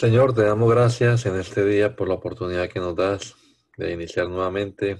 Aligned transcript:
Señor, 0.00 0.32
te 0.32 0.44
damos 0.44 0.70
gracias 0.70 1.26
en 1.26 1.36
este 1.36 1.62
día 1.62 1.94
por 1.94 2.08
la 2.08 2.14
oportunidad 2.14 2.70
que 2.70 2.80
nos 2.80 2.96
das 2.96 3.36
de 3.76 3.92
iniciar 3.92 4.30
nuevamente 4.30 4.98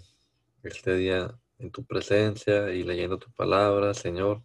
este 0.63 0.95
día 0.95 1.35
en 1.59 1.71
tu 1.71 1.87
presencia 1.87 2.71
y 2.75 2.83
leyendo 2.83 3.17
tu 3.17 3.33
palabra, 3.33 3.95
Señor. 3.95 4.43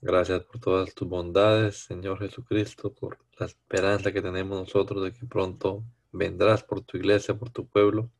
Gracias 0.00 0.42
por 0.44 0.58
todas 0.58 0.94
tus 0.94 1.06
bondades, 1.06 1.84
Señor 1.84 2.18
Jesucristo, 2.18 2.94
por 2.94 3.18
la 3.38 3.44
esperanza 3.44 4.10
que 4.10 4.22
tenemos 4.22 4.58
nosotros 4.58 5.04
de 5.04 5.12
que 5.12 5.26
pronto 5.26 5.84
vendrás 6.12 6.62
por 6.62 6.80
tu 6.80 6.96
iglesia, 6.96 7.34
por 7.34 7.50
tu 7.50 7.68
pueblo. 7.68 8.10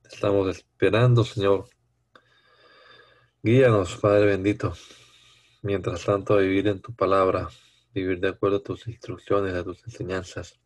Te 0.00 0.08
estamos 0.08 0.56
esperando, 0.56 1.22
Señor. 1.22 1.68
Guíanos, 3.42 3.98
Padre 3.98 4.24
bendito, 4.24 4.72
mientras 5.60 6.02
tanto 6.02 6.32
a 6.32 6.38
vivir 6.38 6.66
en 6.68 6.80
tu 6.80 6.94
palabra, 6.94 7.50
vivir 7.92 8.20
de 8.20 8.28
acuerdo 8.28 8.58
a 8.58 8.62
tus 8.62 8.86
instrucciones, 8.88 9.54
a 9.54 9.64
tus 9.64 9.84
enseñanzas. 9.84 10.58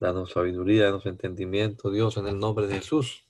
Danos 0.00 0.32
sabiduría, 0.32 0.84
danos 0.84 1.06
entendimiento, 1.06 1.90
Dios, 1.90 2.16
en 2.16 2.26
el 2.26 2.38
nombre 2.38 2.66
de 2.66 2.74
Jesús. 2.74 3.26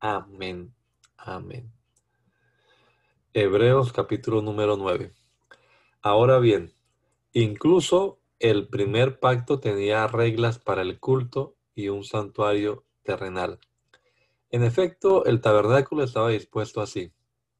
Amén. 0.00 0.74
Amén. 1.16 1.72
Hebreos 3.32 3.92
capítulo 3.92 4.42
número 4.42 4.76
9. 4.76 5.12
Ahora 6.02 6.38
bien, 6.38 6.74
incluso 7.32 8.18
el 8.40 8.68
primer 8.68 9.20
pacto 9.20 9.60
tenía 9.60 10.06
reglas 10.08 10.58
para 10.58 10.82
el 10.82 10.98
culto 10.98 11.56
y 11.74 11.88
un 11.90 12.04
santuario 12.04 12.84
terrenal. 13.02 13.60
En 14.50 14.64
efecto, 14.64 15.24
el 15.26 15.40
tabernáculo 15.40 16.02
estaba 16.02 16.30
dispuesto 16.30 16.80
así. 16.80 17.12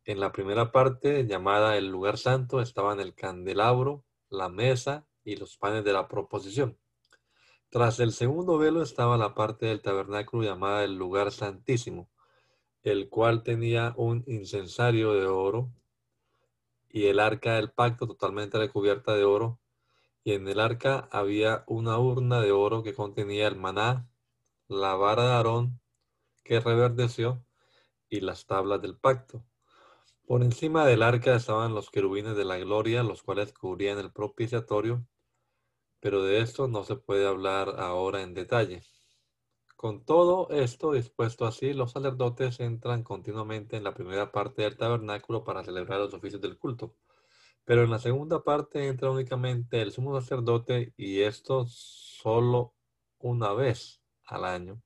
En 0.04 0.18
la 0.18 0.32
primera 0.32 0.72
parte, 0.72 1.24
llamada 1.26 1.76
el 1.76 1.88
lugar 1.88 2.18
santo, 2.18 2.60
estaban 2.60 2.98
el 2.98 3.14
candelabro, 3.14 4.02
la 4.30 4.48
mesa 4.48 5.06
y 5.24 5.36
los 5.36 5.56
panes 5.56 5.84
de 5.84 5.92
la 5.92 6.08
proposición. 6.08 6.78
Tras 7.68 8.00
el 8.00 8.12
segundo 8.12 8.58
velo 8.58 8.82
estaba 8.82 9.16
la 9.16 9.34
parte 9.34 9.66
del 9.66 9.82
tabernáculo 9.82 10.42
llamada 10.42 10.82
el 10.82 10.96
lugar 10.96 11.30
santísimo, 11.30 12.10
el 12.82 13.08
cual 13.08 13.42
tenía 13.42 13.94
un 13.96 14.24
incensario 14.26 15.12
de 15.12 15.26
oro 15.26 15.70
y 16.88 17.06
el 17.06 17.20
arca 17.20 17.54
del 17.54 17.70
pacto 17.70 18.06
totalmente 18.06 18.58
recubierta 18.58 19.14
de 19.14 19.24
oro. 19.24 19.60
Y 20.24 20.32
en 20.32 20.48
el 20.48 20.60
arca 20.60 21.08
había 21.12 21.64
una 21.66 21.98
urna 21.98 22.40
de 22.40 22.52
oro 22.52 22.82
que 22.82 22.94
contenía 22.94 23.46
el 23.46 23.56
maná, 23.56 24.08
la 24.68 24.94
vara 24.94 25.24
de 25.24 25.32
Aarón 25.32 25.80
que 26.44 26.60
reverdeció 26.60 27.44
y 28.08 28.20
las 28.20 28.46
tablas 28.46 28.82
del 28.82 28.96
pacto. 28.96 29.44
Por 30.30 30.44
encima 30.44 30.86
del 30.86 31.02
arca 31.02 31.34
estaban 31.34 31.74
los 31.74 31.90
querubines 31.90 32.36
de 32.36 32.44
la 32.44 32.56
gloria, 32.56 33.02
los 33.02 33.24
cuales 33.24 33.52
cubrían 33.52 33.98
el 33.98 34.12
propiciatorio, 34.12 35.04
pero 35.98 36.22
de 36.22 36.40
esto 36.40 36.68
no 36.68 36.84
se 36.84 36.94
puede 36.94 37.26
hablar 37.26 37.80
ahora 37.80 38.22
en 38.22 38.32
detalle. 38.32 38.84
Con 39.74 40.04
todo 40.04 40.48
esto 40.50 40.92
dispuesto 40.92 41.46
así, 41.46 41.72
los 41.72 41.90
sacerdotes 41.90 42.60
entran 42.60 43.02
continuamente 43.02 43.76
en 43.76 43.82
la 43.82 43.92
primera 43.92 44.30
parte 44.30 44.62
del 44.62 44.76
tabernáculo 44.76 45.42
para 45.42 45.64
celebrar 45.64 45.98
los 45.98 46.14
oficios 46.14 46.40
del 46.40 46.58
culto. 46.58 46.94
Pero 47.64 47.82
en 47.82 47.90
la 47.90 47.98
segunda 47.98 48.44
parte 48.44 48.86
entra 48.86 49.10
únicamente 49.10 49.82
el 49.82 49.90
sumo 49.90 50.14
sacerdote 50.20 50.94
y 50.96 51.22
esto 51.22 51.66
solo 51.66 52.76
una 53.18 53.52
vez 53.52 54.00
al 54.26 54.44
año. 54.44 54.80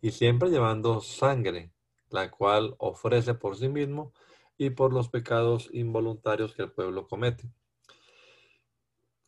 Y 0.00 0.10
siempre 0.10 0.50
llevando 0.50 1.00
sangre, 1.00 1.72
la 2.10 2.32
cual 2.32 2.74
ofrece 2.78 3.34
por 3.34 3.56
sí 3.56 3.68
mismo 3.68 4.12
y 4.58 4.70
por 4.70 4.92
los 4.92 5.08
pecados 5.08 5.68
involuntarios 5.72 6.54
que 6.54 6.62
el 6.62 6.72
pueblo 6.72 7.06
comete. 7.06 7.50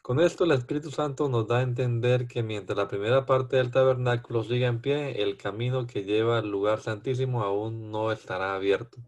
Con 0.02 0.20
esto 0.20 0.44
el 0.44 0.52
Espíritu 0.52 0.90
Santo 0.90 1.28
nos 1.28 1.46
da 1.46 1.58
a 1.58 1.62
entender 1.62 2.26
que 2.26 2.42
mientras 2.42 2.78
la 2.78 2.88
primera 2.88 3.26
parte 3.26 3.56
del 3.56 3.70
tabernáculo 3.70 4.42
sigue 4.42 4.64
en 4.64 4.80
pie, 4.80 5.22
el 5.22 5.36
camino 5.36 5.86
que 5.86 6.04
lleva 6.04 6.38
al 6.38 6.50
lugar 6.50 6.80
santísimo 6.80 7.42
aún 7.42 7.90
no 7.90 8.10
estará 8.10 8.54
abierto. 8.54 8.98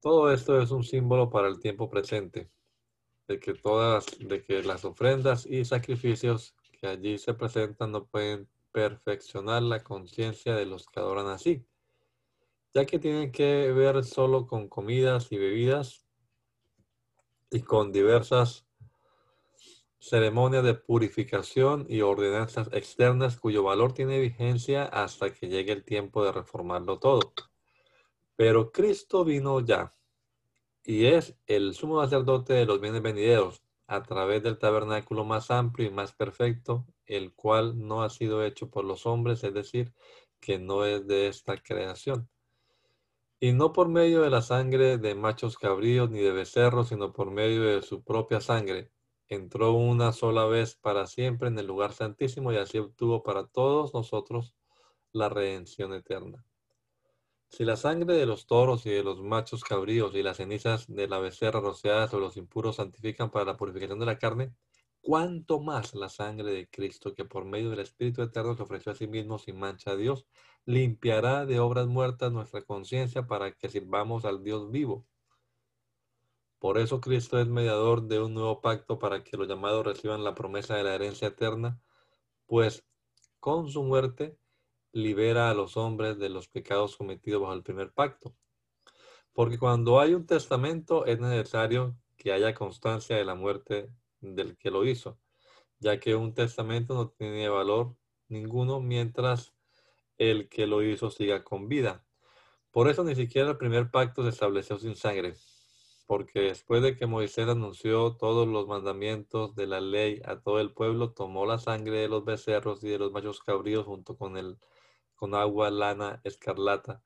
Todo 0.00 0.30
esto 0.30 0.60
es 0.60 0.70
un 0.70 0.84
símbolo 0.84 1.28
para 1.28 1.48
el 1.48 1.58
tiempo 1.58 1.90
presente, 1.90 2.52
de 3.26 3.40
que 3.40 3.54
todas, 3.54 4.06
de 4.20 4.44
que 4.44 4.62
las 4.62 4.84
ofrendas 4.84 5.44
y 5.44 5.64
sacrificios 5.64 6.54
que 6.80 6.86
allí 6.86 7.18
se 7.18 7.34
presentan 7.34 7.90
no 7.90 8.06
pueden 8.06 8.48
perfeccionar 8.70 9.62
la 9.62 9.82
conciencia 9.82 10.54
de 10.54 10.66
los 10.66 10.86
que 10.86 11.00
adoran 11.00 11.26
así 11.26 11.66
ya 12.76 12.84
que 12.84 12.98
tienen 12.98 13.32
que 13.32 13.72
ver 13.72 14.04
solo 14.04 14.46
con 14.46 14.68
comidas 14.68 15.32
y 15.32 15.38
bebidas 15.38 16.06
y 17.50 17.62
con 17.62 17.90
diversas 17.90 18.66
ceremonias 19.98 20.62
de 20.62 20.74
purificación 20.74 21.86
y 21.88 22.02
ordenanzas 22.02 22.68
externas 22.72 23.40
cuyo 23.40 23.62
valor 23.62 23.94
tiene 23.94 24.20
vigencia 24.20 24.84
hasta 24.84 25.32
que 25.32 25.48
llegue 25.48 25.72
el 25.72 25.84
tiempo 25.84 26.22
de 26.22 26.32
reformarlo 26.32 26.98
todo. 26.98 27.32
Pero 28.36 28.70
Cristo 28.72 29.24
vino 29.24 29.60
ya 29.60 29.94
y 30.84 31.06
es 31.06 31.34
el 31.46 31.72
sumo 31.72 32.02
sacerdote 32.02 32.52
de 32.52 32.66
los 32.66 32.78
bienes 32.78 33.00
venideros 33.00 33.62
a 33.86 34.02
través 34.02 34.42
del 34.42 34.58
tabernáculo 34.58 35.24
más 35.24 35.50
amplio 35.50 35.88
y 35.88 35.92
más 35.92 36.12
perfecto, 36.12 36.84
el 37.06 37.32
cual 37.32 37.78
no 37.78 38.02
ha 38.02 38.10
sido 38.10 38.44
hecho 38.44 38.68
por 38.68 38.84
los 38.84 39.06
hombres, 39.06 39.42
es 39.44 39.54
decir, 39.54 39.94
que 40.40 40.58
no 40.58 40.84
es 40.84 41.06
de 41.06 41.28
esta 41.28 41.56
creación 41.56 42.28
y 43.38 43.52
no 43.52 43.72
por 43.72 43.88
medio 43.88 44.22
de 44.22 44.30
la 44.30 44.42
sangre 44.42 44.98
de 44.98 45.14
machos 45.14 45.58
cabríos 45.58 46.10
ni 46.10 46.20
de 46.20 46.32
becerros, 46.32 46.88
sino 46.88 47.12
por 47.12 47.30
medio 47.30 47.62
de 47.62 47.82
su 47.82 48.02
propia 48.02 48.40
sangre. 48.40 48.90
Entró 49.28 49.72
una 49.72 50.12
sola 50.12 50.46
vez 50.46 50.76
para 50.76 51.06
siempre 51.06 51.48
en 51.48 51.58
el 51.58 51.66
lugar 51.66 51.92
santísimo 51.92 52.52
y 52.52 52.56
así 52.56 52.78
obtuvo 52.78 53.22
para 53.22 53.46
todos 53.46 53.92
nosotros 53.92 54.54
la 55.12 55.28
redención 55.28 55.92
eterna. 55.92 56.44
Si 57.48 57.64
la 57.64 57.76
sangre 57.76 58.14
de 58.14 58.26
los 58.26 58.46
toros 58.46 58.86
y 58.86 58.90
de 58.90 59.02
los 59.02 59.22
machos 59.22 59.64
cabríos 59.64 60.14
y 60.14 60.22
las 60.22 60.38
cenizas 60.38 60.86
de 60.88 61.08
la 61.08 61.18
becerra 61.18 61.60
rociadas 61.60 62.12
o 62.14 62.20
los 62.20 62.36
impuros 62.36 62.76
santifican 62.76 63.30
para 63.30 63.44
la 63.44 63.56
purificación 63.56 63.98
de 63.98 64.06
la 64.06 64.18
carne, 64.18 64.54
cuánto 65.06 65.60
más 65.60 65.94
la 65.94 66.08
sangre 66.08 66.50
de 66.50 66.68
Cristo, 66.68 67.14
que 67.14 67.24
por 67.24 67.44
medio 67.44 67.70
del 67.70 67.78
Espíritu 67.78 68.22
Eterno 68.22 68.56
se 68.56 68.64
ofreció 68.64 68.90
a 68.90 68.96
sí 68.96 69.06
mismo 69.06 69.38
sin 69.38 69.56
mancha 69.56 69.92
a 69.92 69.96
Dios, 69.96 70.26
limpiará 70.64 71.46
de 71.46 71.60
obras 71.60 71.86
muertas 71.86 72.32
nuestra 72.32 72.62
conciencia 72.62 73.24
para 73.24 73.52
que 73.52 73.68
sirvamos 73.68 74.24
al 74.24 74.42
Dios 74.42 74.68
vivo. 74.72 75.06
Por 76.58 76.76
eso 76.76 77.00
Cristo 77.00 77.38
es 77.38 77.46
mediador 77.46 78.08
de 78.08 78.18
un 78.18 78.34
nuevo 78.34 78.60
pacto 78.60 78.98
para 78.98 79.22
que 79.22 79.36
los 79.36 79.46
llamados 79.46 79.86
reciban 79.86 80.24
la 80.24 80.34
promesa 80.34 80.74
de 80.74 80.82
la 80.82 80.96
herencia 80.96 81.28
eterna, 81.28 81.80
pues 82.46 82.84
con 83.38 83.68
su 83.68 83.84
muerte 83.84 84.36
libera 84.90 85.50
a 85.50 85.54
los 85.54 85.76
hombres 85.76 86.18
de 86.18 86.30
los 86.30 86.48
pecados 86.48 86.96
cometidos 86.96 87.40
bajo 87.42 87.54
el 87.54 87.62
primer 87.62 87.92
pacto. 87.92 88.34
Porque 89.32 89.56
cuando 89.56 90.00
hay 90.00 90.14
un 90.14 90.26
testamento 90.26 91.06
es 91.06 91.20
necesario 91.20 91.96
que 92.16 92.32
haya 92.32 92.54
constancia 92.54 93.14
de 93.16 93.24
la 93.24 93.36
muerte 93.36 93.88
del 94.20 94.56
que 94.56 94.70
lo 94.70 94.84
hizo, 94.84 95.18
ya 95.78 96.00
que 96.00 96.14
un 96.14 96.34
testamento 96.34 96.94
no 96.94 97.10
tiene 97.10 97.48
valor 97.48 97.96
ninguno 98.28 98.80
mientras 98.80 99.54
el 100.18 100.48
que 100.48 100.66
lo 100.66 100.82
hizo 100.82 101.10
siga 101.10 101.44
con 101.44 101.68
vida. 101.68 102.04
Por 102.70 102.88
eso 102.88 103.04
ni 103.04 103.14
siquiera 103.14 103.50
el 103.50 103.56
primer 103.56 103.90
pacto 103.90 104.22
se 104.22 104.30
estableció 104.30 104.78
sin 104.78 104.96
sangre, 104.96 105.34
porque 106.06 106.40
después 106.40 106.82
de 106.82 106.96
que 106.96 107.06
Moisés 107.06 107.48
anunció 107.48 108.16
todos 108.16 108.46
los 108.46 108.66
mandamientos 108.66 109.54
de 109.54 109.66
la 109.66 109.80
ley 109.80 110.20
a 110.24 110.40
todo 110.40 110.60
el 110.60 110.72
pueblo, 110.72 111.12
tomó 111.12 111.46
la 111.46 111.58
sangre 111.58 111.98
de 111.98 112.08
los 112.08 112.24
becerros 112.24 112.82
y 112.84 112.88
de 112.88 112.98
los 112.98 113.12
machos 113.12 113.40
cabríos 113.42 113.86
junto 113.86 114.16
con 114.16 114.36
el 114.36 114.58
con 115.16 115.34
agua, 115.34 115.70
lana, 115.70 116.20
escarlata 116.24 117.02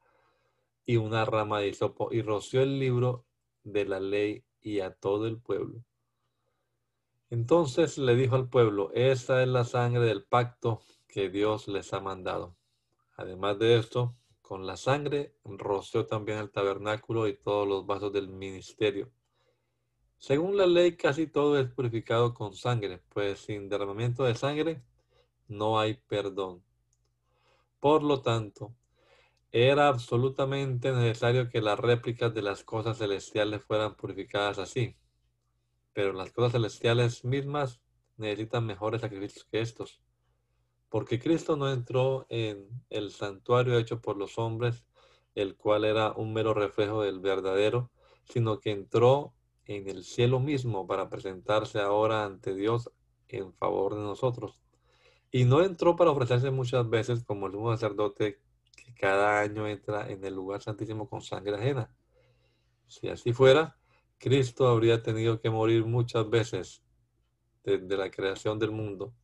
y 0.85 0.97
una 0.97 1.25
rama 1.25 1.61
de 1.61 1.69
hisopo 1.69 2.13
y 2.13 2.23
roció 2.23 2.61
el 2.63 2.79
libro 2.79 3.25
de 3.63 3.85
la 3.85 4.01
ley 4.01 4.45
y 4.61 4.81
a 4.81 4.93
todo 4.93 5.27
el 5.27 5.41
pueblo. 5.41 5.85
Entonces 7.31 7.97
le 7.97 8.17
dijo 8.17 8.35
al 8.35 8.49
pueblo, 8.49 8.91
esta 8.93 9.41
es 9.43 9.49
la 9.49 9.65
sangre 9.65 10.05
del 10.05 10.25
pacto 10.25 10.81
que 11.07 11.31
Dios 11.31 11.69
les 11.69 11.93
ha 11.93 12.01
mandado. 12.01 12.57
Además 13.17 13.59
de 13.61 13.79
esto, 13.79 14.17
con 14.43 14.67
la 14.67 14.77
sangre 14.77 15.37
roció 15.45 16.07
también 16.07 16.39
el 16.39 16.51
tabernáculo 16.51 17.29
y 17.29 17.37
todos 17.37 17.69
los 17.69 17.87
vasos 17.87 18.13
del 18.13 18.29
ministerio. 18.29 19.13
Según 20.19 20.57
la 20.57 20.67
ley, 20.67 20.97
casi 20.97 21.29
todo 21.29 21.59
es 21.59 21.71
purificado 21.71 22.35
con 22.35 22.55
sangre, 22.55 23.01
pues 23.11 23.39
sin 23.39 23.69
derramamiento 23.69 24.25
de 24.25 24.35
sangre 24.35 24.83
no 25.47 25.79
hay 25.79 25.95
perdón. 25.95 26.65
Por 27.79 28.03
lo 28.03 28.23
tanto, 28.23 28.75
era 29.53 29.87
absolutamente 29.87 30.93
necesario 30.93 31.49
que 31.49 31.61
las 31.63 31.79
réplicas 31.79 32.35
de 32.35 32.43
las 32.43 32.65
cosas 32.65 32.99
celestiales 32.99 33.63
fueran 33.63 33.95
purificadas 33.95 34.59
así. 34.59 34.97
Pero 35.93 36.13
las 36.13 36.33
cosas 36.33 36.53
celestiales 36.53 37.25
mismas 37.25 37.81
necesitan 38.17 38.67
mejores 38.67 39.01
sacrificios 39.01 39.47
que 39.51 39.61
estos. 39.61 40.01
Porque 40.89 41.19
Cristo 41.19 41.57
no 41.57 41.71
entró 41.73 42.27
en 42.29 42.69
el 42.91 43.11
santuario 43.13 43.79
hecho 43.79 44.01
por 44.01 44.17
los 44.17 44.39
hombres, 44.39 44.85
el 45.35 45.57
cual 45.57 45.85
era 45.85 46.13
un 46.13 46.33
mero 46.33 46.55
reflejo 46.55 47.03
del 47.03 47.21
verdadero, 47.21 47.91
sino 48.25 48.61
que 48.61 48.71
entró 48.73 49.35
en 49.65 49.89
el 49.89 50.05
cielo 50.05 50.41
mismo 50.41 50.87
para 50.87 51.09
presentarse 51.09 51.81
ahora 51.81 52.25
ante 52.25 52.55
Dios 52.55 52.91
en 53.29 53.53
favor 53.55 53.95
de 53.95 54.03
nosotros. 54.03 54.61
Y 55.31 55.45
no 55.45 55.63
entró 55.63 55.95
para 55.95 56.11
ofrecerse 56.11 56.51
muchas 56.51 56.89
veces 56.91 57.23
como 57.25 57.47
el 57.47 57.53
sacerdote 57.79 58.41
que 58.77 58.95
cada 58.95 59.41
año 59.41 59.69
entra 59.69 60.11
en 60.11 60.25
el 60.25 60.35
lugar 60.35 60.61
santísimo 60.61 61.09
con 61.09 61.23
sangre 61.23 61.55
ajena. 61.55 61.95
Si 62.89 63.09
así 63.09 63.33
fuera, 63.33 63.80
Cristo 64.21 64.69
habría 64.69 65.03
tenido 65.03 65.41
que 65.41 65.49
morir 65.49 65.87
muchas 65.87 66.29
veces 66.29 66.83
desde 67.65 67.97
la 67.97 68.11
creación 68.11 68.59
del 68.59 68.71
mundo, 68.71 69.15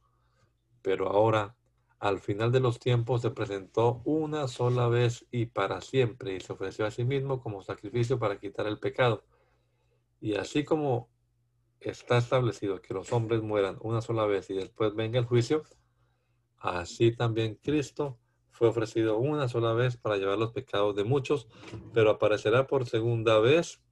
pero 0.80 1.08
ahora, 1.08 1.54
al 1.98 2.18
final 2.18 2.50
de 2.50 2.60
los 2.60 2.80
tiempos, 2.80 3.20
se 3.20 3.30
presentó 3.30 4.00
una 4.06 4.48
sola 4.48 4.88
vez 4.88 5.26
y 5.30 5.46
para 5.46 5.82
siempre 5.82 6.34
y 6.34 6.40
se 6.40 6.54
ofreció 6.54 6.86
a 6.86 6.90
sí 6.90 7.04
mismo 7.04 7.40
como 7.40 7.60
sacrificio 7.60 8.18
para 8.18 8.38
quitar 8.38 8.66
el 8.66 8.78
pecado. 8.78 9.22
Y 10.18 10.34
así 10.36 10.64
como 10.64 11.10
está 11.78 12.16
establecido 12.16 12.80
que 12.80 12.94
los 12.94 13.12
hombres 13.12 13.42
mueran 13.42 13.76
una 13.82 14.00
sola 14.00 14.24
vez 14.24 14.48
y 14.48 14.54
después 14.54 14.94
venga 14.94 15.18
el 15.18 15.26
juicio, 15.26 15.62
así 16.56 17.14
también 17.14 17.56
Cristo 17.62 18.18
fue 18.50 18.68
ofrecido 18.68 19.18
una 19.18 19.46
sola 19.46 19.74
vez 19.74 19.98
para 19.98 20.16
llevar 20.16 20.38
los 20.38 20.52
pecados 20.52 20.96
de 20.96 21.04
muchos, 21.04 21.48
pero 21.92 22.08
aparecerá 22.08 22.66
por 22.66 22.86
segunda 22.86 23.38
vez 23.40 23.82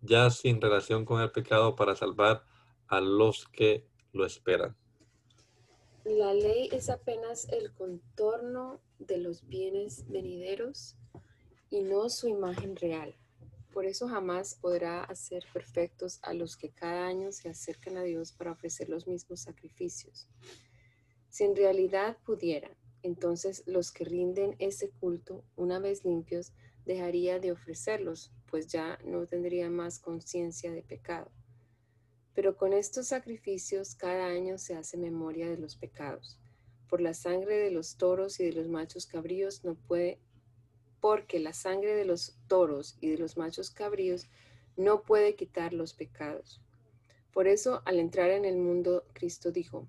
ya 0.00 0.30
sin 0.30 0.60
relación 0.60 1.04
con 1.04 1.20
el 1.20 1.30
pecado 1.30 1.76
para 1.76 1.96
salvar 1.96 2.44
a 2.86 3.00
los 3.00 3.46
que 3.48 3.86
lo 4.12 4.24
esperan. 4.24 4.76
La 6.04 6.32
ley 6.32 6.68
es 6.72 6.88
apenas 6.88 7.48
el 7.50 7.72
contorno 7.74 8.80
de 8.98 9.18
los 9.18 9.46
bienes 9.46 10.08
venideros 10.08 10.96
y 11.70 11.82
no 11.82 12.08
su 12.08 12.28
imagen 12.28 12.76
real. 12.76 13.14
Por 13.72 13.84
eso 13.84 14.08
jamás 14.08 14.54
podrá 14.54 15.04
hacer 15.04 15.44
perfectos 15.52 16.18
a 16.22 16.32
los 16.32 16.56
que 16.56 16.70
cada 16.70 17.06
año 17.06 17.30
se 17.30 17.48
acercan 17.48 17.96
a 17.96 18.02
Dios 18.02 18.32
para 18.32 18.52
ofrecer 18.52 18.88
los 18.88 19.06
mismos 19.06 19.40
sacrificios. 19.40 20.28
Si 21.28 21.44
en 21.44 21.54
realidad 21.54 22.16
pudiera, 22.24 22.70
entonces 23.02 23.62
los 23.66 23.92
que 23.92 24.04
rinden 24.04 24.56
ese 24.58 24.90
culto, 24.90 25.44
una 25.56 25.78
vez 25.78 26.04
limpios, 26.04 26.52
dejaría 26.86 27.38
de 27.38 27.52
ofrecerlos, 27.52 28.32
pues 28.50 28.68
ya 28.68 28.98
no 29.04 29.26
tendría 29.26 29.70
más 29.70 29.98
conciencia 29.98 30.72
de 30.72 30.82
pecado. 30.82 31.30
Pero 32.34 32.56
con 32.56 32.72
estos 32.72 33.08
sacrificios 33.08 33.94
cada 33.94 34.26
año 34.26 34.58
se 34.58 34.76
hace 34.76 34.96
memoria 34.96 35.48
de 35.48 35.58
los 35.58 35.76
pecados. 35.76 36.38
Por 36.88 37.00
la 37.00 37.14
sangre 37.14 37.58
de 37.58 37.70
los 37.70 37.96
toros 37.96 38.40
y 38.40 38.46
de 38.46 38.52
los 38.52 38.68
machos 38.68 39.06
cabríos 39.06 39.64
no 39.64 39.74
puede, 39.74 40.20
porque 41.00 41.38
la 41.38 41.52
sangre 41.52 41.94
de 41.94 42.04
los 42.04 42.38
toros 42.46 42.96
y 43.00 43.10
de 43.10 43.18
los 43.18 43.36
machos 43.36 43.70
cabríos 43.70 44.28
no 44.76 45.02
puede 45.02 45.34
quitar 45.34 45.72
los 45.72 45.94
pecados. 45.94 46.62
Por 47.32 47.46
eso, 47.46 47.82
al 47.84 47.98
entrar 47.98 48.30
en 48.30 48.44
el 48.44 48.56
mundo, 48.56 49.04
Cristo 49.12 49.52
dijo, 49.52 49.86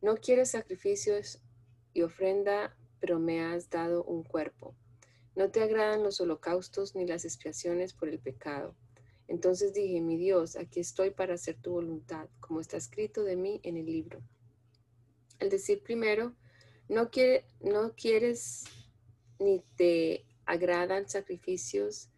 no 0.00 0.16
quieres 0.16 0.50
sacrificios 0.50 1.40
y 1.92 2.02
ofrenda, 2.02 2.76
pero 3.00 3.18
me 3.18 3.42
has 3.42 3.70
dado 3.70 4.04
un 4.04 4.22
cuerpo. 4.22 4.74
No 5.34 5.50
te 5.50 5.62
agradan 5.62 6.02
los 6.02 6.20
holocaustos 6.20 6.94
ni 6.94 7.06
las 7.06 7.24
expiaciones 7.24 7.92
por 7.92 8.08
el 8.08 8.18
pecado. 8.18 8.76
Entonces 9.26 9.72
dije, 9.72 10.00
mi 10.00 10.16
Dios, 10.16 10.56
aquí 10.56 10.80
estoy 10.80 11.10
para 11.10 11.34
hacer 11.34 11.56
tu 11.60 11.72
voluntad, 11.72 12.28
como 12.40 12.60
está 12.60 12.76
escrito 12.76 13.24
de 13.24 13.36
mí 13.36 13.60
en 13.62 13.76
el 13.76 13.86
libro. 13.86 14.22
Al 15.40 15.48
decir 15.48 15.82
primero, 15.82 16.34
no, 16.88 17.10
quiere, 17.10 17.46
no 17.60 17.94
quieres 17.94 18.64
ni 19.38 19.60
te 19.76 20.24
agradan 20.46 21.08
sacrificios, 21.08 22.10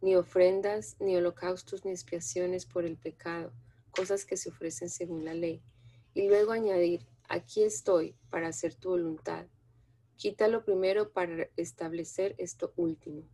ni 0.00 0.14
ofrendas, 0.16 0.96
ni 1.00 1.16
holocaustos, 1.16 1.84
ni 1.84 1.90
expiaciones 1.90 2.64
por 2.64 2.84
el 2.84 2.96
pecado, 2.96 3.52
cosas 3.90 4.24
que 4.24 4.36
se 4.36 4.50
ofrecen 4.50 4.88
según 4.88 5.24
la 5.24 5.34
ley. 5.34 5.62
Y 6.14 6.28
luego 6.28 6.52
añadir, 6.52 7.06
aquí 7.28 7.62
estoy 7.62 8.14
para 8.30 8.48
hacer 8.48 8.74
tu 8.74 8.90
voluntad. 8.90 9.46
Quítalo 10.22 10.64
primero 10.64 11.10
para 11.10 11.48
establecer 11.56 12.36
esto 12.38 12.72
último. 12.76 13.24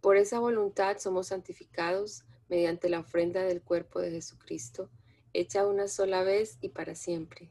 Por 0.00 0.16
esa 0.16 0.40
voluntad 0.40 0.98
somos 0.98 1.28
santificados 1.28 2.24
mediante 2.48 2.88
la 2.88 2.98
ofrenda 2.98 3.44
del 3.44 3.62
cuerpo 3.62 4.00
de 4.00 4.10
Jesucristo, 4.10 4.90
hecha 5.32 5.64
una 5.64 5.86
sola 5.86 6.24
vez 6.24 6.58
y 6.60 6.70
para 6.70 6.96
siempre. 6.96 7.50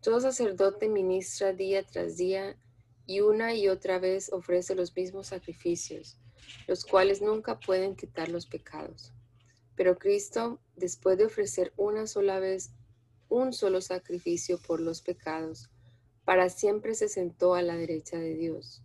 Todo 0.00 0.20
sacerdote 0.20 0.88
ministra 0.88 1.52
día 1.52 1.86
tras 1.86 2.16
día 2.16 2.58
y 3.06 3.20
una 3.20 3.54
y 3.54 3.68
otra 3.68 4.00
vez 4.00 4.32
ofrece 4.32 4.74
los 4.74 4.96
mismos 4.96 5.28
sacrificios, 5.28 6.18
los 6.66 6.84
cuales 6.84 7.22
nunca 7.22 7.60
pueden 7.60 7.94
quitar 7.94 8.30
los 8.30 8.46
pecados. 8.46 9.12
Pero 9.76 9.96
Cristo, 9.96 10.58
después 10.74 11.16
de 11.18 11.26
ofrecer 11.26 11.72
una 11.76 12.08
sola 12.08 12.40
vez 12.40 12.72
un 13.28 13.52
solo 13.52 13.80
sacrificio 13.80 14.58
por 14.58 14.80
los 14.80 15.02
pecados, 15.02 15.70
para 16.28 16.50
siempre 16.50 16.94
se 16.94 17.08
sentó 17.08 17.54
a 17.54 17.62
la 17.62 17.74
derecha 17.74 18.18
de 18.18 18.34
Dios. 18.34 18.82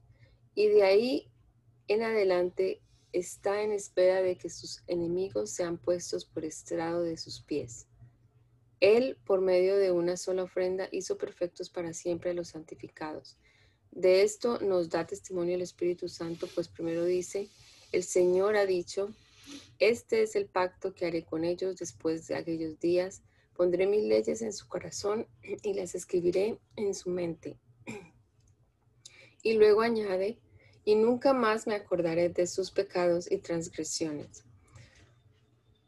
Y 0.56 0.70
de 0.70 0.84
ahí 0.84 1.30
en 1.90 2.02
adelante 2.02 2.80
está 3.12 3.64
en 3.64 3.74
espera 3.74 4.22
de 4.22 4.38
que 4.38 4.50
sus 4.50 4.82
enemigos 4.88 5.50
sean 5.50 5.78
puestos 5.78 6.24
por 6.24 6.46
estrado 6.46 7.04
de 7.04 7.18
sus 7.18 7.42
pies. 7.42 7.86
Él, 8.80 9.18
por 9.26 9.42
medio 9.42 9.76
de 9.76 9.92
una 9.92 10.16
sola 10.16 10.44
ofrenda, 10.44 10.88
hizo 10.94 11.18
perfectos 11.18 11.70
para 11.70 11.92
siempre 11.92 12.30
a 12.30 12.34
los 12.34 12.48
santificados. 12.48 13.36
De 13.92 14.22
esto 14.22 14.62
nos 14.62 14.90
da 14.90 15.06
testimonio 15.06 15.56
el 15.56 15.64
Espíritu 15.64 16.08
Santo, 16.08 16.48
pues 16.56 16.70
primero 16.70 17.04
dice, 17.04 17.50
el 17.92 18.04
Señor 18.04 18.56
ha 18.56 18.66
dicho, 18.66 19.10
este 19.80 20.22
es 20.22 20.38
el 20.38 20.46
pacto 20.46 20.94
que 20.94 21.08
haré 21.08 21.26
con 21.26 21.44
ellos 21.44 21.76
después 21.76 22.26
de 22.26 22.36
aquellos 22.36 22.80
días 22.80 23.22
Pondré 23.56 23.86
mis 23.86 24.04
leyes 24.04 24.42
en 24.42 24.54
su 24.54 24.68
corazón 24.68 25.28
y 25.42 25.74
las 25.74 25.96
escribiré 25.96 26.60
en 26.76 26.94
su 26.94 27.10
mente. 27.10 27.58
Y 29.42 29.54
luego 29.54 29.82
añade, 29.82 30.38
y 30.86 30.96
nunca 30.96 31.34
más 31.34 31.68
me 31.68 31.76
acordaré 31.76 32.30
de 32.30 32.48
sus 32.48 32.72
pecados 32.72 33.32
y 33.32 33.38
transgresiones. 33.38 34.44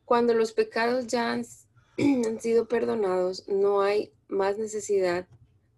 Cuando 0.06 0.34
los 0.34 0.52
pecados 0.52 1.08
ya 1.08 1.32
han, 1.32 1.46
sido 2.40 2.68
perdonados, 2.68 3.48
no 3.48 3.82
hay 3.82 4.14
más 4.28 4.58
necesidad 4.58 5.28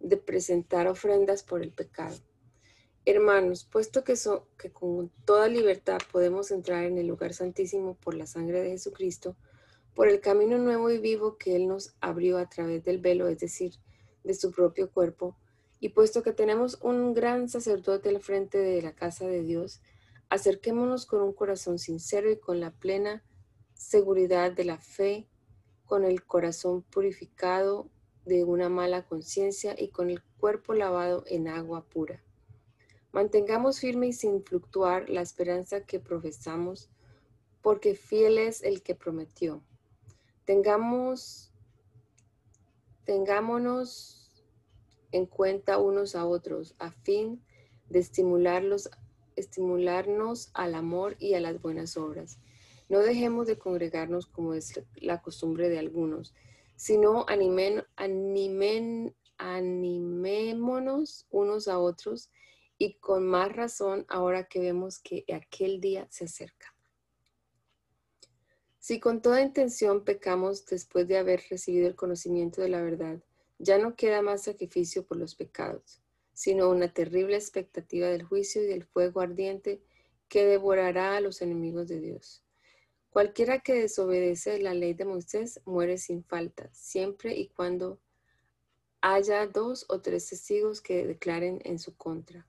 de 0.00 0.16
presentar 0.16 0.86
ofrendas 0.86 1.42
por 1.42 1.62
el 1.62 1.72
pecado. 1.72 2.16
Hermanos, 3.04 3.64
puesto 3.64 4.04
que, 4.04 4.14
que 4.58 4.70
con 4.70 5.10
toda 5.24 5.48
libertad 5.48 5.98
podemos 6.12 6.50
entrar 6.50 6.84
en 6.84 6.98
el 6.98 7.06
lugar 7.06 7.32
santísimo 7.32 7.94
por 7.94 8.14
la 8.14 8.26
sangre 8.26 8.60
de 8.60 8.70
Jesucristo, 8.70 9.34
por 9.98 10.06
el 10.06 10.20
camino 10.20 10.58
nuevo 10.58 10.92
y 10.92 10.98
vivo 10.98 11.38
que 11.38 11.56
Él 11.56 11.66
nos 11.66 11.96
abrió 12.00 12.38
a 12.38 12.48
través 12.48 12.84
del 12.84 12.98
velo, 12.98 13.26
es 13.26 13.40
decir, 13.40 13.72
de 14.22 14.32
su 14.32 14.52
propio 14.52 14.92
cuerpo, 14.92 15.36
y 15.80 15.88
puesto 15.88 16.22
que 16.22 16.32
tenemos 16.32 16.78
un 16.82 17.14
gran 17.14 17.48
sacerdote 17.48 18.08
al 18.08 18.20
frente 18.20 18.58
de 18.58 18.80
la 18.80 18.92
casa 18.92 19.26
de 19.26 19.42
Dios, 19.42 19.80
acerquémonos 20.28 21.04
con 21.04 21.20
un 21.22 21.32
corazón 21.32 21.80
sincero 21.80 22.30
y 22.30 22.38
con 22.38 22.60
la 22.60 22.70
plena 22.70 23.24
seguridad 23.74 24.52
de 24.52 24.66
la 24.66 24.78
fe, 24.78 25.26
con 25.84 26.04
el 26.04 26.24
corazón 26.24 26.82
purificado 26.82 27.90
de 28.24 28.44
una 28.44 28.68
mala 28.68 29.04
conciencia 29.04 29.74
y 29.76 29.88
con 29.88 30.10
el 30.10 30.22
cuerpo 30.38 30.74
lavado 30.74 31.24
en 31.26 31.48
agua 31.48 31.84
pura. 31.84 32.22
Mantengamos 33.10 33.80
firme 33.80 34.06
y 34.06 34.12
sin 34.12 34.44
fluctuar 34.44 35.10
la 35.10 35.22
esperanza 35.22 35.80
que 35.80 35.98
profesamos, 35.98 36.88
porque 37.62 37.96
fiel 37.96 38.38
es 38.38 38.62
el 38.62 38.84
que 38.84 38.94
prometió. 38.94 39.64
Tengamos, 40.48 41.52
tengámonos 43.04 44.32
en 45.12 45.26
cuenta 45.26 45.76
unos 45.76 46.14
a 46.14 46.24
otros 46.24 46.74
a 46.78 46.90
fin 46.90 47.44
de 47.90 47.98
estimularlos, 47.98 48.88
estimularnos 49.36 50.50
al 50.54 50.74
amor 50.74 51.16
y 51.18 51.34
a 51.34 51.40
las 51.40 51.60
buenas 51.60 51.98
obras. 51.98 52.38
No 52.88 53.00
dejemos 53.00 53.46
de 53.46 53.58
congregarnos 53.58 54.24
como 54.24 54.54
es 54.54 54.82
la 54.94 55.20
costumbre 55.20 55.68
de 55.68 55.80
algunos, 55.80 56.34
sino 56.76 57.26
animen, 57.28 57.84
animen, 57.96 59.14
animémonos 59.36 61.26
unos 61.28 61.68
a 61.68 61.78
otros 61.78 62.30
y 62.78 62.94
con 62.94 63.26
más 63.26 63.54
razón 63.54 64.06
ahora 64.08 64.48
que 64.48 64.60
vemos 64.60 64.98
que 64.98 65.26
aquel 65.30 65.82
día 65.82 66.06
se 66.08 66.24
acerca. 66.24 66.77
Si 68.88 69.00
con 69.00 69.20
toda 69.20 69.42
intención 69.42 70.02
pecamos 70.02 70.64
después 70.64 71.06
de 71.06 71.18
haber 71.18 71.42
recibido 71.50 71.86
el 71.88 71.94
conocimiento 71.94 72.62
de 72.62 72.70
la 72.70 72.80
verdad, 72.80 73.18
ya 73.58 73.76
no 73.76 73.96
queda 73.96 74.22
más 74.22 74.44
sacrificio 74.44 75.04
por 75.04 75.18
los 75.18 75.34
pecados, 75.34 76.00
sino 76.32 76.70
una 76.70 76.90
terrible 76.90 77.36
expectativa 77.36 78.06
del 78.06 78.22
juicio 78.22 78.62
y 78.62 78.66
del 78.66 78.84
fuego 78.86 79.20
ardiente 79.20 79.82
que 80.30 80.46
devorará 80.46 81.18
a 81.18 81.20
los 81.20 81.42
enemigos 81.42 81.86
de 81.88 82.00
Dios. 82.00 82.42
Cualquiera 83.10 83.58
que 83.58 83.74
desobedece 83.74 84.58
la 84.58 84.72
ley 84.72 84.94
de 84.94 85.04
Moisés 85.04 85.60
muere 85.66 85.98
sin 85.98 86.24
falta, 86.24 86.70
siempre 86.72 87.36
y 87.36 87.48
cuando 87.48 88.00
haya 89.02 89.46
dos 89.48 89.84
o 89.90 90.00
tres 90.00 90.30
testigos 90.30 90.80
que 90.80 91.06
declaren 91.06 91.60
en 91.64 91.78
su 91.78 91.94
contra. 91.94 92.46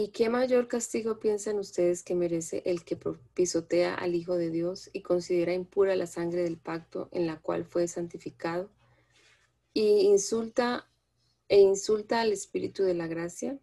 ¿Y 0.00 0.10
qué 0.10 0.28
mayor 0.28 0.68
castigo 0.68 1.18
piensan 1.18 1.58
ustedes 1.58 2.04
que 2.04 2.14
merece 2.14 2.62
el 2.66 2.84
que 2.84 2.96
pisotea 3.34 3.96
al 3.96 4.14
Hijo 4.14 4.36
de 4.36 4.48
Dios 4.48 4.90
y 4.92 5.02
considera 5.02 5.52
impura 5.52 5.96
la 5.96 6.06
sangre 6.06 6.44
del 6.44 6.56
pacto 6.56 7.08
en 7.10 7.26
la 7.26 7.40
cual 7.40 7.64
fue 7.64 7.88
santificado 7.88 8.70
y 9.74 10.02
insulta 10.02 10.88
e 11.48 11.58
insulta 11.58 12.20
al 12.20 12.30
Espíritu 12.30 12.84
de 12.84 12.94
la 12.94 13.08
gracia? 13.08 13.58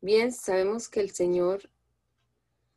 Bien, 0.00 0.32
sabemos 0.32 0.88
que 0.88 0.98
el 0.98 1.12
Señor 1.12 1.70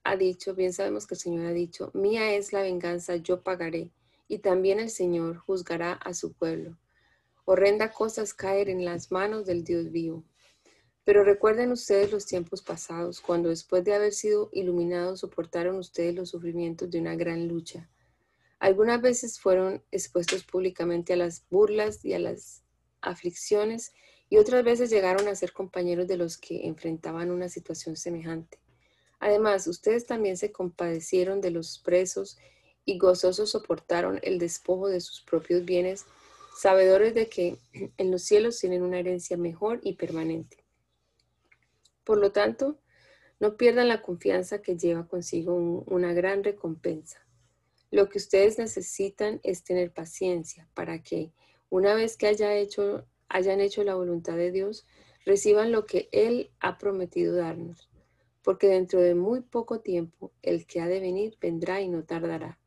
ha 0.03 0.15
dicho, 0.15 0.53
bien 0.53 0.71
sabemos 0.71 1.07
que 1.07 1.15
el 1.15 1.19
Señor 1.19 1.47
ha 1.47 1.53
dicho, 1.53 1.89
mía 1.95 2.35
es 2.35 2.53
la 2.53 2.61
venganza, 2.61 3.15
yo 3.15 3.41
pagaré, 3.41 3.89
y 4.27 4.37
también 4.37 4.79
el 4.79 4.91
Señor 4.91 5.37
juzgará 5.37 5.93
a 5.93 6.13
su 6.13 6.33
pueblo. 6.33 6.77
Horrenda 7.45 7.91
cosas 7.91 8.35
caer 8.35 8.69
en 8.69 8.85
las 8.85 9.11
manos 9.11 9.47
del 9.47 9.63
Dios 9.63 9.89
vivo. 9.91 10.23
Pero 11.03 11.23
recuerden 11.23 11.71
ustedes 11.71 12.11
los 12.11 12.25
tiempos 12.25 12.61
pasados, 12.61 13.21
cuando 13.21 13.49
después 13.49 13.83
de 13.83 13.93
haber 13.93 14.13
sido 14.13 14.49
iluminados 14.53 15.21
soportaron 15.21 15.77
ustedes 15.77 16.13
los 16.13 16.29
sufrimientos 16.29 16.89
de 16.91 16.99
una 16.99 17.15
gran 17.15 17.47
lucha. 17.47 17.89
Algunas 18.59 19.01
veces 19.01 19.39
fueron 19.39 19.83
expuestos 19.91 20.43
públicamente 20.43 21.13
a 21.13 21.17
las 21.17 21.43
burlas 21.49 22.05
y 22.05 22.13
a 22.13 22.19
las 22.19 22.63
aflicciones 23.01 23.91
y 24.29 24.37
otras 24.37 24.63
veces 24.63 24.91
llegaron 24.91 25.27
a 25.27 25.35
ser 25.35 25.51
compañeros 25.51 26.07
de 26.07 26.17
los 26.17 26.37
que 26.37 26.67
enfrentaban 26.67 27.31
una 27.31 27.49
situación 27.49 27.97
semejante. 27.97 28.59
Además, 29.19 29.67
ustedes 29.67 30.05
también 30.05 30.37
se 30.37 30.51
compadecieron 30.51 31.41
de 31.41 31.51
los 31.51 31.79
presos 31.79 32.37
y 32.85 32.97
gozosos 32.97 33.51
soportaron 33.51 34.19
el 34.23 34.39
despojo 34.39 34.87
de 34.87 35.01
sus 35.01 35.21
propios 35.21 35.65
bienes, 35.65 36.05
sabedores 36.55 37.13
de 37.13 37.27
que 37.27 37.57
en 37.97 38.11
los 38.11 38.23
cielos 38.23 38.59
tienen 38.59 38.83
una 38.83 38.99
herencia 38.99 39.37
mejor 39.37 39.79
y 39.83 39.93
permanente. 39.93 40.60
Por 42.11 42.19
lo 42.19 42.33
tanto, 42.33 42.77
no 43.39 43.55
pierdan 43.55 43.87
la 43.87 44.01
confianza 44.01 44.61
que 44.61 44.75
lleva 44.75 45.07
consigo 45.07 45.55
una 45.55 46.11
gran 46.11 46.43
recompensa. 46.43 47.25
Lo 47.89 48.09
que 48.09 48.17
ustedes 48.17 48.59
necesitan 48.59 49.39
es 49.43 49.63
tener 49.63 49.93
paciencia 49.93 50.67
para 50.73 51.01
que, 51.01 51.31
una 51.69 51.93
vez 51.93 52.17
que 52.17 52.27
haya 52.27 52.53
hecho, 52.53 53.07
hayan 53.29 53.61
hecho 53.61 53.85
la 53.85 53.95
voluntad 53.95 54.35
de 54.35 54.51
Dios, 54.51 54.85
reciban 55.25 55.71
lo 55.71 55.85
que 55.85 56.09
Él 56.11 56.51
ha 56.59 56.77
prometido 56.77 57.33
darnos. 57.33 57.89
Porque 58.41 58.67
dentro 58.67 58.99
de 58.99 59.15
muy 59.15 59.39
poco 59.39 59.79
tiempo 59.79 60.33
el 60.41 60.65
que 60.65 60.81
ha 60.81 60.89
de 60.89 60.99
venir 60.99 61.37
vendrá 61.39 61.79
y 61.79 61.87
no 61.87 62.03
tardará. 62.03 62.59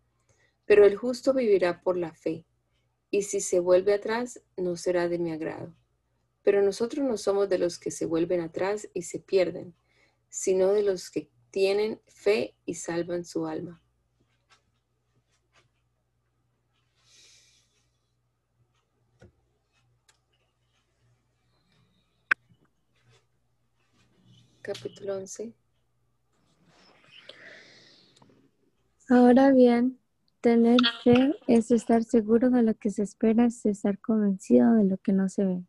Pero 0.64 0.86
el 0.86 0.96
justo 0.96 1.34
vivirá 1.34 1.82
por 1.82 1.98
la 1.98 2.14
fe, 2.14 2.46
y 3.10 3.24
si 3.24 3.42
se 3.42 3.60
vuelve 3.60 3.92
atrás, 3.92 4.40
no 4.56 4.78
será 4.78 5.06
de 5.10 5.18
mi 5.18 5.32
agrado. 5.32 5.74
Pero 6.44 6.62
nosotros 6.62 7.04
no 7.04 7.16
somos 7.16 7.48
de 7.48 7.58
los 7.58 7.78
que 7.78 7.90
se 7.90 8.06
vuelven 8.06 8.40
atrás 8.40 8.88
y 8.92 9.02
se 9.02 9.18
pierden, 9.18 9.74
sino 10.28 10.72
de 10.72 10.82
los 10.82 11.10
que 11.10 11.30
tienen 11.50 12.00
fe 12.06 12.54
y 12.66 12.74
salvan 12.74 13.24
su 13.24 13.46
alma. 13.46 13.80
Capítulo 24.60 25.16
11. 25.16 25.54
Ahora 29.08 29.50
bien, 29.50 29.98
tener 30.40 30.78
fe 31.02 31.34
es 31.46 31.70
estar 31.70 32.04
seguro 32.04 32.50
de 32.50 32.62
lo 32.62 32.74
que 32.74 32.90
se 32.90 33.02
espera, 33.02 33.46
es 33.46 33.64
estar 33.66 33.98
convencido 33.98 34.74
de 34.74 34.84
lo 34.84 34.98
que 34.98 35.12
no 35.12 35.28
se 35.28 35.44
ve. 35.44 35.64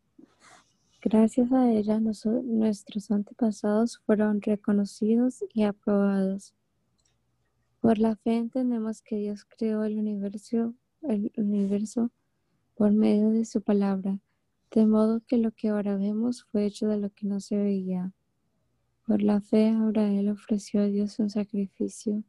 Gracias 1.08 1.52
a 1.52 1.70
ella, 1.70 2.00
nuestros 2.00 3.12
antepasados 3.12 3.98
fueron 4.04 4.42
reconocidos 4.42 5.44
y 5.54 5.62
aprobados. 5.62 6.52
Por 7.80 7.98
la 7.98 8.16
fe 8.16 8.38
entendemos 8.38 9.02
que 9.02 9.14
Dios 9.14 9.44
creó 9.44 9.84
el 9.84 9.98
universo, 9.98 10.74
por 12.74 12.90
medio 12.90 13.30
de 13.30 13.44
su 13.44 13.62
palabra, 13.62 14.18
de 14.72 14.86
modo 14.86 15.22
que 15.28 15.36
lo 15.36 15.52
que 15.52 15.68
ahora 15.68 15.96
vemos 15.96 16.42
fue 16.50 16.66
hecho 16.66 16.88
de 16.88 16.98
lo 16.98 17.10
que 17.10 17.28
no 17.28 17.38
se 17.38 17.56
veía. 17.56 18.12
Por 19.06 19.22
la 19.22 19.40
fe, 19.40 19.68
Abraham 19.68 20.30
ofreció 20.30 20.80
a 20.80 20.86
Dios 20.86 21.20
un 21.20 21.30
sacrificio 21.30 22.24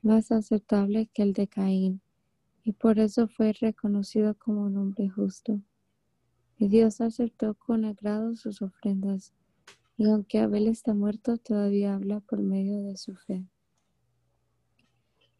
más 0.00 0.32
aceptable 0.32 1.10
que 1.12 1.22
el 1.22 1.34
de 1.34 1.48
Caín, 1.48 2.00
y 2.62 2.72
por 2.72 2.98
eso 2.98 3.28
fue 3.28 3.52
reconocido 3.52 4.34
como 4.38 4.62
un 4.62 4.78
hombre 4.78 5.10
justo. 5.10 5.60
Y 6.58 6.68
Dios 6.68 7.00
aceptó 7.00 7.54
con 7.54 7.84
agrado 7.84 8.36
sus 8.36 8.62
ofrendas, 8.62 9.32
y 9.96 10.08
aunque 10.08 10.38
Abel 10.38 10.68
está 10.68 10.94
muerto, 10.94 11.36
todavía 11.36 11.94
habla 11.94 12.20
por 12.20 12.40
medio 12.42 12.82
de 12.82 12.96
su 12.96 13.14
fe. 13.16 13.46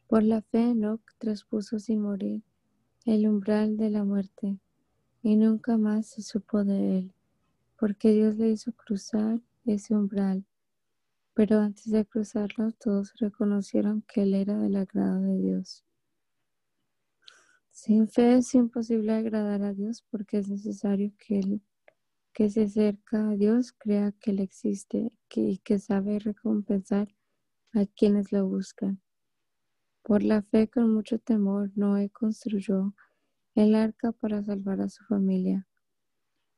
Por 0.06 0.22
la 0.22 0.42
fe 0.42 0.70
Enoch 0.70 1.02
traspuso 1.18 1.78
sin 1.78 2.00
morir 2.00 2.42
el 3.04 3.28
umbral 3.28 3.76
de 3.76 3.90
la 3.90 4.04
muerte, 4.04 4.58
y 5.22 5.36
nunca 5.36 5.76
más 5.76 6.06
se 6.06 6.22
supo 6.22 6.64
de 6.64 6.98
él, 6.98 7.14
porque 7.78 8.12
Dios 8.12 8.36
le 8.36 8.50
hizo 8.50 8.72
cruzar 8.72 9.40
ese 9.64 9.94
umbral. 9.94 10.44
Pero 11.34 11.60
antes 11.60 11.90
de 11.90 12.04
cruzarlo, 12.06 12.72
todos 12.72 13.12
reconocieron 13.18 14.02
que 14.02 14.22
él 14.22 14.34
era 14.34 14.56
del 14.58 14.76
agrado 14.76 15.20
de 15.20 15.38
Dios. 15.38 15.84
Sin 17.74 18.06
fe 18.06 18.36
es 18.36 18.54
imposible 18.54 19.12
agradar 19.12 19.62
a 19.62 19.74
Dios 19.74 20.04
porque 20.08 20.38
es 20.38 20.48
necesario 20.48 21.12
que 21.18 21.40
el 21.40 21.60
que 22.32 22.48
se 22.48 22.62
acerca 22.62 23.30
a 23.30 23.36
Dios 23.36 23.72
crea 23.72 24.12
que 24.12 24.30
Él 24.30 24.38
existe 24.38 25.10
y 25.34 25.58
que 25.58 25.80
sabe 25.80 26.20
recompensar 26.20 27.08
a 27.72 27.84
quienes 27.84 28.30
lo 28.30 28.46
buscan. 28.46 29.02
Por 30.04 30.22
la 30.22 30.42
fe, 30.42 30.68
con 30.68 30.94
mucho 30.94 31.18
temor, 31.18 31.72
Noé 31.74 32.10
construyó 32.10 32.94
el 33.56 33.74
arca 33.74 34.12
para 34.12 34.40
salvar 34.44 34.80
a 34.80 34.88
su 34.88 35.04
familia, 35.06 35.66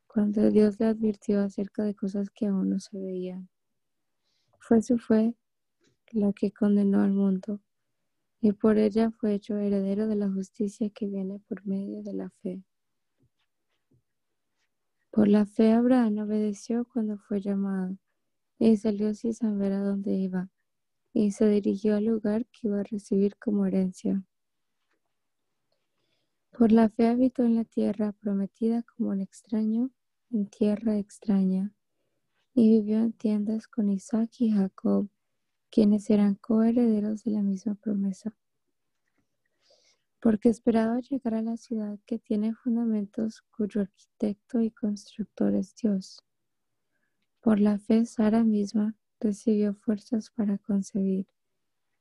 cuando 0.05 0.51
Dios 0.51 0.79
le 0.79 0.85
advirtió 0.85 1.41
acerca 1.41 1.83
de 1.83 1.95
cosas 1.95 2.29
que 2.29 2.45
aún 2.45 2.69
no 2.69 2.79
se 2.79 2.95
veían. 2.95 3.49
Fue 4.59 4.83
su 4.83 4.99
fe 4.99 5.35
la 6.11 6.31
que 6.31 6.51
condenó 6.51 7.01
al 7.01 7.13
mundo 7.13 7.59
y 8.39 8.51
por 8.51 8.77
ella 8.77 9.11
fue 9.11 9.33
hecho 9.33 9.57
heredero 9.57 10.07
de 10.07 10.15
la 10.15 10.29
justicia 10.29 10.89
que 10.89 11.07
viene 11.07 11.39
por 11.47 11.65
medio 11.65 12.03
de 12.03 12.13
la 12.13 12.29
fe. 12.41 12.63
Por 15.11 15.27
la 15.27 15.45
fe 15.45 15.71
Abraham 15.71 16.19
obedeció 16.19 16.85
cuando 16.85 17.17
fue 17.17 17.41
llamado 17.41 17.97
y 18.59 18.77
salió 18.77 19.13
sin 19.13 19.33
saber 19.33 19.73
a 19.73 19.81
dónde 19.81 20.13
iba 20.13 20.49
y 21.13 21.31
se 21.31 21.47
dirigió 21.47 21.95
al 21.95 22.05
lugar 22.05 22.45
que 22.45 22.67
iba 22.67 22.81
a 22.81 22.83
recibir 22.83 23.35
como 23.37 23.65
herencia. 23.65 24.23
Por 26.51 26.71
la 26.71 26.89
fe 26.89 27.07
habitó 27.07 27.43
en 27.43 27.55
la 27.55 27.65
tierra 27.65 28.11
prometida 28.13 28.83
como 28.83 29.09
un 29.09 29.21
extraño 29.21 29.91
en 30.31 30.47
tierra 30.47 30.97
extraña 30.97 31.73
y 32.53 32.69
vivió 32.69 32.99
en 32.99 33.13
tiendas 33.13 33.67
con 33.67 33.89
Isaac 33.89 34.29
y 34.39 34.51
Jacob 34.51 35.07
quienes 35.69 36.09
eran 36.09 36.35
coherederos 36.35 37.23
de 37.23 37.31
la 37.31 37.41
misma 37.41 37.75
promesa. 37.75 38.35
Porque 40.19 40.49
esperaba 40.49 40.99
llegar 40.99 41.35
a 41.35 41.41
la 41.41 41.57
ciudad 41.57 41.99
que 42.05 42.19
tiene 42.19 42.53
fundamentos 42.53 43.43
cuyo 43.51 43.81
arquitecto 43.81 44.61
y 44.61 44.71
constructor 44.71 45.53
es 45.53 45.75
Dios. 45.75 46.23
Por 47.41 47.59
la 47.59 47.77
fe, 47.79 48.05
Sara 48.05 48.43
misma 48.43 48.95
recibió 49.19 49.73
fuerzas 49.73 50.31
para 50.31 50.57
concebir, 50.57 51.27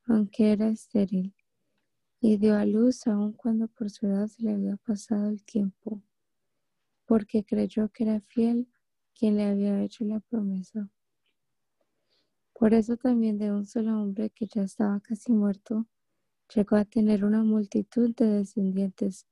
aunque 0.06 0.52
era 0.52 0.68
estéril, 0.68 1.34
y 2.20 2.38
dio 2.38 2.56
a 2.56 2.64
luz 2.64 3.06
aun 3.06 3.32
cuando 3.32 3.68
por 3.68 3.90
su 3.90 4.06
edad 4.06 4.26
se 4.26 4.42
le 4.42 4.52
había 4.52 4.76
pasado 4.78 5.28
el 5.28 5.44
tiempo, 5.44 6.02
porque 7.04 7.44
creyó 7.44 7.88
que 7.90 8.04
era 8.04 8.20
fiel 8.20 8.68
quien 9.14 9.36
le 9.36 9.44
había 9.44 9.82
hecho 9.82 10.04
la 10.04 10.20
promesa. 10.20 10.90
Por 12.58 12.72
eso 12.72 12.96
también 12.96 13.36
de 13.36 13.52
un 13.52 13.66
solo 13.66 14.00
hombre 14.00 14.30
que 14.30 14.46
ya 14.46 14.62
estaba 14.62 14.98
casi 15.00 15.30
muerto, 15.30 15.86
llegó 16.54 16.76
a 16.76 16.86
tener 16.86 17.24
una 17.24 17.42
multitud 17.42 18.14
de 18.14 18.26
descendientes 18.26 19.26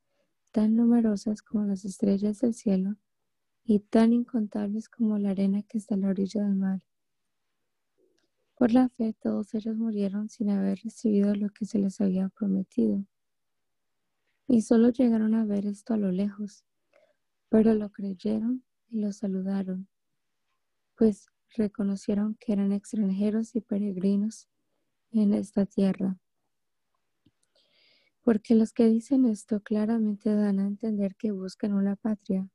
tan 0.52 0.76
numerosas 0.76 1.40
como 1.40 1.64
las 1.64 1.87
estrellas 1.87 2.40
del 2.40 2.52
cielo 2.52 2.97
y 3.64 3.78
tan 3.78 4.12
incontables 4.12 4.90
como 4.90 5.19
la 5.19 5.31
arena 5.31 5.62
que 5.62 5.78
está 5.78 5.95
a 5.95 5.99
la 5.99 6.09
orilla 6.09 6.43
del 6.43 6.54
mar. 6.54 6.83
Por 8.57 8.73
la 8.73 8.90
fe 8.90 9.14
todos 9.19 9.54
ellos 9.54 9.76
murieron 9.76 10.28
sin 10.28 10.50
haber 10.50 10.81
recibido 10.85 11.35
lo 11.35 11.49
que 11.49 11.64
se 11.64 11.78
les 11.78 12.00
había 12.02 12.28
prometido. 12.28 13.07
Y 14.47 14.61
solo 14.61 14.90
llegaron 14.90 15.35
a 15.35 15.47
ver 15.47 15.64
esto 15.64 15.95
a 15.95 15.97
lo 15.97 16.12
lejos, 16.12 16.66
pero 17.49 17.73
lo 17.73 17.90
creyeron 17.90 18.62
y 18.90 19.00
lo 19.00 19.12
saludaron, 19.12 19.88
pues 20.95 21.31
reconocieron 21.56 22.37
que 22.40 22.52
eran 22.52 22.73
extranjeros 22.73 23.54
y 23.54 23.61
peregrinos 23.61 24.49
en 25.11 25.34
esta 25.34 25.66
tierra. 25.66 26.18
Porque 28.23 28.54
los 28.54 28.73
que 28.73 28.87
dicen 28.87 29.26
esto 29.26 29.61
claramente 29.62 30.34
dan 30.34 30.58
a 30.58 30.66
entender 30.66 31.14
que 31.16 31.30
buscan 31.30 31.75
una 31.75 31.96
patria, 31.96 32.49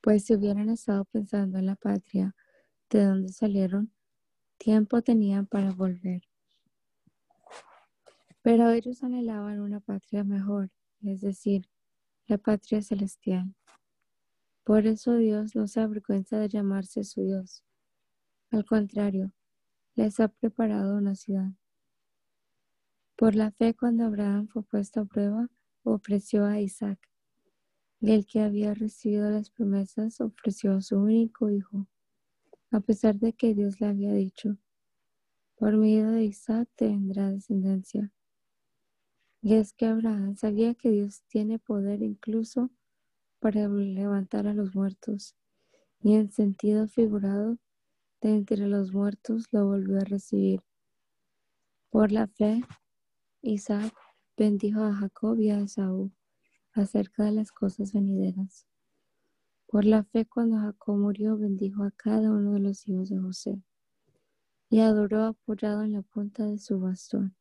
pues 0.00 0.26
si 0.26 0.34
hubieran 0.34 0.68
estado 0.68 1.04
pensando 1.06 1.58
en 1.58 1.66
la 1.66 1.76
patria 1.76 2.34
de 2.90 3.04
donde 3.04 3.32
salieron, 3.32 3.92
tiempo 4.58 5.02
tenían 5.02 5.46
para 5.46 5.72
volver. 5.72 6.22
Pero 8.42 8.70
ellos 8.70 9.02
anhelaban 9.02 9.60
una 9.60 9.80
patria 9.80 10.22
mejor, 10.22 10.70
es 11.02 11.22
decir, 11.22 11.68
la 12.28 12.38
patria 12.38 12.80
celestial. 12.82 13.54
Por 14.62 14.86
eso 14.86 15.16
Dios 15.16 15.56
no 15.56 15.66
se 15.66 15.80
avergüenza 15.80 16.38
de 16.38 16.48
llamarse 16.48 17.02
su 17.02 17.22
Dios. 17.22 17.65
Al 18.50 18.64
contrario, 18.64 19.32
les 19.94 20.20
ha 20.20 20.28
preparado 20.28 20.96
una 20.96 21.14
ciudad. 21.14 21.50
Por 23.16 23.34
la 23.34 23.50
fe, 23.50 23.74
cuando 23.74 24.04
Abraham 24.04 24.48
fue 24.48 24.62
puesto 24.62 25.00
a 25.00 25.04
prueba, 25.04 25.48
ofreció 25.82 26.44
a 26.44 26.60
Isaac. 26.60 26.98
Y 28.00 28.12
el 28.12 28.26
que 28.26 28.40
había 28.40 28.74
recibido 28.74 29.30
las 29.30 29.50
promesas 29.50 30.20
ofreció 30.20 30.74
a 30.74 30.82
su 30.82 30.98
único 30.98 31.50
hijo 31.50 31.86
a 32.70 32.80
pesar 32.80 33.16
de 33.18 33.32
que 33.32 33.54
Dios 33.54 33.80
le 33.80 33.86
había 33.86 34.12
dicho, 34.12 34.56
por 35.56 35.76
medio 35.76 36.10
de 36.10 36.24
Isaac 36.24 36.68
tendrá 36.76 37.30
descendencia. 37.30 38.12
Y 39.40 39.54
es 39.54 39.72
que 39.72 39.86
Abraham 39.86 40.36
sabía 40.36 40.74
que 40.74 40.90
Dios 40.90 41.22
tiene 41.28 41.58
poder 41.58 42.02
incluso 42.02 42.70
para 43.38 43.68
levantar 43.68 44.46
a 44.46 44.54
los 44.54 44.74
muertos, 44.74 45.36
y 46.02 46.14
en 46.14 46.30
sentido 46.30 46.88
figurado, 46.88 47.58
de 48.20 48.34
entre 48.34 48.66
los 48.66 48.92
muertos 48.92 49.46
lo 49.52 49.66
volvió 49.66 49.98
a 49.98 50.04
recibir. 50.04 50.62
Por 51.90 52.12
la 52.12 52.26
fe, 52.26 52.62
Isaac 53.42 53.94
bendijo 54.36 54.82
a 54.82 54.94
Jacob 54.94 55.38
y 55.38 55.50
a 55.50 55.60
Esaú 55.60 56.12
acerca 56.72 57.24
de 57.24 57.32
las 57.32 57.52
cosas 57.52 57.92
venideras. 57.92 58.66
Por 59.66 59.84
la 59.84 60.04
fe, 60.04 60.26
cuando 60.26 60.58
Jacob 60.58 60.96
murió, 60.96 61.36
bendijo 61.36 61.82
a 61.82 61.90
cada 61.90 62.30
uno 62.30 62.52
de 62.54 62.60
los 62.60 62.86
hijos 62.86 63.08
de 63.08 63.18
José 63.18 63.62
y 64.68 64.80
adoró 64.80 65.24
apoyado 65.24 65.82
en 65.82 65.92
la 65.92 66.02
punta 66.02 66.44
de 66.44 66.58
su 66.58 66.78
bastón. 66.80 67.34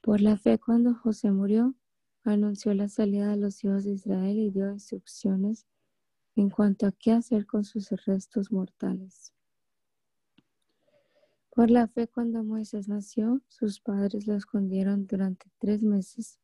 Por 0.00 0.20
la 0.20 0.36
fe, 0.36 0.58
cuando 0.58 0.94
José 0.94 1.30
murió, 1.30 1.74
anunció 2.24 2.74
la 2.74 2.88
salida 2.88 3.30
de 3.30 3.36
los 3.36 3.62
hijos 3.64 3.84
de 3.84 3.92
Israel 3.92 4.38
y 4.38 4.50
dio 4.50 4.70
instrucciones 4.70 5.66
en 6.36 6.48
cuanto 6.48 6.86
a 6.86 6.92
qué 6.92 7.12
hacer 7.12 7.46
con 7.46 7.64
sus 7.64 7.90
restos 8.06 8.50
mortales. 8.50 9.32
Por 11.54 11.70
la 11.70 11.86
fe, 11.86 12.08
cuando 12.08 12.42
Moisés 12.42 12.88
nació, 12.88 13.42
sus 13.48 13.80
padres 13.80 14.26
lo 14.26 14.34
escondieron 14.34 15.06
durante 15.06 15.50
tres 15.58 15.82
meses, 15.82 16.40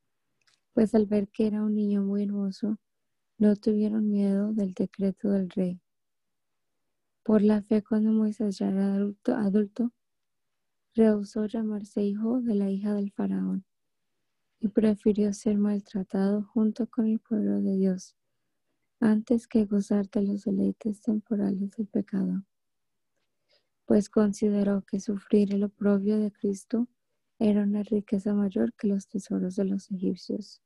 pues 0.74 0.94
al 0.94 1.06
ver 1.06 1.28
que 1.28 1.46
era 1.46 1.62
un 1.62 1.74
niño 1.74 2.02
muy 2.02 2.24
hermoso, 2.24 2.78
no 3.38 3.56
tuvieron 3.56 4.10
miedo 4.10 4.52
del 4.52 4.74
decreto 4.74 5.30
del 5.30 5.48
rey. 5.48 5.80
Por 7.22 7.42
la 7.42 7.62
fe, 7.62 7.82
cuando 7.82 8.12
Moisés 8.12 8.58
ya 8.58 8.68
era 8.68 8.94
adulto, 8.94 9.34
adulto, 9.34 9.92
rehusó 10.94 11.46
llamarse 11.46 12.02
hijo 12.02 12.42
de 12.42 12.54
la 12.54 12.70
hija 12.70 12.92
del 12.92 13.12
faraón 13.12 13.64
y 14.60 14.68
prefirió 14.68 15.32
ser 15.32 15.56
maltratado 15.56 16.42
junto 16.52 16.86
con 16.86 17.06
el 17.06 17.20
pueblo 17.20 17.62
de 17.62 17.76
Dios 17.76 18.18
antes 19.00 19.46
que 19.46 19.64
gozar 19.64 20.08
de 20.10 20.22
los 20.22 20.44
deleites 20.44 21.00
temporales 21.00 21.76
del 21.76 21.86
pecado, 21.86 22.44
pues 23.86 24.10
consideró 24.10 24.82
que 24.82 25.00
sufrir 25.00 25.54
el 25.54 25.64
oprobio 25.64 26.18
de 26.18 26.32
Cristo 26.32 26.88
era 27.38 27.62
una 27.62 27.82
riqueza 27.82 28.34
mayor 28.34 28.74
que 28.74 28.88
los 28.88 29.08
tesoros 29.08 29.56
de 29.56 29.64
los 29.64 29.90
egipcios 29.90 30.60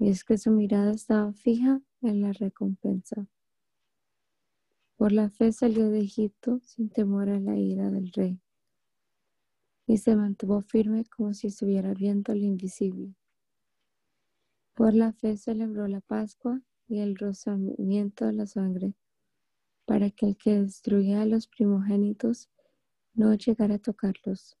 y 0.00 0.08
es 0.10 0.24
que 0.24 0.38
su 0.38 0.50
mirada 0.50 0.92
estaba 0.92 1.32
fija 1.32 1.80
en 2.02 2.22
la 2.22 2.32
recompensa. 2.32 3.26
Por 4.96 5.12
la 5.12 5.30
fe 5.30 5.52
salió 5.52 5.90
de 5.90 6.00
Egipto 6.00 6.60
sin 6.62 6.88
temor 6.88 7.28
a 7.28 7.38
la 7.38 7.56
ira 7.56 7.90
del 7.90 8.12
rey 8.12 8.40
y 9.86 9.98
se 9.98 10.14
mantuvo 10.16 10.60
firme 10.60 11.04
como 11.04 11.34
si 11.34 11.46
estuviera 11.48 11.94
viendo 11.94 12.34
lo 12.34 12.44
invisible. 12.44 13.14
Por 14.74 14.94
la 14.94 15.12
fe 15.12 15.36
celebró 15.36 15.88
la 15.88 16.00
Pascua 16.00 16.60
y 16.88 17.00
el 17.00 17.16
rozamiento 17.16 18.26
de 18.26 18.32
la 18.32 18.46
sangre, 18.46 18.94
para 19.84 20.10
que 20.10 20.26
el 20.26 20.36
que 20.36 20.60
destruía 20.60 21.22
a 21.22 21.26
los 21.26 21.46
primogénitos 21.46 22.50
no 23.14 23.34
llegara 23.34 23.76
a 23.76 23.78
tocarlos. 23.78 24.56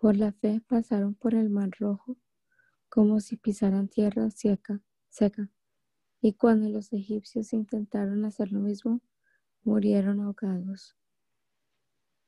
Por 0.00 0.16
la 0.16 0.32
fe 0.32 0.62
pasaron 0.66 1.14
por 1.14 1.34
el 1.34 1.50
mar 1.50 1.70
rojo 1.78 2.16
como 2.88 3.20
si 3.20 3.36
pisaran 3.36 3.88
tierra 3.88 4.30
seca, 4.30 4.82
seca. 5.08 5.48
Y 6.20 6.34
cuando 6.34 6.68
los 6.68 6.92
egipcios 6.92 7.52
intentaron 7.52 8.24
hacer 8.24 8.50
lo 8.52 8.60
mismo, 8.60 9.00
murieron 9.62 10.20
ahogados. 10.20 10.96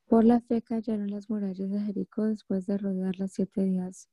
Por 0.07 0.23
la 0.23 0.39
fe 0.41 0.61
cayeron 0.61 1.11
las 1.11 1.29
murallas 1.29 1.69
de 1.69 1.81
Jericó 1.81 2.25
después 2.25 2.65
de 2.65 2.77
rodearlas 2.77 3.33
siete 3.33 3.63
días. 3.63 4.09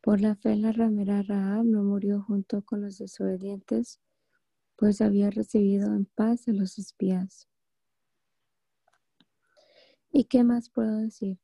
Por 0.00 0.20
la 0.20 0.36
fe 0.36 0.54
la 0.56 0.72
ramera 0.72 1.22
Rahab 1.22 1.64
no 1.64 1.82
murió 1.82 2.22
junto 2.22 2.62
con 2.62 2.82
los 2.82 2.98
desobedientes, 2.98 4.00
pues 4.76 5.00
había 5.00 5.30
recibido 5.30 5.92
en 5.94 6.04
paz 6.06 6.46
a 6.46 6.52
los 6.52 6.78
espías. 6.78 7.48
¿Y 10.10 10.24
qué 10.24 10.44
más 10.44 10.70
puedo 10.70 10.98
decir? 10.98 11.38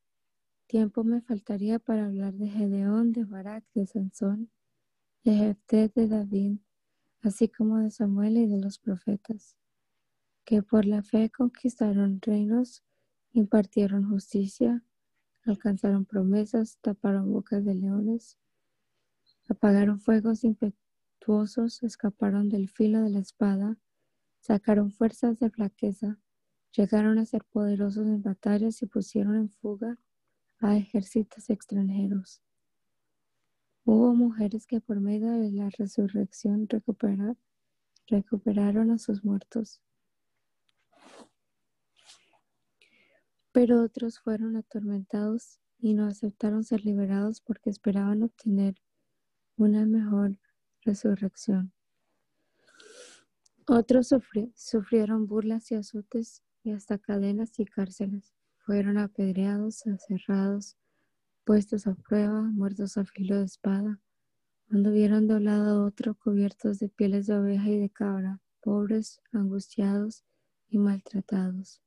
Tiempo 0.67 1.05
me 1.05 1.21
faltaría 1.21 1.79
para 1.79 2.07
hablar 2.07 2.35
de 2.35 2.49
Gedeón, 2.49 3.13
de 3.13 3.25
Barak, 3.25 3.65
de 3.75 3.87
Sansón, 3.87 4.51
de 5.25 5.35
Jefté, 5.35 5.91
de 5.95 6.09
David, 6.09 6.59
así 7.23 7.49
como 7.49 7.79
de 7.79 7.91
Samuel 7.91 8.37
y 8.37 8.47
de 8.47 8.59
los 8.59 8.79
profetas, 8.79 9.57
que 10.45 10.63
por 10.63 10.87
la 10.87 11.03
fe 11.03 11.31
conquistaron 11.31 12.21
reinos, 12.23 12.83
impartieron 13.33 14.09
justicia, 14.09 14.83
alcanzaron 15.45 16.05
promesas, 16.05 16.79
taparon 16.81 17.33
bocas 17.33 17.65
de 17.65 17.75
leones, 17.75 18.39
apagaron 19.49 20.01
fuegos 20.01 20.45
impetuosos, 20.45 21.83
escaparon 21.83 22.49
del 22.49 22.69
filo 22.69 23.03
de 23.03 23.11
la 23.11 23.21
espada, 23.21 23.79
sacaron 24.41 24.91
fuerzas 24.91 25.39
de 25.41 25.51
flaqueza, 25.51 26.19
llegaron 26.77 27.19
a 27.19 27.27
ser 27.27 27.45
poderosos 27.45 28.07
en 28.07 28.23
batallas 28.23 28.83
y 28.83 28.87
pusieron 28.87 29.37
en 29.37 29.51
fuga 29.51 29.99
a 30.59 30.77
ejércitos 30.77 31.51
extranjeros. 31.51 32.43
Hubo 33.87 34.15
mujeres 34.15 34.67
que 34.67 34.81
por 34.81 35.01
medio 35.01 35.33
de 35.33 35.51
la 35.53 35.69
resurrección 35.71 36.69
recuperaron 38.07 38.91
a 38.91 38.99
sus 38.99 39.25
muertos. 39.25 39.83
Pero 43.53 43.83
otros 43.83 44.19
fueron 44.21 44.57
atormentados 44.57 45.61
y 45.79 45.93
no 45.93 46.07
aceptaron 46.07 46.65
ser 46.65 46.85
liberados 46.85 47.43
porque 47.43 47.69
esperaban 47.69 48.23
obtener 48.23 48.75
una 49.57 49.87
mejor 49.87 50.39
resurrección. 50.83 51.73
Otros 53.67 54.15
sufrieron 54.55 55.27
burlas 55.27 55.71
y 55.71 55.77
azotes 55.77 56.43
y 56.63 56.73
hasta 56.73 56.99
cadenas 56.99 57.59
y 57.59 57.65
cárceles 57.65 58.35
fueron 58.65 58.99
apedreados, 58.99 59.87
aserrados, 59.87 60.77
puestos 61.45 61.87
a 61.87 61.95
prueba, 61.95 62.43
muertos 62.43 62.97
a 62.97 63.05
filo 63.05 63.39
de 63.39 63.45
espada. 63.45 64.01
Cuando 64.69 64.91
vieron 64.91 65.29
de 65.29 65.35
un 65.37 65.45
lado 65.45 65.83
a 65.83 65.87
otro 65.87 66.15
cubiertos 66.15 66.79
de 66.79 66.89
pieles 66.89 67.27
de 67.27 67.37
oveja 67.37 67.69
y 67.69 67.79
de 67.79 67.91
cabra, 67.91 68.41
pobres, 68.61 69.21
angustiados 69.33 70.25
y 70.69 70.79
maltratados. 70.79 71.83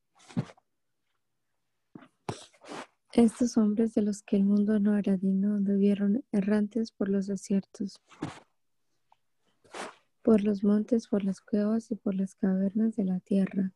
Estos 3.13 3.57
hombres 3.57 3.93
de 3.93 4.01
los 4.01 4.21
que 4.21 4.35
el 4.35 4.43
mundo 4.43 4.79
no 4.79 4.97
era 4.97 5.15
digno 5.15 5.55
anduvieron 5.55 6.25
errantes 6.33 6.91
por 6.91 7.07
los 7.07 7.25
desiertos, 7.25 8.01
por 10.21 10.43
los 10.43 10.63
montes, 10.63 11.07
por 11.07 11.23
las 11.23 11.39
cuevas 11.39 11.89
y 11.89 11.95
por 11.95 12.15
las 12.15 12.35
cavernas 12.35 12.97
de 12.97 13.05
la 13.05 13.21
tierra. 13.21 13.73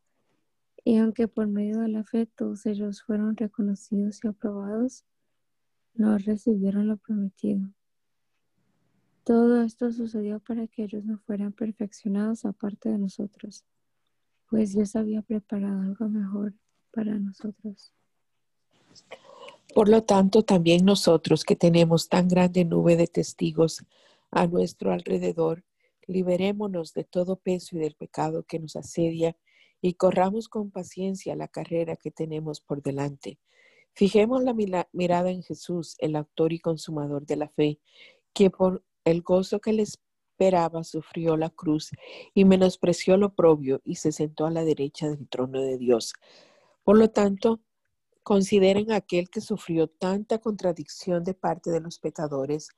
Y 0.84 0.98
aunque 0.98 1.30
por 1.30 1.48
medio 1.48 1.80
de 1.80 1.88
la 1.88 2.04
fe 2.04 2.26
todos 2.26 2.65
ellos 2.65 3.04
fueron 3.04 3.38
reconocidos 3.38 4.20
y 4.24 4.28
aprobados, 4.28 5.06
no 5.94 6.17
recibieron 6.17 6.89
lo 6.89 6.98
prometido. 6.98 7.74
Todo 9.24 9.62
esto 9.62 9.94
sucedió 9.94 10.41
para 10.41 10.67
que 10.67 10.84
ellos 10.84 11.06
no 11.06 11.20
fueran 11.20 11.54
perfeccionados 11.54 12.44
aparte 12.44 12.89
de 12.89 12.98
nosotros, 12.98 13.63
pues 14.50 14.74
Dios 14.74 14.96
había 14.98 15.22
preparado 15.22 15.82
algo 15.84 16.10
mejor 16.10 16.54
para 16.91 17.17
nosotros. 17.17 17.94
Por 19.73 19.88
lo 19.88 20.03
tanto, 20.03 20.43
también 20.43 20.84
nosotros 20.84 21.45
que 21.45 21.55
tenemos 21.55 22.10
tan 22.10 22.27
grande 22.27 22.65
nube 22.65 22.97
de 22.97 23.07
testigos 23.07 23.86
a 24.29 24.45
nuestro 24.47 24.91
alrededor, 24.91 25.63
liberémonos 26.07 26.93
de 26.93 27.05
todo 27.05 27.38
peso 27.38 27.77
y 27.77 27.79
del 27.79 27.95
pecado 27.95 28.43
que 28.43 28.60
nos 28.60 28.75
asedia 28.75 29.38
y 29.81 29.93
corramos 29.93 30.49
con 30.49 30.71
paciencia 30.71 31.36
la 31.36 31.47
carrera 31.47 31.95
que 31.95 32.12
tenemos 32.12 32.60
por 32.60 32.81
delante. 32.81 33.39
Fijemos 33.93 34.43
la 34.43 34.53
mirada 34.91 35.31
en 35.31 35.43
Jesús, 35.43 35.95
el 35.99 36.15
autor 36.15 36.53
y 36.53 36.60
consumador 36.60 37.25
de 37.25 37.36
la 37.38 37.47
fe, 37.49 37.79
que 38.34 38.49
por 38.49 38.84
el 39.05 39.21
gozo 39.21 39.60
que 39.60 39.73
le 39.73 39.84
esperaba 39.84 40.84
sufrió 40.84 41.38
la 41.38 41.49
cruz 41.49 41.91
y 42.34 42.45
menospreció 42.45 43.17
lo 43.17 43.34
propio 43.34 43.81
y 43.84 43.95
se 43.95 44.12
sentó 44.12 44.45
a 44.45 44.51
la 44.51 44.63
derecha 44.63 45.10
del 45.10 45.27
trono 45.27 45.62
de 45.62 45.77
Dios. 45.77 46.13
Por 46.84 46.97
lo 46.97 47.10
tanto, 47.10 47.62
Consideren 48.23 48.91
aquel 48.91 49.29
que 49.29 49.41
sufrió 49.41 49.88
tanta 49.88 50.39
contradicción 50.39 51.23
de 51.23 51.34
parte 51.34 51.71
de 51.71 51.79
los 51.79 51.99
pecadores 51.99 52.69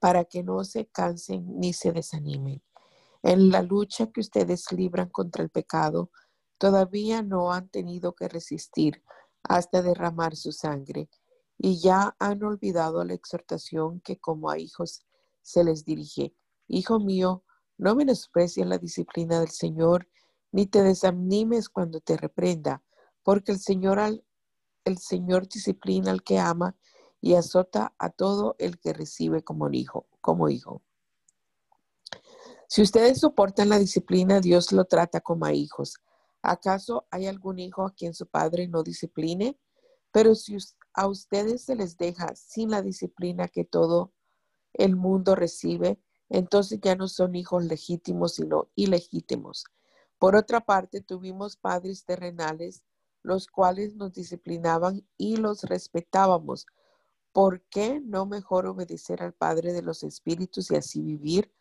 para 0.00 0.24
que 0.24 0.42
no 0.42 0.64
se 0.64 0.86
cansen 0.86 1.58
ni 1.58 1.72
se 1.72 1.92
desanimen. 1.92 2.62
En 3.22 3.50
la 3.50 3.62
lucha 3.62 4.10
que 4.10 4.20
ustedes 4.20 4.70
libran 4.72 5.08
contra 5.08 5.42
el 5.42 5.50
pecado, 5.50 6.10
todavía 6.58 7.22
no 7.22 7.52
han 7.52 7.68
tenido 7.68 8.14
que 8.14 8.28
resistir 8.28 9.02
hasta 9.42 9.82
derramar 9.82 10.36
su 10.36 10.52
sangre 10.52 11.08
y 11.58 11.80
ya 11.80 12.16
han 12.18 12.42
olvidado 12.42 13.04
la 13.04 13.14
exhortación 13.14 14.00
que 14.00 14.18
como 14.18 14.50
a 14.50 14.58
hijos 14.58 15.04
se 15.42 15.64
les 15.64 15.84
dirige. 15.84 16.34
Hijo 16.68 16.98
mío, 17.00 17.44
no 17.76 17.94
menosprecies 17.94 18.66
la 18.66 18.78
disciplina 18.78 19.40
del 19.40 19.50
Señor, 19.50 20.08
ni 20.52 20.66
te 20.66 20.82
desanimes 20.82 21.68
cuando 21.68 22.00
te 22.00 22.16
reprenda, 22.16 22.82
porque 23.22 23.52
el 23.52 23.58
Señor 23.58 23.98
al 23.98 24.24
el 24.90 24.98
Señor 24.98 25.48
disciplina 25.48 26.10
al 26.10 26.22
que 26.22 26.38
ama 26.38 26.76
y 27.20 27.34
azota 27.34 27.94
a 27.98 28.10
todo 28.10 28.56
el 28.58 28.78
que 28.78 28.92
recibe 28.92 29.42
como 29.42 29.70
hijo, 29.70 30.06
como 30.20 30.48
hijo. 30.48 30.82
Si 32.68 32.82
ustedes 32.82 33.18
soportan 33.20 33.68
la 33.68 33.78
disciplina, 33.78 34.40
Dios 34.40 34.72
lo 34.72 34.84
trata 34.84 35.20
como 35.20 35.44
a 35.44 35.52
hijos. 35.52 35.96
¿Acaso 36.42 37.06
hay 37.10 37.26
algún 37.26 37.58
hijo 37.58 37.84
a 37.84 37.94
quien 37.94 38.14
su 38.14 38.26
padre 38.26 38.68
no 38.68 38.82
discipline? 38.82 39.58
Pero 40.12 40.34
si 40.34 40.56
a 40.94 41.06
ustedes 41.06 41.62
se 41.62 41.74
les 41.74 41.96
deja 41.96 42.34
sin 42.34 42.70
la 42.70 42.82
disciplina 42.82 43.48
que 43.48 43.64
todo 43.64 44.12
el 44.72 44.96
mundo 44.96 45.34
recibe, 45.34 46.00
entonces 46.28 46.80
ya 46.80 46.94
no 46.94 47.08
son 47.08 47.34
hijos 47.34 47.64
legítimos, 47.64 48.34
sino 48.36 48.68
ilegítimos. 48.76 49.64
Por 50.18 50.36
otra 50.36 50.60
parte, 50.60 51.00
tuvimos 51.00 51.56
padres 51.56 52.04
terrenales 52.04 52.84
los 53.22 53.46
cuales 53.46 53.94
nos 53.96 54.12
disciplinaban 54.12 55.06
y 55.16 55.36
los 55.36 55.64
respetábamos. 55.64 56.66
¿Por 57.32 57.62
qué 57.62 58.00
no 58.00 58.26
mejor 58.26 58.66
obedecer 58.66 59.22
al 59.22 59.32
Padre 59.32 59.72
de 59.72 59.82
los 59.82 60.02
Espíritus 60.02 60.70
y 60.70 60.76
así 60.76 61.00
vivir? 61.00 61.52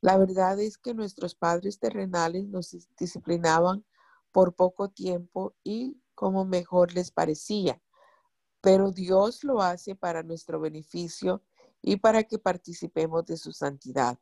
La 0.00 0.18
verdad 0.18 0.60
es 0.60 0.76
que 0.76 0.92
nuestros 0.92 1.34
padres 1.34 1.78
terrenales 1.78 2.46
nos 2.46 2.76
disciplinaban 2.98 3.84
por 4.32 4.54
poco 4.54 4.90
tiempo 4.90 5.54
y 5.62 6.00
como 6.14 6.44
mejor 6.44 6.92
les 6.92 7.10
parecía, 7.10 7.80
pero 8.60 8.90
Dios 8.90 9.44
lo 9.44 9.62
hace 9.62 9.94
para 9.94 10.22
nuestro 10.22 10.60
beneficio 10.60 11.42
y 11.80 11.96
para 11.96 12.24
que 12.24 12.38
participemos 12.38 13.24
de 13.26 13.36
su 13.36 13.52
santidad. 13.52 14.18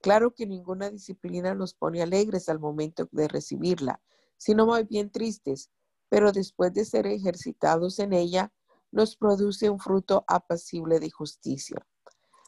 Claro 0.00 0.34
que 0.34 0.46
ninguna 0.46 0.90
disciplina 0.90 1.54
nos 1.54 1.74
pone 1.74 2.02
alegres 2.02 2.48
al 2.48 2.58
momento 2.58 3.08
de 3.12 3.28
recibirla, 3.28 4.02
sino 4.36 4.66
más 4.66 4.86
bien 4.86 5.10
tristes, 5.10 5.70
pero 6.14 6.30
después 6.30 6.72
de 6.72 6.84
ser 6.84 7.08
ejercitados 7.08 7.98
en 7.98 8.12
ella, 8.12 8.52
nos 8.92 9.16
produce 9.16 9.68
un 9.68 9.80
fruto 9.80 10.24
apacible 10.28 11.00
de 11.00 11.10
justicia. 11.10 11.84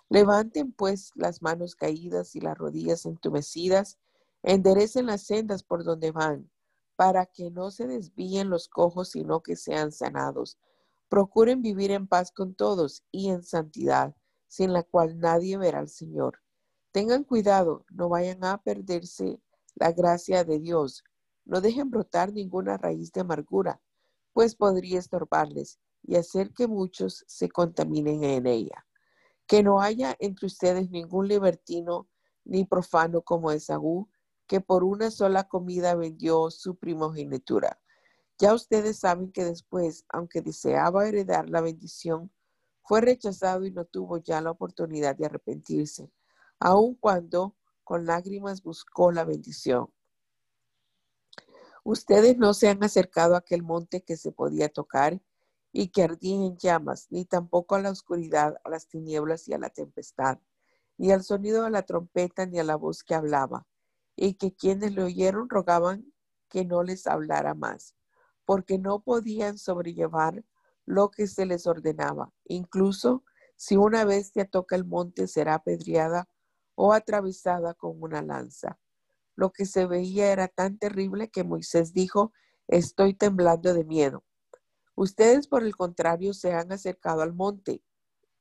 Levanten 0.08 0.70
pues 0.70 1.10
las 1.16 1.42
manos 1.42 1.74
caídas 1.74 2.36
y 2.36 2.40
las 2.40 2.56
rodillas 2.56 3.06
entumecidas, 3.06 3.98
enderecen 4.44 5.06
las 5.06 5.22
sendas 5.22 5.64
por 5.64 5.82
donde 5.82 6.12
van, 6.12 6.48
para 6.94 7.26
que 7.26 7.50
no 7.50 7.72
se 7.72 7.88
desvíen 7.88 8.50
los 8.50 8.68
cojos, 8.68 9.08
sino 9.08 9.42
que 9.42 9.56
sean 9.56 9.90
sanados. 9.90 10.58
Procuren 11.08 11.60
vivir 11.60 11.90
en 11.90 12.06
paz 12.06 12.30
con 12.30 12.54
todos 12.54 13.02
y 13.10 13.30
en 13.30 13.42
santidad, 13.42 14.14
sin 14.46 14.72
la 14.72 14.84
cual 14.84 15.18
nadie 15.18 15.58
verá 15.58 15.80
al 15.80 15.88
Señor. 15.88 16.40
Tengan 16.92 17.24
cuidado, 17.24 17.84
no 17.90 18.08
vayan 18.08 18.44
a 18.44 18.62
perderse 18.62 19.40
la 19.74 19.90
gracia 19.90 20.44
de 20.44 20.60
Dios 20.60 21.02
no 21.46 21.60
dejen 21.60 21.90
brotar 21.90 22.32
ninguna 22.32 22.76
raíz 22.76 23.12
de 23.12 23.22
amargura, 23.22 23.80
pues 24.32 24.54
podría 24.54 24.98
estorbarles 24.98 25.78
y 26.02 26.16
hacer 26.16 26.52
que 26.52 26.66
muchos 26.66 27.24
se 27.26 27.48
contaminen 27.48 28.22
en 28.22 28.46
ella. 28.46 28.86
Que 29.46 29.62
no 29.62 29.80
haya 29.80 30.16
entre 30.18 30.46
ustedes 30.46 30.90
ningún 30.90 31.28
libertino 31.28 32.08
ni 32.44 32.64
profano 32.64 33.22
como 33.22 33.50
Esaú, 33.50 34.08
que 34.46 34.60
por 34.60 34.84
una 34.84 35.10
sola 35.10 35.48
comida 35.48 35.94
vendió 35.94 36.50
su 36.50 36.76
primogenitura. 36.76 37.80
Ya 38.38 38.52
ustedes 38.52 38.98
saben 38.98 39.32
que 39.32 39.44
después, 39.44 40.04
aunque 40.08 40.42
deseaba 40.42 41.08
heredar 41.08 41.48
la 41.48 41.60
bendición, 41.60 42.30
fue 42.82 43.00
rechazado 43.00 43.64
y 43.64 43.72
no 43.72 43.84
tuvo 43.84 44.18
ya 44.18 44.40
la 44.40 44.50
oportunidad 44.50 45.16
de 45.16 45.26
arrepentirse, 45.26 46.12
aun 46.60 46.94
cuando 46.96 47.56
con 47.82 48.04
lágrimas 48.04 48.62
buscó 48.62 49.10
la 49.10 49.24
bendición. 49.24 49.88
Ustedes 51.88 52.36
no 52.36 52.52
se 52.52 52.68
han 52.68 52.82
acercado 52.82 53.36
a 53.36 53.38
aquel 53.38 53.62
monte 53.62 54.02
que 54.02 54.16
se 54.16 54.32
podía 54.32 54.68
tocar 54.68 55.22
y 55.70 55.90
que 55.90 56.02
ardía 56.02 56.34
en 56.34 56.56
llamas, 56.56 57.06
ni 57.10 57.24
tampoco 57.24 57.76
a 57.76 57.80
la 57.80 57.90
oscuridad, 57.90 58.56
a 58.64 58.70
las 58.70 58.88
tinieblas 58.88 59.46
y 59.46 59.52
a 59.52 59.58
la 59.58 59.70
tempestad, 59.70 60.40
ni 60.98 61.12
al 61.12 61.22
sonido 61.22 61.62
de 61.62 61.70
la 61.70 61.82
trompeta, 61.82 62.44
ni 62.44 62.58
a 62.58 62.64
la 62.64 62.74
voz 62.74 63.04
que 63.04 63.14
hablaba, 63.14 63.68
y 64.16 64.34
que 64.34 64.52
quienes 64.52 64.96
le 64.96 65.04
oyeron 65.04 65.48
rogaban 65.48 66.12
que 66.48 66.64
no 66.64 66.82
les 66.82 67.06
hablara 67.06 67.54
más, 67.54 67.94
porque 68.44 68.78
no 68.78 68.98
podían 68.98 69.56
sobrellevar 69.56 70.44
lo 70.86 71.12
que 71.12 71.28
se 71.28 71.46
les 71.46 71.68
ordenaba. 71.68 72.32
Incluso 72.46 73.22
si 73.54 73.76
una 73.76 74.04
bestia 74.04 74.44
toca 74.44 74.74
el 74.74 74.86
monte, 74.86 75.28
será 75.28 75.54
apedreada 75.54 76.28
o 76.74 76.92
atravesada 76.92 77.74
con 77.74 78.02
una 78.02 78.22
lanza. 78.22 78.76
Lo 79.36 79.52
que 79.52 79.66
se 79.66 79.86
veía 79.86 80.32
era 80.32 80.48
tan 80.48 80.78
terrible 80.78 81.28
que 81.28 81.44
Moisés 81.44 81.92
dijo, 81.92 82.32
estoy 82.66 83.14
temblando 83.14 83.74
de 83.74 83.84
miedo. 83.84 84.24
Ustedes, 84.94 85.46
por 85.46 85.62
el 85.62 85.76
contrario, 85.76 86.32
se 86.32 86.54
han 86.54 86.72
acercado 86.72 87.20
al 87.20 87.34
monte 87.34 87.82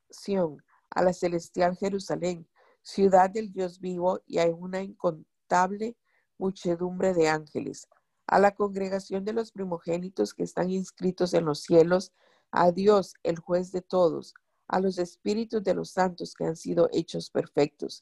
Sión, 0.10 0.64
a 0.90 1.04
la 1.04 1.12
celestial 1.12 1.76
Jerusalén, 1.76 2.48
ciudad 2.82 3.30
del 3.30 3.52
Dios 3.52 3.82
vivo, 3.82 4.22
y 4.26 4.40
a 4.40 4.46
una 4.48 4.82
incontable 4.82 5.98
muchedumbre 6.38 7.14
de 7.14 7.28
ángeles, 7.28 7.90
a 8.28 8.40
la 8.40 8.56
congregación 8.56 9.26
de 9.26 9.34
los 9.34 9.52
primogénitos 9.52 10.34
que 10.34 10.44
están 10.44 10.70
inscritos 10.70 11.34
en 11.34 11.46
los 11.46 11.62
cielos, 11.62 12.14
a 12.52 12.72
Dios, 12.72 13.16
el 13.24 13.38
juez 13.38 13.72
de 13.72 13.82
todos, 13.82 14.34
a 14.68 14.80
los 14.80 14.98
espíritus 14.98 15.64
de 15.64 15.74
los 15.74 15.92
santos 15.92 16.34
que 16.34 16.46
han 16.46 16.56
sido 16.56 16.90
hechos 16.94 17.30
perfectos, 17.30 18.02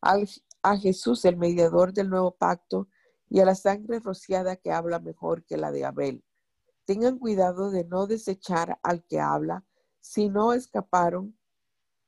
al 0.00 0.28
a 0.62 0.76
Jesús, 0.76 1.24
el 1.24 1.36
mediador 1.36 1.92
del 1.92 2.10
nuevo 2.10 2.36
pacto, 2.36 2.88
y 3.28 3.40
a 3.40 3.44
la 3.44 3.54
sangre 3.54 4.00
rociada 4.00 4.56
que 4.56 4.72
habla 4.72 4.98
mejor 5.00 5.44
que 5.44 5.56
la 5.56 5.70
de 5.70 5.84
Abel. 5.84 6.24
Tengan 6.84 7.18
cuidado 7.18 7.70
de 7.70 7.84
no 7.84 8.06
desechar 8.06 8.78
al 8.82 9.04
que 9.04 9.20
habla, 9.20 9.64
si 10.00 10.30
no 10.30 10.54
escaparon 10.54 11.38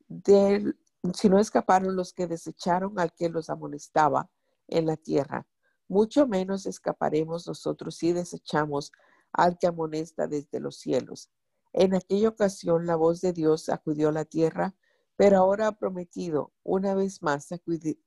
del, 0.08 0.78
si 1.14 1.28
no 1.28 1.38
escaparon 1.38 1.96
los 1.96 2.12
que 2.12 2.26
desecharon 2.26 2.98
al 2.98 3.12
que 3.12 3.28
los 3.28 3.50
amonestaba 3.50 4.30
en 4.68 4.86
la 4.86 4.96
tierra. 4.96 5.46
Mucho 5.88 6.26
menos 6.26 6.66
escaparemos 6.66 7.46
nosotros 7.46 7.96
si 7.96 8.12
desechamos 8.12 8.92
al 9.32 9.58
que 9.58 9.66
amonesta 9.66 10.26
desde 10.26 10.60
los 10.60 10.76
cielos. 10.76 11.30
En 11.72 11.94
aquella 11.94 12.28
ocasión 12.28 12.86
la 12.86 12.96
voz 12.96 13.20
de 13.20 13.32
Dios 13.32 13.68
acudió 13.68 14.08
a 14.08 14.12
la 14.12 14.24
tierra 14.24 14.74
pero 15.20 15.36
ahora 15.36 15.66
ha 15.66 15.72
prometido, 15.72 16.50
una 16.62 16.94
vez 16.94 17.22
más 17.22 17.46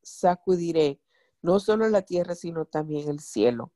sacudiré 0.01 0.99
no 1.43 1.59
solo 1.59 1.87
la 1.89 2.01
tierra, 2.01 2.33
sino 2.33 2.65
también 2.65 3.07
el 3.07 3.19
cielo. 3.19 3.71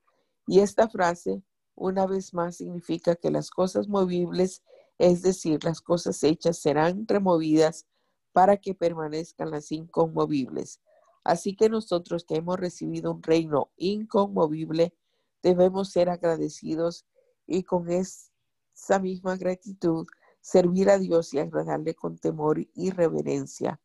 Y 0.47 0.61
esta 0.61 0.89
frase, 0.89 1.43
una 1.75 2.07
vez 2.07 2.33
más, 2.33 2.55
significa 2.57 3.15
que 3.15 3.29
las 3.29 3.51
cosas 3.51 3.89
movibles, 3.89 4.63
es 4.97 5.21
decir, 5.21 5.63
las 5.63 5.81
cosas 5.81 6.23
hechas, 6.23 6.57
serán 6.57 7.07
removidas 7.07 7.85
para 8.31 8.57
que 8.57 8.73
permanezcan 8.73 9.51
las 9.51 9.71
inconmovibles. 9.71 10.81
Así 11.23 11.55
que 11.55 11.69
nosotros 11.69 12.25
que 12.25 12.37
hemos 12.37 12.59
recibido 12.59 13.11
un 13.11 13.21
reino 13.21 13.69
inconmovible, 13.77 14.95
debemos 15.43 15.91
ser 15.91 16.09
agradecidos 16.09 17.05
y 17.45 17.61
con 17.61 17.87
esa 17.91 18.97
misma 18.99 19.37
gratitud 19.37 20.07
servir 20.47 20.89
a 20.89 20.97
Dios 20.97 21.33
y 21.33 21.39
agradarle 21.39 21.93
con 21.93 22.17
temor 22.17 22.57
y 22.73 22.91
reverencia, 22.91 23.81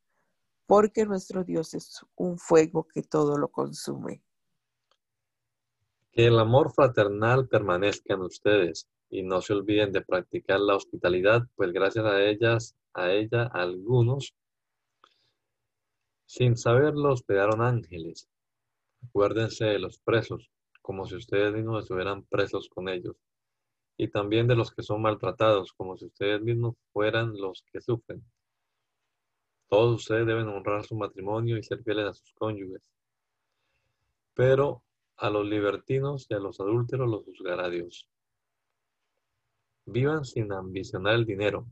porque 0.64 1.04
nuestro 1.04 1.42
Dios 1.42 1.74
es 1.74 2.06
un 2.14 2.38
fuego 2.38 2.86
que 2.86 3.02
todo 3.02 3.36
lo 3.36 3.48
consume. 3.48 4.22
Que 6.12 6.28
el 6.28 6.38
amor 6.38 6.72
fraternal 6.72 7.48
permanezca 7.48 8.14
en 8.14 8.20
ustedes 8.20 8.88
y 9.10 9.24
no 9.24 9.42
se 9.42 9.54
olviden 9.54 9.90
de 9.90 10.02
practicar 10.02 10.60
la 10.60 10.76
hospitalidad, 10.76 11.42
pues 11.56 11.72
gracias 11.72 12.04
a 12.04 12.22
ellas, 12.22 12.76
a 12.94 13.10
ella, 13.10 13.50
algunos, 13.52 14.32
sin 16.26 16.56
saberlo, 16.56 17.12
hospedaron 17.12 17.60
ángeles. 17.60 18.28
Acuérdense 19.08 19.64
de 19.64 19.80
los 19.80 19.98
presos, 19.98 20.48
como 20.80 21.06
si 21.06 21.16
ustedes 21.16 21.52
mismos 21.52 21.82
estuvieran 21.82 22.22
presos 22.22 22.68
con 22.68 22.88
ellos, 22.88 23.16
y 23.96 24.08
también 24.08 24.48
de 24.48 24.56
los 24.56 24.72
que 24.72 24.82
son 24.82 25.02
maltratados, 25.02 25.72
como 25.72 25.96
si 25.96 26.06
ustedes 26.06 26.40
mismos 26.40 26.76
fueran 26.92 27.34
los 27.36 27.64
que 27.72 27.80
sufren. 27.80 28.24
Todos 29.68 30.02
ustedes 30.02 30.26
deben 30.26 30.48
honrar 30.48 30.84
su 30.84 30.94
matrimonio 30.94 31.56
y 31.56 31.62
ser 31.62 31.82
fieles 31.82 32.06
a 32.06 32.12
sus 32.12 32.32
cónyuges. 32.34 32.82
Pero 34.34 34.82
a 35.16 35.30
los 35.30 35.46
libertinos 35.46 36.26
y 36.28 36.34
a 36.34 36.38
los 36.38 36.60
adúlteros 36.60 37.08
los 37.08 37.24
juzgará 37.24 37.70
Dios. 37.70 38.08
Vivan 39.86 40.24
sin 40.24 40.52
ambicionar 40.52 41.14
el 41.14 41.26
dinero. 41.26 41.66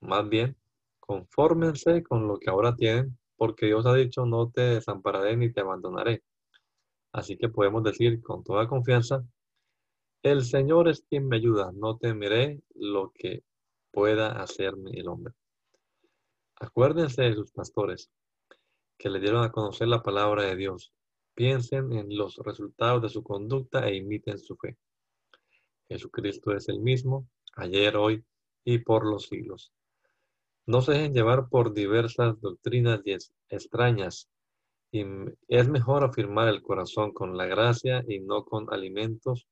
Más 0.00 0.28
bien, 0.28 0.56
confórmense 1.00 2.02
con 2.02 2.26
lo 2.26 2.38
que 2.38 2.50
ahora 2.50 2.74
tienen, 2.74 3.18
porque 3.36 3.66
Dios 3.66 3.86
ha 3.86 3.94
dicho, 3.94 4.26
no 4.26 4.50
te 4.50 4.62
desampararé 4.62 5.36
ni 5.36 5.52
te 5.52 5.60
abandonaré. 5.60 6.22
Así 7.12 7.36
que 7.36 7.48
podemos 7.48 7.82
decir 7.82 8.22
con 8.22 8.44
toda 8.44 8.68
confianza, 8.68 9.24
el 10.30 10.44
Señor 10.44 10.88
es 10.88 11.04
quien 11.08 11.28
me 11.28 11.36
ayuda, 11.36 11.70
no 11.72 11.98
temeré 11.98 12.60
lo 12.74 13.12
que 13.14 13.44
pueda 13.90 14.40
hacerme 14.42 14.90
el 14.94 15.08
hombre. 15.08 15.34
Acuérdense 16.56 17.22
de 17.22 17.34
sus 17.34 17.52
pastores 17.52 18.10
que 18.98 19.10
le 19.10 19.20
dieron 19.20 19.44
a 19.44 19.52
conocer 19.52 19.88
la 19.88 20.02
palabra 20.02 20.44
de 20.44 20.56
Dios. 20.56 20.92
Piensen 21.34 21.92
en 21.92 22.16
los 22.16 22.36
resultados 22.38 23.02
de 23.02 23.08
su 23.08 23.22
conducta 23.22 23.86
e 23.86 23.96
imiten 23.96 24.38
su 24.38 24.56
fe. 24.56 24.76
Jesucristo 25.88 26.52
es 26.52 26.68
el 26.68 26.80
mismo, 26.80 27.28
ayer, 27.54 27.96
hoy 27.96 28.24
y 28.64 28.78
por 28.78 29.06
los 29.06 29.24
siglos. 29.24 29.72
No 30.66 30.82
se 30.82 30.92
dejen 30.92 31.14
llevar 31.14 31.48
por 31.48 31.72
diversas 31.72 32.40
doctrinas 32.40 33.02
extrañas. 33.48 34.28
Y 34.90 35.04
es 35.48 35.68
mejor 35.68 36.04
afirmar 36.04 36.48
el 36.48 36.62
corazón 36.62 37.12
con 37.12 37.36
la 37.36 37.46
gracia 37.46 38.02
y 38.08 38.20
no 38.20 38.44
con 38.44 38.72
alimentos, 38.72 39.46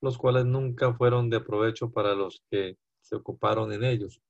los 0.00 0.18
cuales 0.18 0.44
nunca 0.46 0.92
fueron 0.94 1.30
de 1.30 1.40
provecho 1.40 1.90
para 1.90 2.14
los 2.14 2.42
que 2.50 2.76
se 3.00 3.16
ocuparon 3.16 3.72
en 3.72 3.84
ellos. 3.84 4.20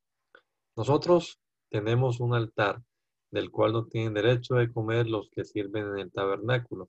Nosotros 0.77 1.39
tenemos 1.71 2.21
un 2.21 2.35
altar 2.35 2.83
del 3.31 3.51
cual 3.51 3.73
no 3.73 3.87
tienen 3.87 4.15
derecho 4.15 4.55
de 4.55 4.73
comer 4.73 5.07
los 5.09 5.31
que 5.31 5.45
sirven 5.45 5.87
en 5.89 5.99
el 5.99 6.13
tabernáculo. 6.13 6.89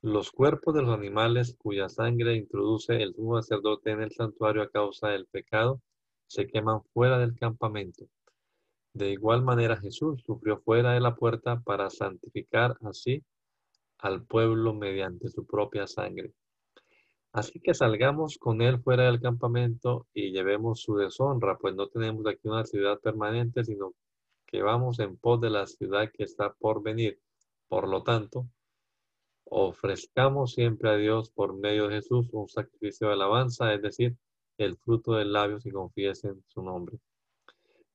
Los 0.00 0.32
cuerpos 0.32 0.74
de 0.74 0.82
los 0.82 0.94
animales 0.96 1.56
cuya 1.58 1.88
sangre 1.88 2.34
introduce 2.34 3.02
el 3.02 3.14
sumo 3.14 3.40
sacerdote 3.40 3.90
en 3.90 4.02
el 4.02 4.12
santuario 4.12 4.62
a 4.62 4.70
causa 4.70 5.08
del 5.08 5.26
pecado 5.26 5.80
se 6.26 6.46
queman 6.46 6.82
fuera 6.92 7.18
del 7.18 7.36
campamento. 7.36 8.06
De 8.94 9.10
igual 9.10 9.42
manera 9.42 9.76
Jesús 9.76 10.22
sufrió 10.24 10.58
fuera 10.58 10.92
de 10.92 11.00
la 11.00 11.14
puerta 11.14 11.60
para 11.60 11.88
santificar 11.88 12.76
así 12.82 13.22
al 13.98 14.24
pueblo 14.24 14.74
mediante 14.74 15.28
su 15.28 15.46
propia 15.46 15.86
sangre. 15.86 16.32
Así 17.32 17.60
que 17.60 17.72
salgamos 17.72 18.36
con 18.36 18.60
él 18.60 18.80
fuera 18.82 19.04
del 19.04 19.20
campamento 19.20 20.06
y 20.12 20.32
llevemos 20.32 20.82
su 20.82 20.96
deshonra, 20.96 21.56
pues 21.56 21.74
no 21.74 21.88
tenemos 21.88 22.26
aquí 22.26 22.46
una 22.48 22.64
ciudad 22.64 23.00
permanente, 23.00 23.64
sino 23.64 23.94
que 24.46 24.60
vamos 24.60 24.98
en 24.98 25.16
pos 25.16 25.40
de 25.40 25.48
la 25.48 25.66
ciudad 25.66 26.10
que 26.12 26.24
está 26.24 26.52
por 26.52 26.82
venir. 26.82 27.18
Por 27.68 27.88
lo 27.88 28.02
tanto, 28.02 28.48
ofrezcamos 29.44 30.52
siempre 30.52 30.90
a 30.90 30.96
Dios 30.96 31.30
por 31.30 31.54
medio 31.54 31.88
de 31.88 31.96
Jesús 31.96 32.28
un 32.32 32.48
sacrificio 32.48 33.06
de 33.06 33.14
alabanza, 33.14 33.72
es 33.72 33.80
decir, 33.80 34.14
el 34.58 34.76
fruto 34.76 35.14
del 35.14 35.32
labios 35.32 35.64
y 35.64 35.70
confiesen 35.70 36.44
su 36.48 36.62
nombre. 36.62 36.98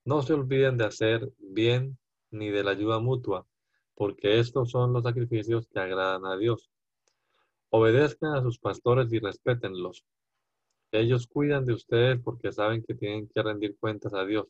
No 0.04 0.23
se 0.23 0.34
olviden 0.34 0.78
de 0.78 0.86
hacer 0.86 1.32
bien 1.38 2.00
ni 2.32 2.50
de 2.50 2.63
la 2.63 2.71
ayuda 2.71 3.00
mutua, 3.00 3.45
porque 3.93 4.39
estos 4.39 4.71
son 4.71 4.93
los 4.93 5.04
sacrificios 5.04 5.67
que 5.67 5.80
agradan 5.80 6.26
a 6.26 6.38
Dios. 6.38 6.71
Obedezcan 7.69 8.36
a 8.36 8.41
sus 8.41 8.60
pastores 8.60 9.12
y 9.12 9.19
respétenlos. 9.19 10.03
Ellos 10.91 11.27
cuidan 11.27 11.65
de 11.65 11.73
ustedes 11.73 12.19
porque 12.23 12.51
saben 12.51 12.84
que 12.84 12.95
tienen 12.95 13.27
que 13.27 13.43
rendir 13.43 13.77
cuentas 13.77 14.13
a 14.13 14.25
Dios. 14.25 14.47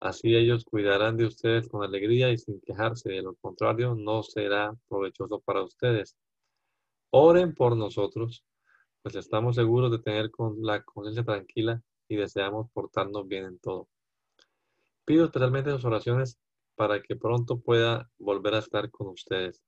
Así 0.00 0.36
ellos 0.36 0.64
cuidarán 0.64 1.16
de 1.16 1.24
ustedes 1.24 1.68
con 1.68 1.82
alegría 1.82 2.30
y 2.30 2.38
sin 2.38 2.60
quejarse. 2.60 3.10
De 3.10 3.22
lo 3.22 3.34
contrario, 3.36 3.94
no 3.94 4.22
será 4.22 4.74
provechoso 4.88 5.40
para 5.40 5.62
ustedes. 5.62 6.16
Oren 7.10 7.54
por 7.54 7.76
nosotros, 7.76 8.44
pues 9.02 9.16
estamos 9.16 9.56
seguros 9.56 9.90
de 9.90 9.98
tener 9.98 10.30
con 10.30 10.62
la 10.62 10.82
conciencia 10.82 11.24
tranquila 11.24 11.82
y 12.08 12.16
deseamos 12.16 12.70
portarnos 12.72 13.26
bien 13.26 13.44
en 13.44 13.58
todo. 13.58 13.88
Pido 15.04 15.26
especialmente 15.26 15.70
sus 15.70 15.84
oraciones 15.84 16.38
para 16.76 17.02
que 17.02 17.16
pronto 17.16 17.60
pueda 17.60 18.10
volver 18.18 18.54
a 18.54 18.58
estar 18.58 18.90
con 18.90 19.08
ustedes. 19.08 19.62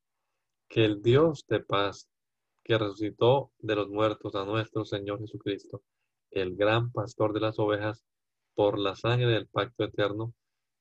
Que 0.69 0.85
el 0.85 1.03
Dios 1.03 1.45
de 1.49 1.61
paz, 1.61 2.09
que 2.67 2.77
resucitó 2.77 3.53
de 3.61 3.77
los 3.77 3.89
muertos 3.89 4.35
a 4.35 4.45
nuestro 4.45 4.85
Señor 4.85 5.21
Jesucristo, 5.21 5.83
el 6.33 6.57
gran 6.57 6.91
pastor 6.91 7.33
de 7.33 7.39
las 7.39 7.61
ovejas, 7.61 8.05
por 8.57 8.77
la 8.77 8.97
sangre 8.97 9.29
del 9.29 9.47
pacto 9.47 9.85
eterno, 9.85 10.35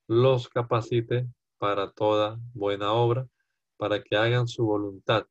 los 0.07 0.49
capacite 0.49 1.27
para 1.59 1.91
toda 1.91 2.39
buena 2.55 2.93
obra, 2.93 3.27
para 3.77 4.01
que 4.01 4.15
hagan 4.15 4.47
su 4.47 4.65
voluntad 4.65 5.27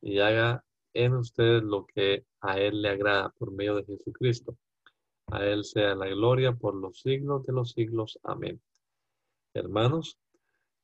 y 0.00 0.20
haga 0.20 0.64
en 0.94 1.14
ustedes 1.14 1.64
lo 1.64 1.84
que 1.86 2.26
a 2.40 2.60
Él 2.60 2.80
le 2.80 2.90
agrada 2.90 3.30
por 3.30 3.50
medio 3.50 3.74
de 3.74 3.84
Jesucristo. 3.84 4.56
A 5.26 5.44
Él 5.44 5.64
sea 5.64 5.96
la 5.96 6.06
gloria 6.06 6.52
por 6.52 6.76
los 6.76 7.00
siglos 7.00 7.44
de 7.44 7.54
los 7.54 7.72
siglos. 7.72 8.20
Amén. 8.22 8.62
Hermanos, 9.52 10.16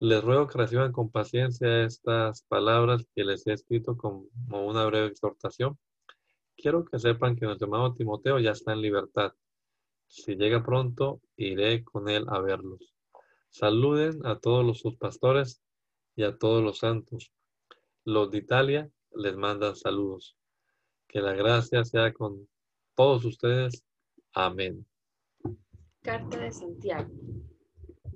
les 0.01 0.23
ruego 0.23 0.47
que 0.47 0.59
reciban 0.59 0.93
con 0.93 1.11
paciencia 1.11 1.85
estas 1.85 2.43
palabras 2.43 3.05
que 3.15 3.25
les 3.25 3.47
he 3.47 3.53
escrito 3.53 3.97
como 3.97 4.29
una 4.49 4.85
breve 4.87 5.09
exhortación. 5.09 5.79
Quiero 6.57 6.85
que 6.85 6.99
sepan 6.99 7.37
que 7.37 7.47
nuestro 7.47 7.67
hermano 7.67 7.95
Timoteo 7.95 8.39
ya 8.39 8.53
está 8.53 8.73
en 8.73 8.81
libertad. 8.81 9.33
Si 10.07 10.37
llega 10.37 10.65
pronto, 10.65 11.21
iré 11.37 11.85
con 11.85 12.09
él 12.09 12.27
a 12.29 12.41
verlos. 12.41 12.95
Saluden 13.51 14.25
a 14.25 14.39
todos 14.39 14.65
los 14.65 14.79
sus 14.79 14.97
pastores 14.97 15.63
y 16.17 16.23
a 16.23 16.37
todos 16.37 16.63
los 16.63 16.79
santos. 16.79 17.33
Los 18.05 18.31
de 18.31 18.39
Italia 18.39 18.91
les 19.13 19.37
mandan 19.37 19.77
saludos. 19.77 20.37
Que 21.09 21.21
la 21.21 21.33
gracia 21.33 21.85
sea 21.85 22.13
con 22.13 22.49
todos 22.95 23.25
ustedes. 23.25 23.85
Amén. 24.33 24.87
Carta 26.03 26.39
de 26.39 26.53
Santiago. 26.53 27.11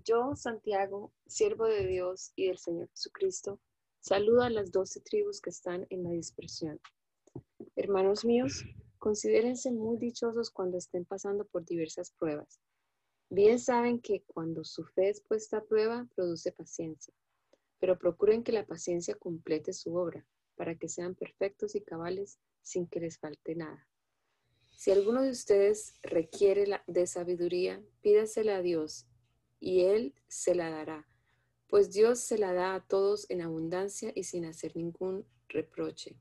Yo, 0.05 0.35
Santiago, 0.35 1.13
siervo 1.27 1.67
de 1.67 1.87
Dios 1.87 2.33
y 2.35 2.49
del 2.49 2.59
Señor 2.59 2.89
Jesucristo, 2.91 3.61
saludo 4.01 4.43
a 4.43 4.51
las 4.51 4.73
doce 4.73 5.01
tribus 5.01 5.41
que 5.41 5.51
están 5.51 5.87
en 5.91 6.03
la 6.03 6.11
dispersión. 6.11 6.81
Hermanos 7.77 8.25
míos, 8.25 8.65
considérense 8.99 9.71
muy 9.71 9.99
dichosos 9.99 10.51
cuando 10.51 10.79
estén 10.79 11.05
pasando 11.05 11.45
por 11.45 11.65
diversas 11.65 12.11
pruebas. 12.11 12.61
Bien 13.31 13.61
saben 13.61 14.01
que 14.01 14.25
cuando 14.27 14.65
su 14.65 14.85
fe 14.85 15.11
es 15.11 15.21
puesta 15.21 15.59
a 15.59 15.65
prueba, 15.65 16.09
produce 16.17 16.51
paciencia, 16.51 17.15
pero 17.79 17.97
procuren 17.97 18.43
que 18.43 18.53
la 18.53 18.67
paciencia 18.67 19.15
complete 19.15 19.73
su 19.73 19.95
obra, 19.95 20.27
para 20.57 20.75
que 20.75 20.89
sean 20.89 21.15
perfectos 21.15 21.77
y 21.77 21.81
cabales 21.81 22.41
sin 22.61 22.89
que 22.89 22.99
les 22.99 23.19
falte 23.19 23.55
nada. 23.55 23.89
Si 24.71 24.91
alguno 24.91 25.23
de 25.23 25.31
ustedes 25.31 25.95
requiere 26.03 26.67
de 26.89 27.07
sabiduría, 27.07 27.81
pídasela 28.01 28.57
a 28.57 28.63
Dios 28.63 29.07
y 29.63 29.83
Él 29.83 30.13
se 30.27 30.57
la 30.57 30.71
dará, 30.71 31.07
pues 31.69 31.93
Dios 31.93 32.19
se 32.19 32.37
la 32.37 32.53
da 32.53 32.75
a 32.75 32.85
todos 32.85 33.31
en 33.31 33.41
abundancia 33.41 34.11
y 34.13 34.25
sin 34.25 34.45
hacer 34.45 34.77
ningún 34.77 35.25
reproche. 35.49 36.17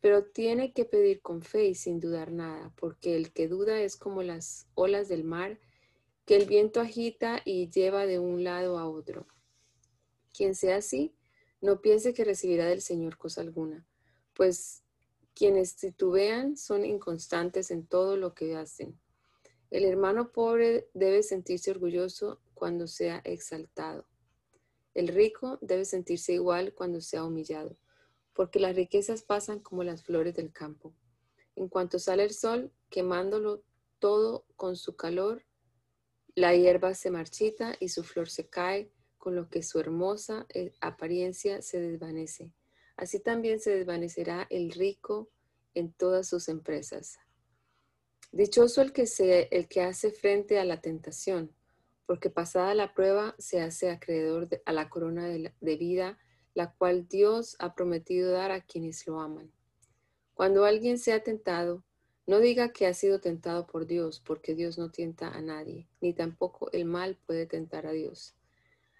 Pero 0.00 0.26
tiene 0.26 0.74
que 0.74 0.84
pedir 0.84 1.22
con 1.22 1.40
fe 1.40 1.64
y 1.64 1.74
sin 1.74 2.00
dudar 2.00 2.32
nada, 2.32 2.72
porque 2.76 3.16
el 3.16 3.32
que 3.32 3.48
duda 3.48 3.80
es 3.80 3.96
como 3.96 4.22
las 4.22 4.68
olas 4.74 5.08
del 5.08 5.24
mar, 5.24 5.58
que 6.26 6.36
el 6.36 6.44
viento 6.44 6.80
agita 6.80 7.40
y 7.46 7.70
lleva 7.70 8.04
de 8.04 8.18
un 8.18 8.44
lado 8.44 8.78
a 8.78 8.88
otro. 8.88 9.26
Quien 10.34 10.54
sea 10.54 10.76
así, 10.76 11.14
no 11.62 11.80
piense 11.80 12.12
que 12.12 12.24
recibirá 12.24 12.66
del 12.66 12.82
Señor 12.82 13.16
cosa 13.16 13.40
alguna, 13.40 13.86
pues 14.34 14.84
quienes 15.34 15.76
titubean 15.76 16.58
son 16.58 16.84
inconstantes 16.84 17.70
en 17.70 17.86
todo 17.86 18.18
lo 18.18 18.34
que 18.34 18.54
hacen. 18.56 19.00
El 19.70 19.84
hermano 19.84 20.32
pobre 20.32 20.88
debe 20.94 21.22
sentirse 21.22 21.70
orgulloso 21.70 22.40
cuando 22.60 22.86
sea 22.86 23.22
exaltado. 23.24 24.06
El 24.92 25.08
rico 25.08 25.58
debe 25.62 25.86
sentirse 25.86 26.34
igual 26.34 26.74
cuando 26.74 27.00
sea 27.00 27.24
humillado, 27.24 27.78
porque 28.34 28.60
las 28.60 28.76
riquezas 28.76 29.22
pasan 29.22 29.60
como 29.60 29.82
las 29.82 30.04
flores 30.04 30.34
del 30.34 30.52
campo. 30.52 30.94
En 31.56 31.70
cuanto 31.70 31.98
sale 31.98 32.22
el 32.22 32.34
sol, 32.34 32.70
quemándolo 32.90 33.64
todo 33.98 34.44
con 34.56 34.76
su 34.76 34.94
calor, 34.94 35.46
la 36.34 36.54
hierba 36.54 36.92
se 36.92 37.10
marchita 37.10 37.76
y 37.80 37.88
su 37.88 38.04
flor 38.04 38.28
se 38.28 38.50
cae, 38.50 38.92
con 39.16 39.34
lo 39.34 39.48
que 39.48 39.62
su 39.62 39.80
hermosa 39.80 40.46
eh, 40.52 40.74
apariencia 40.82 41.62
se 41.62 41.80
desvanece. 41.80 42.52
así 42.94 43.20
también 43.20 43.58
se 43.58 43.70
desvanecerá 43.70 44.46
el 44.50 44.70
rico 44.72 45.30
en 45.72 45.94
todas 45.94 46.28
sus 46.28 46.50
empresas. 46.50 47.18
Dichoso 48.32 48.82
el 48.82 48.92
que, 48.92 49.06
se, 49.06 49.48
el 49.50 49.66
que 49.66 49.80
hace 49.80 50.10
frente 50.10 50.58
a 50.58 50.64
la 50.66 50.82
tentación, 50.82 51.54
porque 52.10 52.28
pasada 52.28 52.74
la 52.74 52.92
prueba 52.92 53.36
se 53.38 53.60
hace 53.60 53.88
acreedor 53.88 54.48
a 54.64 54.72
la 54.72 54.90
corona 54.90 55.28
de, 55.28 55.54
de 55.60 55.76
vida, 55.76 56.18
la 56.54 56.74
cual 56.74 57.06
Dios 57.06 57.54
ha 57.60 57.76
prometido 57.76 58.32
dar 58.32 58.50
a 58.50 58.62
quienes 58.62 59.06
lo 59.06 59.20
aman. 59.20 59.52
Cuando 60.34 60.64
alguien 60.64 60.98
sea 60.98 61.22
tentado, 61.22 61.84
no 62.26 62.40
diga 62.40 62.72
que 62.72 62.88
ha 62.88 62.94
sido 62.94 63.20
tentado 63.20 63.68
por 63.68 63.86
Dios, 63.86 64.18
porque 64.18 64.56
Dios 64.56 64.76
no 64.76 64.90
tienta 64.90 65.28
a 65.28 65.40
nadie, 65.40 65.88
ni 66.00 66.12
tampoco 66.12 66.68
el 66.72 66.84
mal 66.84 67.16
puede 67.26 67.46
tentar 67.46 67.86
a 67.86 67.92
Dios. 67.92 68.34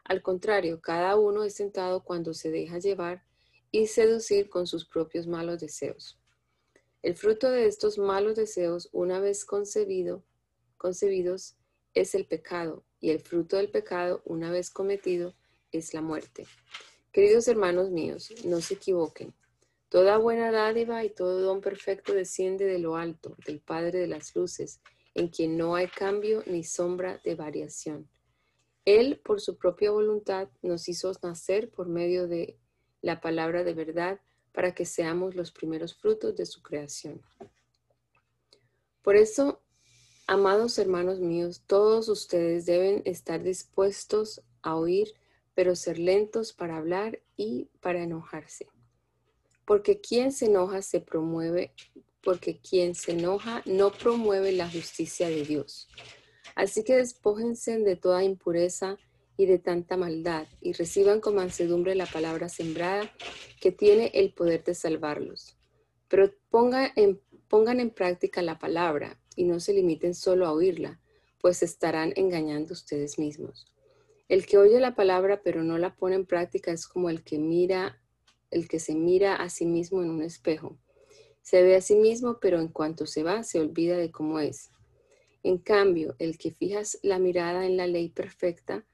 Al 0.05 0.23
contrario, 0.23 0.81
cada 0.81 1.17
uno 1.17 1.43
es 1.43 1.57
tentado 1.57 2.05
cuando 2.05 2.33
se 2.33 2.53
deja 2.53 2.79
llevar 2.79 3.25
y 3.73 3.89
seducir 3.89 4.49
con 4.49 4.69
sus 4.69 4.87
propios 4.87 5.27
malos 5.27 5.59
deseos. 5.59 6.17
El 7.03 7.17
fruto 7.17 7.51
de 7.51 7.67
estos 7.67 7.99
malos 7.99 8.37
deseos, 8.37 8.89
una 8.93 9.19
vez 9.19 9.45
concebido, 9.45 10.23
concebidos, 10.77 11.57
es 11.95 12.15
el 12.15 12.27
pecado, 12.27 12.85
y 13.01 13.11
el 13.11 13.21
fruto 13.21 13.57
del 13.57 13.71
pecado, 13.71 14.23
una 14.25 14.51
vez 14.51 14.71
cometido, 14.71 15.35
es 15.73 15.95
la 15.95 16.03
muerte. 16.03 16.47
Queridos 17.13 17.49
hermanos 17.49 17.91
míos, 17.91 18.33
no 18.45 18.61
se 18.61 18.75
equivoquen. 18.75 19.35
Toda 19.89 20.19
buena 20.19 20.53
dádiva 20.53 21.05
y 21.05 21.11
todo 21.11 21.41
don 21.41 21.61
perfecto 21.61 22.13
desciende 22.13 22.65
de 22.67 22.79
lo 22.79 22.97
alto, 22.97 23.37
del 23.45 23.61
Padre 23.61 23.99
de 23.99 24.07
las 24.07 24.35
Luces, 24.37 24.81
en 25.15 25.29
quien 25.29 25.57
no 25.57 25.75
hay 25.75 25.89
cambio 25.89 26.45
ni 26.47 26.63
sombra 26.63 27.21
de 27.25 27.35
variación. 27.35 28.09
Él, 28.85 29.21
por 29.25 29.41
su 29.41 29.59
propia 29.59 29.91
voluntad, 29.91 30.49
nos 30.63 30.89
hizo 30.89 31.13
nacer 31.23 31.71
por 31.71 31.89
medio 31.89 32.29
de 32.29 32.59
la 33.03 33.21
palabra 33.21 33.65
de 33.65 33.75
verdad 33.75 34.21
para 34.53 34.75
que 34.75 34.85
seamos 34.85 35.35
los 35.35 35.51
primeros 35.53 35.95
frutos 35.95 36.37
de 36.37 36.47
su 36.47 36.63
creación. 36.63 37.21
Por 39.03 39.17
eso, 39.17 39.63
amados 40.31 40.79
hermanos 40.79 41.19
míos, 41.19 41.65
todos 41.67 42.09
ustedes 42.09 42.65
deben 42.65 43.03
estar 43.05 43.43
dispuestos 43.43 44.41
a 44.63 44.77
oír, 44.77 45.13
pero 45.57 45.75
ser 45.75 45.99
lentos 45.99 46.53
para 46.53 46.77
hablar 46.77 47.19
y 47.37 47.69
para 47.81 48.05
enojarse. 48.05 48.69
Porque 49.65 50.01
quien 50.01 50.31
se 50.31 50.47
enoja 50.47 50.83
se 50.83 51.01
promueve, 51.01 51.73
porque 52.23 52.61
quien 52.61 52.95
se 52.95 53.11
enoja 53.11 53.63
no 53.67 53.91
promueve 53.91 54.53
la 54.53 54.71
justicia 54.71 55.29
de 55.29 55.43
Dios. 55.43 55.89
Así 56.55 56.85
que 56.85 56.95
despójense 56.95 57.81
de 57.81 57.97
toda 57.97 58.23
impureza 58.23 58.99
y 59.37 59.47
de 59.47 59.59
tanta 59.59 59.97
maldad, 59.97 60.47
y 60.61 60.75
reciban 60.75 61.21
con 61.21 61.35
mansedumbre 61.35 61.97
la 61.97 62.07
palabra 62.07 62.49
sembrada 62.49 63.11
que 63.61 63.73
tiene 63.73 64.13
el 64.15 64.33
poder 64.33 64.63
de 64.63 64.77
salvarlos. 64.77 65.57
Pero 66.07 66.33
pongan 66.51 66.93
en, 66.95 67.21
pongan 67.49 67.81
en 67.81 67.91
práctica 67.91 68.43
la 68.43 68.61
palabra 68.61 69.20
y 69.37 69.45
no 69.45 69.61
se 69.61 69.73
limiten 69.73 70.15
solo 70.15 70.47
a 70.47 70.53
oírla, 70.53 71.01
pues 71.41 71.63
estarán 71.63 72.13
engañando 72.17 72.73
ustedes 72.73 73.19
mismos. 73.19 73.67
El 74.29 74.47
que 74.47 74.59
oye 74.59 74.79
la 74.79 74.95
palabra 74.95 75.43
pero 75.43 75.63
no 75.65 75.79
la 75.79 75.97
pone 75.97 76.15
en 76.15 76.27
práctica 76.27 76.71
es 76.71 76.87
como 76.87 77.11
el 77.11 77.25
que 77.25 77.39
mira, 77.39 78.01
el 78.51 78.69
que 78.69 78.79
se 78.79 78.95
mira 78.95 79.37
a 79.37 79.51
sí 79.51 79.67
mismo 79.67 80.03
en 80.03 80.11
un 80.11 80.23
espejo. 80.23 80.79
Se 81.43 81.63
ve 81.63 81.77
a 81.77 81.81
sí 81.81 81.97
mismo, 81.97 82.39
pero 82.41 82.61
en 82.61 82.69
cuanto 82.69 83.07
se 83.07 83.23
va, 83.23 83.43
se 83.43 83.59
olvida 83.59 83.97
de 83.97 84.11
cómo 84.11 84.39
es. 84.39 84.71
En 85.43 85.59
cambio, 85.59 86.15
el 86.19 86.37
que 86.37 86.53
fijas 86.53 86.99
la 87.03 87.19
mirada 87.19 87.65
en 87.67 87.77
la 87.77 87.87
ley 87.87 88.11
perfecta, 88.11 88.85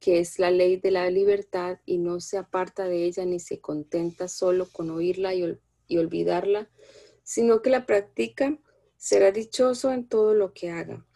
que 0.00 0.18
es 0.18 0.38
la 0.38 0.50
ley 0.50 0.78
de 0.78 0.90
la 0.90 1.10
libertad 1.10 1.78
y 1.84 1.98
no 1.98 2.20
se 2.20 2.38
aparta 2.38 2.88
de 2.88 3.04
ella 3.04 3.24
ni 3.26 3.38
se 3.38 3.60
contenta 3.60 4.28
solo 4.28 4.66
con 4.66 4.90
oírla 4.90 5.34
y, 5.34 5.42
olvidarla, 5.96 6.70
sino 7.22 7.60
que 7.60 7.70
la 7.70 7.84
practica, 7.84 8.58
será 9.00 9.32
dichoso 9.32 9.90
en 9.92 10.06
todo 10.06 10.34
lo 10.34 10.52
que 10.52 10.70
haga. 10.70 11.06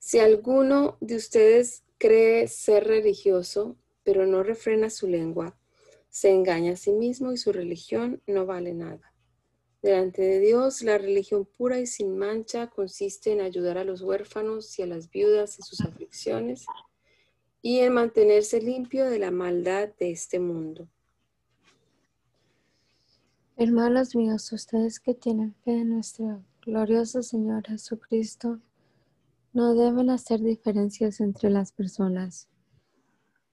Si 0.00 0.18
alguno 0.18 0.98
de 1.00 1.14
ustedes 1.14 1.84
cree 1.96 2.48
ser 2.48 2.88
religioso, 2.88 3.76
pero 4.02 4.26
no 4.26 4.42
refrena 4.42 4.90
su 4.90 5.06
lengua, 5.06 5.56
se 6.10 6.30
engaña 6.30 6.72
a 6.72 6.76
sí 6.76 6.92
mismo 6.92 7.32
y 7.32 7.36
su 7.36 7.52
religión 7.52 8.20
no 8.26 8.46
vale 8.46 8.74
nada. 8.74 9.14
Delante 9.80 10.22
de 10.22 10.40
Dios, 10.40 10.82
la 10.82 10.98
religión 10.98 11.46
pura 11.46 11.78
y 11.78 11.86
sin 11.86 12.18
mancha 12.18 12.68
consiste 12.68 13.30
en 13.30 13.40
ayudar 13.40 13.78
a 13.78 13.84
los 13.84 14.02
huérfanos 14.02 14.76
y 14.78 14.82
a 14.82 14.86
las 14.86 15.10
viudas 15.10 15.58
en 15.58 15.64
sus 15.64 15.82
aflicciones 15.82 16.66
y 17.62 17.78
en 17.78 17.94
mantenerse 17.94 18.60
limpio 18.60 19.08
de 19.08 19.20
la 19.20 19.30
maldad 19.30 19.88
de 19.98 20.10
este 20.10 20.40
mundo. 20.40 20.88
Hermanos 23.56 24.16
míos, 24.16 24.50
ustedes 24.50 24.98
que 24.98 25.14
tienen 25.14 25.54
fe 25.62 25.78
en 25.82 25.90
nuestro 25.90 26.42
glorioso 26.60 27.22
Señor 27.22 27.64
Jesucristo, 27.64 28.58
no 29.52 29.76
deben 29.76 30.10
hacer 30.10 30.40
diferencias 30.40 31.20
entre 31.20 31.50
las 31.50 31.70
personas. 31.70 32.48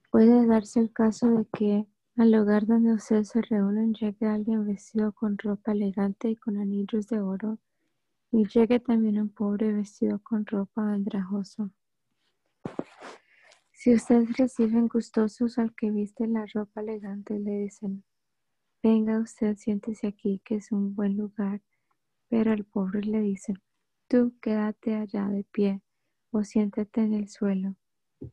Puede 0.09 0.47
darse 0.47 0.79
el 0.79 0.91
caso 0.91 1.29
de 1.29 1.45
que 1.55 1.85
al 2.17 2.31
lugar 2.31 2.65
donde 2.65 2.93
ustedes 2.93 3.29
se 3.29 3.43
reúnen 3.43 3.93
llegue 3.93 4.25
alguien 4.25 4.65
vestido 4.65 5.11
con 5.11 5.37
ropa 5.37 5.71
elegante 5.73 6.31
y 6.31 6.35
con 6.35 6.57
anillos 6.57 7.05
de 7.07 7.19
oro, 7.19 7.59
y 8.31 8.47
llegue 8.47 8.79
también 8.79 9.19
un 9.21 9.29
pobre 9.29 9.71
vestido 9.71 10.19
con 10.23 10.47
ropa 10.47 10.81
andrajosa. 10.81 11.69
Si 13.71 13.93
ustedes 13.93 14.35
reciben 14.35 14.87
gustosos 14.87 15.59
al 15.59 15.75
que 15.75 15.91
viste 15.91 16.25
la 16.25 16.47
ropa 16.51 16.81
elegante, 16.81 17.37
le 17.37 17.51
dicen, 17.59 18.03
venga 18.81 19.19
usted, 19.19 19.57
siéntese 19.57 20.07
aquí, 20.07 20.41
que 20.43 20.55
es 20.55 20.71
un 20.71 20.95
buen 20.95 21.17
lugar. 21.17 21.61
Pero 22.29 22.51
al 22.51 22.63
pobre 22.65 23.01
le 23.01 23.19
dicen, 23.19 23.61
tú 24.07 24.33
quédate 24.41 24.95
allá 24.95 25.27
de 25.27 25.43
pie 25.43 25.81
o 26.31 26.43
siéntate 26.43 27.01
en 27.01 27.13
el 27.13 27.29
suelo. 27.29 27.75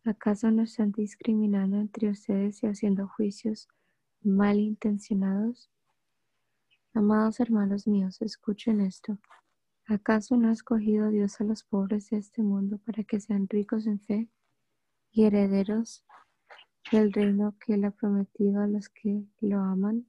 ¿Acaso 0.04 0.50
no 0.50 0.62
están 0.62 0.92
discriminando 0.92 1.78
entre 1.78 2.11
ustedes 2.11 2.62
y 2.62 2.66
haciendo 2.66 3.08
juicios 3.08 3.68
malintencionados? 4.22 5.70
Amados 6.94 7.40
hermanos 7.40 7.87
míos, 7.87 8.22
escuchen 8.22 8.80
esto. 8.80 9.18
¿Acaso 9.87 10.37
no 10.37 10.48
ha 10.48 10.52
escogido 10.52 11.11
Dios 11.11 11.40
a 11.40 11.44
los 11.44 11.64
pobres 11.64 12.11
de 12.11 12.18
este 12.18 12.42
mundo 12.42 12.78
para 12.78 13.04
que 13.04 13.20
sean 13.20 13.48
ricos 13.48 13.87
en 13.87 14.00
fe? 14.00 14.28
y 15.12 15.24
herederos 15.24 16.04
del 16.92 17.12
reino 17.12 17.54
que 17.58 17.74
él 17.74 17.84
ha 17.84 17.90
prometido 17.90 18.62
a 18.62 18.66
los 18.66 18.88
que 18.88 19.24
lo 19.40 19.61
aman. 19.61 20.06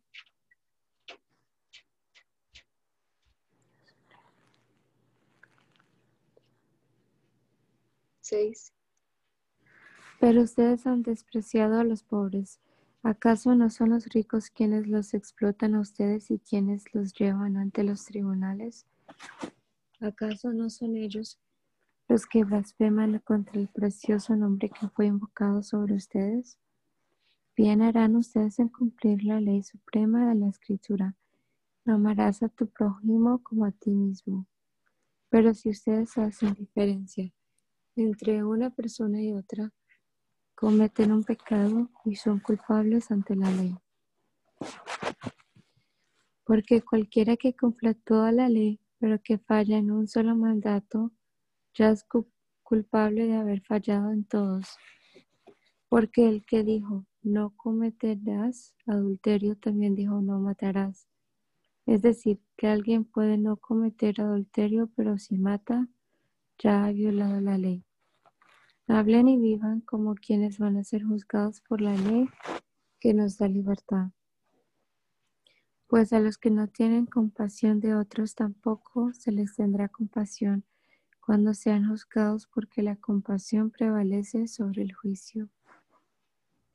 Pero 10.19 10.42
ustedes 10.42 10.86
han 10.86 11.02
despreciado 11.02 11.80
a 11.80 11.84
los 11.84 12.04
pobres. 12.04 12.60
¿Acaso 13.02 13.56
no 13.56 13.69
son 13.69 13.92
los 13.92 14.08
ricos 14.08 14.50
quienes 14.50 14.88
los 14.88 15.13
explotan 15.13 15.75
a 15.75 15.80
ustedes 15.80 16.30
y 16.32 16.40
quienes 16.40 16.94
los 16.94 17.13
llevan 17.13 17.56
ante 17.56 17.84
los 17.84 18.04
tribunales? 18.06 18.86
¿Acaso 20.02 20.52
no 20.52 20.69
son 20.69 20.98
ellos 20.98 21.40
los 22.10 22.25
que 22.25 22.44
blasfeman 22.44 23.19
contra 23.19 23.60
el 23.60 23.69
precioso 23.69 24.36
nombre 24.36 24.69
que 24.69 24.90
fue 24.90 25.06
invocado 25.06 25.63
sobre 25.63 25.96
ustedes? 25.96 26.58
Bien 27.56 27.82
harán 27.82 28.15
ustedes 28.15 28.60
en 28.60 28.69
cumplir 28.69 29.23
la 29.23 29.40
ley 29.40 29.63
suprema 29.63 30.27
de 30.30 30.36
la 30.36 30.50
Escritura. 30.50 31.15
Amarás 31.86 32.44
a 32.44 32.50
tu 32.50 32.67
prójimo 32.67 33.42
como 33.44 33.65
a 33.65 33.71
ti 33.71 33.92
mismo. 33.92 34.46
Pero 35.30 35.54
si 35.54 35.69
ustedes 35.69 36.17
hacen 36.17 36.54
diferencia 36.54 37.32
entre 37.96 38.44
una 38.44 38.69
persona 38.69 39.21
y 39.21 39.33
otra, 39.33 39.71
cometen 40.56 41.12
un 41.12 41.23
pecado 41.23 41.90
y 42.06 42.15
son 42.15 42.40
culpables 42.40 43.12
ante 43.12 43.35
la 43.35 43.50
ley. 43.52 43.75
Porque 46.44 46.81
cualquiera 46.81 47.37
que 47.37 47.56
cumpla 47.56 47.94
toda 47.94 48.31
la 48.31 48.50
ley, 48.50 48.79
pero 49.00 49.21
que 49.23 49.37
falla 49.37 49.77
en 49.77 49.92
un 49.92 50.08
solo 50.08 50.35
mandato, 50.35 51.12
ya 51.73 51.92
es 51.92 52.06
culpable 52.63 53.27
de 53.27 53.35
haber 53.35 53.62
fallado 53.62 54.12
en 54.12 54.25
todos. 54.25 54.77
Porque 55.87 56.27
el 56.27 56.46
que 56.46 56.63
dijo, 56.63 57.06
no 57.21 57.56
cometerás 57.56 58.75
adulterio, 58.85 59.58
también 59.58 59.96
dijo, 59.96 60.21
no 60.21 60.40
matarás. 60.40 61.08
Es 61.85 62.02
decir, 62.02 62.40
que 62.56 62.67
alguien 62.67 63.06
puede 63.06 63.37
no 63.37 63.58
cometer 63.58 64.21
adulterio, 64.21 64.90
pero 64.96 65.17
si 65.17 65.37
mata, 65.37 65.87
ya 66.60 66.85
ha 66.85 66.91
violado 66.91 67.41
la 67.41 67.57
ley. 67.57 67.83
Hablen 68.87 69.27
y 69.27 69.37
vivan 69.37 69.81
como 69.81 70.13
quienes 70.13 70.60
van 70.60 70.77
a 70.77 70.83
ser 70.83 71.03
juzgados 71.03 71.62
por 71.62 71.81
la 71.81 71.95
ley 71.95 72.29
que 72.99 73.13
nos 73.13 73.37
da 73.37 73.47
libertad. 73.47 74.10
Pues 75.87 76.13
a 76.13 76.19
los 76.19 76.37
que 76.37 76.51
no 76.51 76.67
tienen 76.67 77.07
compasión 77.07 77.79
de 77.79 77.95
otros 77.95 78.35
tampoco 78.35 79.12
se 79.13 79.31
les 79.31 79.55
tendrá 79.55 79.87
compasión 79.89 80.63
cuando 81.19 81.53
sean 81.53 81.87
juzgados 81.87 82.45
porque 82.45 82.83
la 82.83 82.95
compasión 82.95 83.71
prevalece 83.71 84.47
sobre 84.47 84.83
el 84.83 84.93
juicio. 84.93 85.49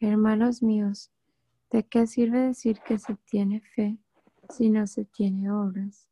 Hermanos 0.01 0.62
míos, 0.62 1.12
¿De 1.74 1.82
qué 1.82 2.07
sirve 2.07 2.39
decir 2.39 2.78
que 2.87 3.01
se 3.01 3.16
tiene 3.16 3.61
fe 3.61 3.99
si 4.49 4.70
no 4.70 4.87
se 4.87 5.05
tiene 5.05 5.51
obras? 5.51 6.09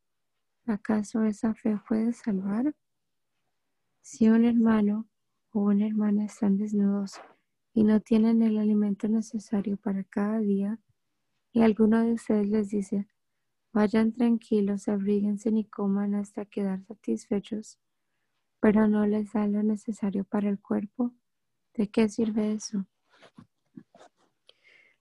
¿Acaso 0.67 1.23
esa 1.23 1.55
fe 1.55 1.79
puede 1.87 2.13
salvar? 2.13 2.75
Si 4.03 4.29
un 4.29 4.45
hermano 4.45 5.09
o 5.53 5.61
una 5.61 5.87
hermana 5.87 6.25
están 6.25 6.57
desnudos 6.59 7.21
y 7.73 7.85
no 7.85 8.01
tienen 8.01 8.43
el 8.43 8.59
alimento 8.59 9.07
necesario 9.07 9.77
para 9.77 10.03
cada 10.03 10.41
día, 10.41 10.81
y 11.53 11.63
alguno 11.63 12.03
de 12.03 12.15
ustedes 12.15 12.49
les 12.49 12.69
dice, 12.71 13.07
vayan 13.73 14.13
tranquilos, 14.13 14.89
abríguense 14.89 15.51
y 15.51 15.65
coman 15.65 16.17
hasta 16.17 16.45
quedar 16.45 16.83
satisfechos, 16.83 17.79
pero 18.59 18.89
no 18.89 19.07
les 19.07 19.33
da 19.33 19.47
lo 19.47 19.63
necesario 19.63 20.25
para 20.25 20.49
el 20.49 20.61
cuerpo, 20.61 21.15
¿de 21.75 21.89
qué 21.89 22.09
sirve 22.09 22.53
eso? 22.53 22.85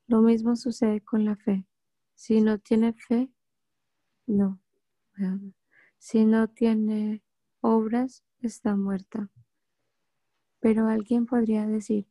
Lo 0.06 0.22
mismo 0.22 0.56
sucede 0.56 1.02
con 1.02 1.26
la 1.26 1.36
fe. 1.36 1.66
Si 2.14 2.40
no 2.42 2.60
tiene 2.60 2.94
fe, 2.94 3.32
no. 4.28 4.62
Si 5.98 6.26
no 6.26 6.50
tiene 6.50 7.24
obras, 7.62 8.24
está 8.44 8.76
muerta. 8.76 9.30
Pero 10.60 10.88
alguien 10.88 11.26
podría 11.26 11.66
decir, 11.66 12.08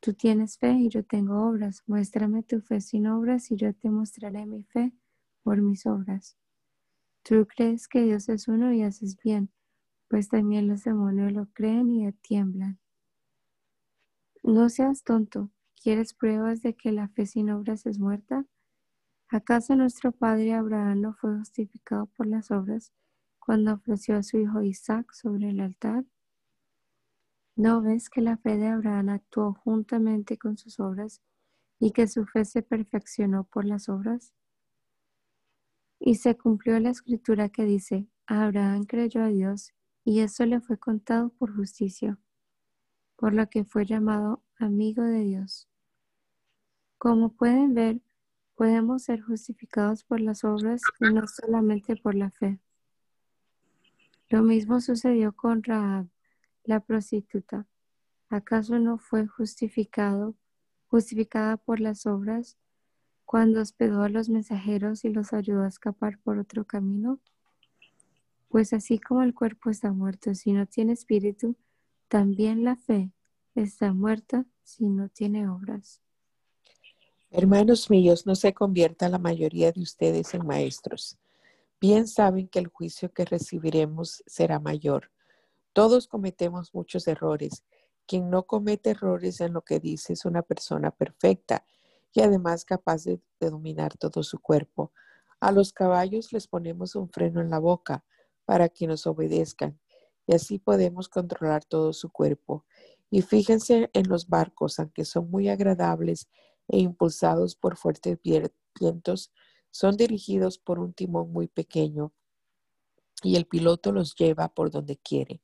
tú 0.00 0.14
tienes 0.14 0.58
fe 0.58 0.72
y 0.72 0.88
yo 0.88 1.04
tengo 1.04 1.48
obras. 1.48 1.82
Muéstrame 1.86 2.42
tu 2.42 2.60
fe 2.60 2.80
sin 2.80 3.06
obras 3.06 3.50
y 3.50 3.56
yo 3.56 3.74
te 3.74 3.90
mostraré 3.90 4.46
mi 4.46 4.62
fe 4.64 4.92
por 5.42 5.60
mis 5.60 5.86
obras. 5.86 6.36
Tú 7.22 7.46
crees 7.46 7.88
que 7.88 8.02
Dios 8.02 8.28
es 8.28 8.48
uno 8.48 8.72
y 8.72 8.82
haces 8.82 9.16
bien, 9.16 9.50
pues 10.08 10.28
también 10.28 10.68
los 10.68 10.84
demonios 10.84 11.32
lo 11.32 11.46
creen 11.46 11.90
y 11.90 12.12
tiemblan. 12.12 12.78
No 14.42 14.68
seas 14.68 15.02
tonto. 15.02 15.50
¿Quieres 15.82 16.14
pruebas 16.14 16.62
de 16.62 16.74
que 16.74 16.92
la 16.92 17.08
fe 17.08 17.26
sin 17.26 17.50
obras 17.50 17.86
es 17.86 17.98
muerta? 17.98 18.46
¿Acaso 19.28 19.74
nuestro 19.74 20.12
padre 20.12 20.54
Abraham 20.54 21.00
no 21.00 21.14
fue 21.14 21.36
justificado 21.38 22.06
por 22.06 22.26
las 22.26 22.50
obras 22.50 22.92
cuando 23.44 23.74
ofreció 23.74 24.16
a 24.16 24.22
su 24.22 24.38
hijo 24.38 24.62
Isaac 24.62 25.12
sobre 25.12 25.50
el 25.50 25.60
altar? 25.60 26.04
¿No 27.56 27.82
ves 27.82 28.08
que 28.08 28.22
la 28.22 28.38
fe 28.38 28.56
de 28.56 28.68
Abraham 28.68 29.10
actuó 29.10 29.52
juntamente 29.52 30.38
con 30.38 30.56
sus 30.56 30.80
obras 30.80 31.20
y 31.78 31.92
que 31.92 32.08
su 32.08 32.24
fe 32.24 32.46
se 32.46 32.62
perfeccionó 32.62 33.44
por 33.44 33.66
las 33.66 33.88
obras? 33.90 34.32
Y 36.00 36.16
se 36.16 36.36
cumplió 36.36 36.80
la 36.80 36.90
escritura 36.90 37.50
que 37.50 37.64
dice, 37.64 38.08
Abraham 38.26 38.84
creyó 38.84 39.22
a 39.22 39.28
Dios 39.28 39.74
y 40.04 40.20
eso 40.20 40.46
le 40.46 40.60
fue 40.60 40.78
contado 40.78 41.28
por 41.28 41.54
justicia, 41.54 42.18
por 43.16 43.34
lo 43.34 43.48
que 43.50 43.64
fue 43.64 43.84
llamado 43.84 44.42
amigo 44.58 45.02
de 45.02 45.20
Dios. 45.20 45.68
Como 46.96 47.34
pueden 47.34 47.74
ver, 47.74 48.00
podemos 48.54 49.02
ser 49.02 49.20
justificados 49.20 50.02
por 50.02 50.20
las 50.20 50.44
obras 50.44 50.80
y 50.98 51.12
no 51.12 51.26
solamente 51.26 51.96
por 51.96 52.14
la 52.14 52.30
fe. 52.30 52.58
Lo 54.34 54.42
mismo 54.42 54.80
sucedió 54.80 55.32
con 55.32 55.62
Rahab, 55.62 56.08
la 56.64 56.80
prostituta. 56.80 57.68
¿Acaso 58.28 58.80
no 58.80 58.98
fue 58.98 59.28
justificado, 59.28 60.34
justificada 60.88 61.56
por 61.56 61.78
las 61.78 62.04
obras 62.04 62.58
cuando 63.24 63.60
hospedó 63.60 64.02
a 64.02 64.08
los 64.08 64.28
mensajeros 64.28 65.04
y 65.04 65.10
los 65.10 65.32
ayudó 65.32 65.62
a 65.62 65.68
escapar 65.68 66.18
por 66.18 66.38
otro 66.38 66.64
camino? 66.64 67.20
Pues 68.48 68.72
así 68.72 68.98
como 68.98 69.22
el 69.22 69.34
cuerpo 69.34 69.70
está 69.70 69.92
muerto 69.92 70.34
si 70.34 70.52
no 70.52 70.66
tiene 70.66 70.94
espíritu, 70.94 71.54
también 72.08 72.64
la 72.64 72.74
fe 72.74 73.12
está 73.54 73.92
muerta 73.92 74.46
si 74.64 74.88
no 74.88 75.08
tiene 75.10 75.48
obras. 75.48 76.00
Hermanos 77.30 77.88
míos, 77.88 78.26
no 78.26 78.34
se 78.34 78.52
convierta 78.52 79.08
la 79.08 79.18
mayoría 79.18 79.70
de 79.70 79.80
ustedes 79.80 80.34
en 80.34 80.44
maestros. 80.44 81.20
Bien 81.86 82.08
saben 82.08 82.48
que 82.48 82.60
el 82.60 82.68
juicio 82.68 83.12
que 83.12 83.26
recibiremos 83.26 84.22
será 84.26 84.58
mayor. 84.58 85.10
Todos 85.74 86.08
cometemos 86.08 86.72
muchos 86.72 87.06
errores. 87.06 87.62
Quien 88.06 88.30
no 88.30 88.46
comete 88.46 88.92
errores 88.92 89.42
en 89.42 89.52
lo 89.52 89.60
que 89.60 89.80
dice 89.80 90.14
es 90.14 90.24
una 90.24 90.40
persona 90.40 90.92
perfecta 90.92 91.66
y 92.14 92.22
además 92.22 92.64
capaz 92.64 93.04
de, 93.04 93.20
dominar 93.38 93.98
todo 93.98 94.22
su 94.22 94.38
cuerpo. 94.38 94.94
A 95.40 95.52
los 95.52 95.74
caballos 95.74 96.32
les 96.32 96.48
ponemos 96.48 96.96
un 96.96 97.10
freno 97.10 97.42
en 97.42 97.50
la 97.50 97.58
boca 97.58 98.02
para 98.46 98.70
que 98.70 98.86
nos 98.86 99.06
obedezcan 99.06 99.78
y 100.26 100.34
así 100.34 100.58
podemos 100.58 101.10
controlar 101.10 101.66
todo 101.66 101.92
su 101.92 102.08
cuerpo. 102.10 102.64
Y 103.10 103.20
fíjense 103.20 103.90
en 103.92 104.08
los 104.08 104.30
barcos, 104.30 104.78
aunque 104.78 105.04
son 105.04 105.30
muy 105.30 105.50
agradables 105.50 106.30
e 106.66 106.78
impulsados 106.78 107.54
por 107.56 107.76
fuertes 107.76 108.18
vientos, 108.80 109.34
son 109.74 109.96
dirigidos 109.96 110.56
por 110.56 110.78
un 110.78 110.94
timón 110.94 111.32
muy 111.32 111.48
pequeño 111.48 112.12
y 113.24 113.34
el 113.34 113.46
piloto 113.46 113.90
los 113.90 114.14
lleva 114.14 114.48
por 114.48 114.70
donde 114.70 114.96
quiere. 114.98 115.42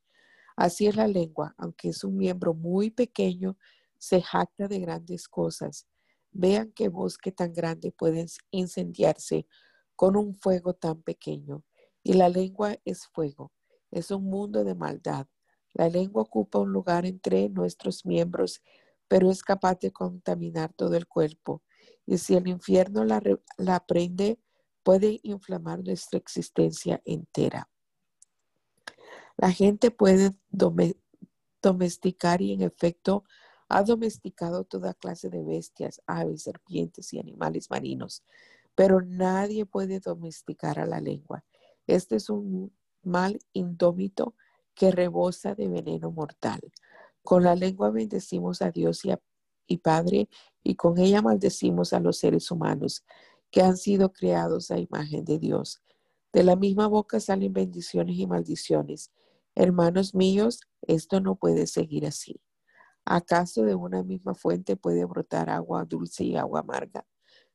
Así 0.55 0.87
es 0.87 0.95
la 0.95 1.09
lengua, 1.09 1.53
aunque 1.59 1.89
es 1.89 2.05
un 2.05 2.17
miembro 2.17 2.55
muy 2.55 2.93
pequeño, 2.93 3.59
se 3.99 4.23
jacta 4.23 4.69
de 4.69 4.79
grandes 4.79 5.27
cosas. 5.27 5.89
Vean 6.31 6.71
qué 6.77 6.89
bosque 6.89 7.33
tan 7.33 7.53
grande 7.53 7.91
puede 7.91 8.25
incendiarse 8.53 9.49
con 9.97 10.17
un 10.17 10.37
fuego 10.37 10.75
tan 10.75 11.03
pequeño. 11.03 11.65
Y 12.05 12.13
la 12.13 12.29
lengua 12.29 12.77
es 12.85 13.09
fuego, 13.09 13.51
es 13.91 14.13
un 14.13 14.27
mundo 14.27 14.63
de 14.63 14.77
maldad. 14.77 15.27
La 15.75 15.89
lengua 15.89 16.23
ocupa 16.23 16.61
un 16.61 16.71
lugar 16.71 17.05
entre 17.05 17.49
nuestros 17.49 18.07
miembros, 18.07 18.63
pero 19.09 19.29
es 19.29 19.43
capaz 19.43 19.81
de 19.81 19.91
contaminar 19.91 20.73
todo 20.73 20.95
el 20.95 21.09
cuerpo. 21.09 21.65
Y 22.07 22.19
si 22.19 22.35
el 22.35 22.49
infierno 22.49 23.05
la, 23.05 23.23
la 23.57 23.87
prende, 23.87 24.39
puede 24.83 25.21
inflamar 25.23 25.85
nuestra 25.85 26.19
existencia 26.19 27.01
entera. 27.05 27.69
La 29.37 29.53
gente 29.53 29.91
puede 29.91 30.33
domesticar 31.63 32.43
y 32.43 32.53
en 32.53 32.63
efecto 32.63 33.25
ha 33.69 33.83
domesticado 33.85 34.65
toda 34.65 34.95
clase 34.95 35.31
de 35.31 35.43
bestias, 35.45 36.03
aves, 36.07 36.43
serpientes 36.43 37.13
y 37.13 37.21
animales 37.21 37.71
marinos, 37.71 38.25
pero 38.75 39.01
nadie 39.01 39.65
puede 39.65 40.01
domesticar 40.01 40.79
a 40.81 40.87
la 40.87 41.01
lengua. 41.01 41.45
Este 41.87 42.17
es 42.17 42.29
un 42.29 42.73
mal 43.03 43.39
indómito 43.53 44.35
que 44.75 44.91
rebosa 44.91 45.55
de 45.55 45.69
veneno 45.69 46.11
mortal. 46.11 46.61
Con 47.23 47.45
la 47.45 47.55
lengua 47.55 47.91
bendecimos 47.91 48.63
a 48.63 48.71
Dios 48.71 49.05
y, 49.05 49.13
y 49.71 49.79
Padre 49.79 50.29
y 50.63 50.75
con 50.75 50.99
ella 50.99 51.23
maldecimos 51.23 51.93
a 51.93 52.01
los 52.01 52.19
seres 52.19 52.51
humanos 52.51 53.05
que 53.51 53.63
han 53.63 53.77
sido 53.77 54.13
creados 54.13 54.71
a 54.71 54.79
imagen 54.79 55.25
de 55.25 55.39
Dios. 55.39 55.81
De 56.33 56.43
la 56.43 56.57
misma 56.57 56.89
boca 56.89 57.21
salen 57.21 57.53
bendiciones 57.53 58.17
y 58.17 58.27
maldiciones. 58.27 59.13
Hermanos 59.55 60.15
míos, 60.15 60.61
esto 60.83 61.21
no 61.21 61.37
puede 61.37 61.67
seguir 61.67 62.05
así. 62.07 62.41
¿Acaso 63.05 63.63
de 63.63 63.75
una 63.77 64.03
misma 64.03 64.35
fuente 64.35 64.77
puede 64.77 65.05
brotar 65.05 65.51
agua 65.51 65.85
dulce 65.85 66.25
y 66.25 66.37
agua 66.37 66.61
amarga? 66.61 67.07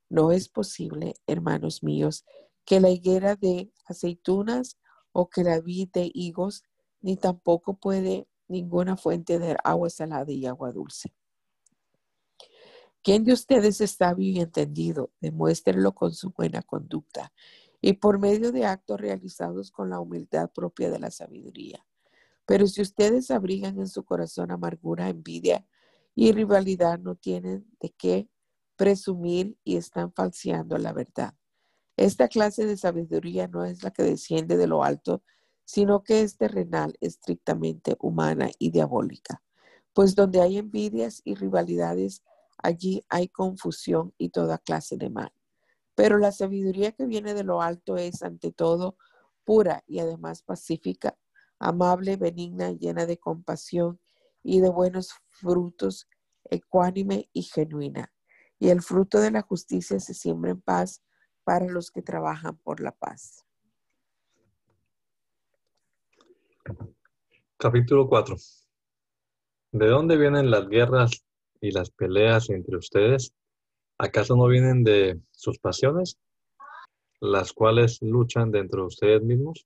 No 0.09 0.31
es 0.31 0.47
posible, 0.47 1.15
hermanos 1.27 1.83
míos, 1.83 2.25
que 2.63 2.79
la 2.79 2.89
higuera 2.89 3.35
de 3.35 3.71
aceitunas 3.85 4.77
o 5.11 5.29
que 5.29 5.43
la 5.43 5.59
vid 5.59 5.89
de 5.93 6.11
higos, 6.13 6.63
ni 7.01 7.17
tampoco 7.17 7.77
puede 7.77 8.27
ninguna 8.47 8.95
fuente 8.95 9.37
de 9.37 9.57
agua 9.63 9.89
salada 9.89 10.31
y 10.31 10.45
agua 10.45 10.71
dulce. 10.71 11.13
¿Quién 13.05 13.23
de 13.23 13.33
ustedes 13.33 13.81
es 13.81 13.91
sabio 13.91 14.31
y 14.31 14.39
entendido? 14.39 15.11
Demuéstrenlo 15.21 15.93
con 15.93 16.11
su 16.11 16.31
buena 16.31 16.63
conducta 16.63 17.31
y 17.79 17.93
por 17.93 18.17
medio 18.17 18.51
de 18.51 18.65
actos 18.65 18.99
realizados 18.99 19.69
con 19.69 19.91
la 19.91 19.99
humildad 19.99 20.49
propia 20.49 20.89
de 20.89 20.97
la 20.97 21.11
sabiduría. 21.11 21.85
Pero 22.47 22.65
si 22.65 22.81
ustedes 22.81 23.29
abrigan 23.29 23.77
en 23.77 23.87
su 23.89 24.03
corazón 24.03 24.49
amargura, 24.49 25.07
envidia 25.07 25.67
y 26.15 26.31
rivalidad, 26.31 26.97
no 26.97 27.13
tienen 27.13 27.67
de 27.79 27.91
qué 27.91 28.27
presumir 28.75 29.55
y 29.63 29.77
están 29.77 30.11
falseando 30.11 30.75
la 30.79 30.91
verdad. 30.91 31.35
Esta 31.97 32.27
clase 32.27 32.65
de 32.65 32.75
sabiduría 32.75 33.47
no 33.47 33.65
es 33.65 33.83
la 33.83 33.91
que 33.91 34.01
desciende 34.01 34.57
de 34.57 34.65
lo 34.65 34.83
alto, 34.83 35.21
sino 35.63 36.01
que 36.01 36.21
es 36.21 36.37
terrenal, 36.37 36.97
estrictamente 37.01 37.97
humana 37.99 38.49
y 38.57 38.71
diabólica. 38.71 39.43
Pues 39.93 40.15
donde 40.15 40.41
hay 40.41 40.57
envidias 40.57 41.21
y 41.23 41.35
rivalidades, 41.35 42.23
allí 42.57 43.03
hay 43.09 43.29
confusión 43.29 44.13
y 44.17 44.29
toda 44.29 44.57
clase 44.57 44.97
de 44.97 45.09
mal. 45.09 45.31
Pero 45.95 46.17
la 46.17 46.31
sabiduría 46.31 46.91
que 46.91 47.05
viene 47.05 47.33
de 47.33 47.43
lo 47.43 47.61
alto 47.61 47.97
es, 47.97 48.21
ante 48.21 48.51
todo, 48.51 48.97
pura 49.43 49.83
y 49.87 49.99
además 49.99 50.41
pacífica, 50.41 51.17
amable, 51.59 52.17
benigna, 52.17 52.71
llena 52.71 53.05
de 53.05 53.17
compasión 53.17 53.99
y 54.43 54.59
de 54.59 54.69
buenos 54.69 55.13
frutos, 55.29 56.07
ecuánime 56.43 57.29
y 57.33 57.43
genuina. 57.43 58.11
Y 58.59 58.69
el 58.69 58.81
fruto 58.81 59.19
de 59.19 59.31
la 59.31 59.41
justicia 59.41 59.99
se 59.99 60.13
siembra 60.13 60.51
en 60.51 60.61
paz 60.61 61.01
para 61.43 61.67
los 61.67 61.91
que 61.91 62.01
trabajan 62.01 62.57
por 62.57 62.79
la 62.79 62.91
paz. 62.91 63.45
Capítulo 67.57 68.07
4. 68.07 68.35
¿De 69.71 69.87
dónde 69.87 70.17
vienen 70.17 70.51
las 70.51 70.67
guerras 70.67 71.24
y 71.61 71.71
las 71.71 71.89
peleas 71.91 72.49
entre 72.49 72.77
ustedes? 72.77 73.33
¿Acaso 73.97 74.35
no 74.35 74.47
vienen 74.47 74.83
de 74.83 75.19
sus 75.31 75.59
pasiones, 75.59 76.17
las 77.19 77.53
cuales 77.53 78.01
luchan 78.01 78.51
dentro 78.51 78.81
de 78.81 78.87
ustedes 78.87 79.21
mismos? 79.21 79.65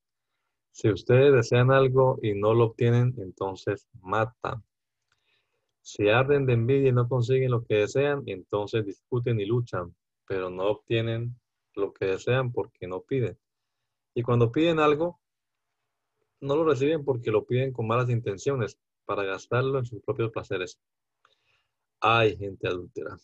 Si 0.71 0.89
ustedes 0.89 1.33
desean 1.33 1.71
algo 1.71 2.19
y 2.21 2.33
no 2.33 2.53
lo 2.53 2.65
obtienen, 2.65 3.15
entonces 3.17 3.87
matan. 4.01 4.63
Si 5.81 6.07
arden 6.07 6.45
de 6.45 6.53
envidia 6.53 6.89
y 6.89 6.93
no 6.93 7.09
consiguen 7.09 7.51
lo 7.51 7.65
que 7.65 7.75
desean, 7.75 8.23
entonces 8.27 8.85
discuten 8.85 9.39
y 9.39 9.45
luchan, 9.45 9.95
pero 10.27 10.49
no 10.49 10.65
obtienen 10.65 11.35
lo 11.73 11.93
que 11.93 12.05
desean 12.05 12.51
porque 12.51 12.87
no 12.87 13.01
piden. 13.01 13.37
Y 14.13 14.21
cuando 14.21 14.51
piden 14.51 14.79
algo, 14.79 15.19
no 16.41 16.55
lo 16.55 16.63
reciben 16.63 17.03
porque 17.03 17.31
lo 17.31 17.45
piden 17.45 17.73
con 17.73 17.87
malas 17.87 18.09
intenciones, 18.09 18.77
para 19.05 19.23
gastarlo 19.23 19.79
en 19.79 19.85
sus 19.85 20.01
propios 20.03 20.31
placeres. 20.31 20.79
Ay, 22.01 22.37
gente 22.37 22.67
adúltera. 22.67 23.17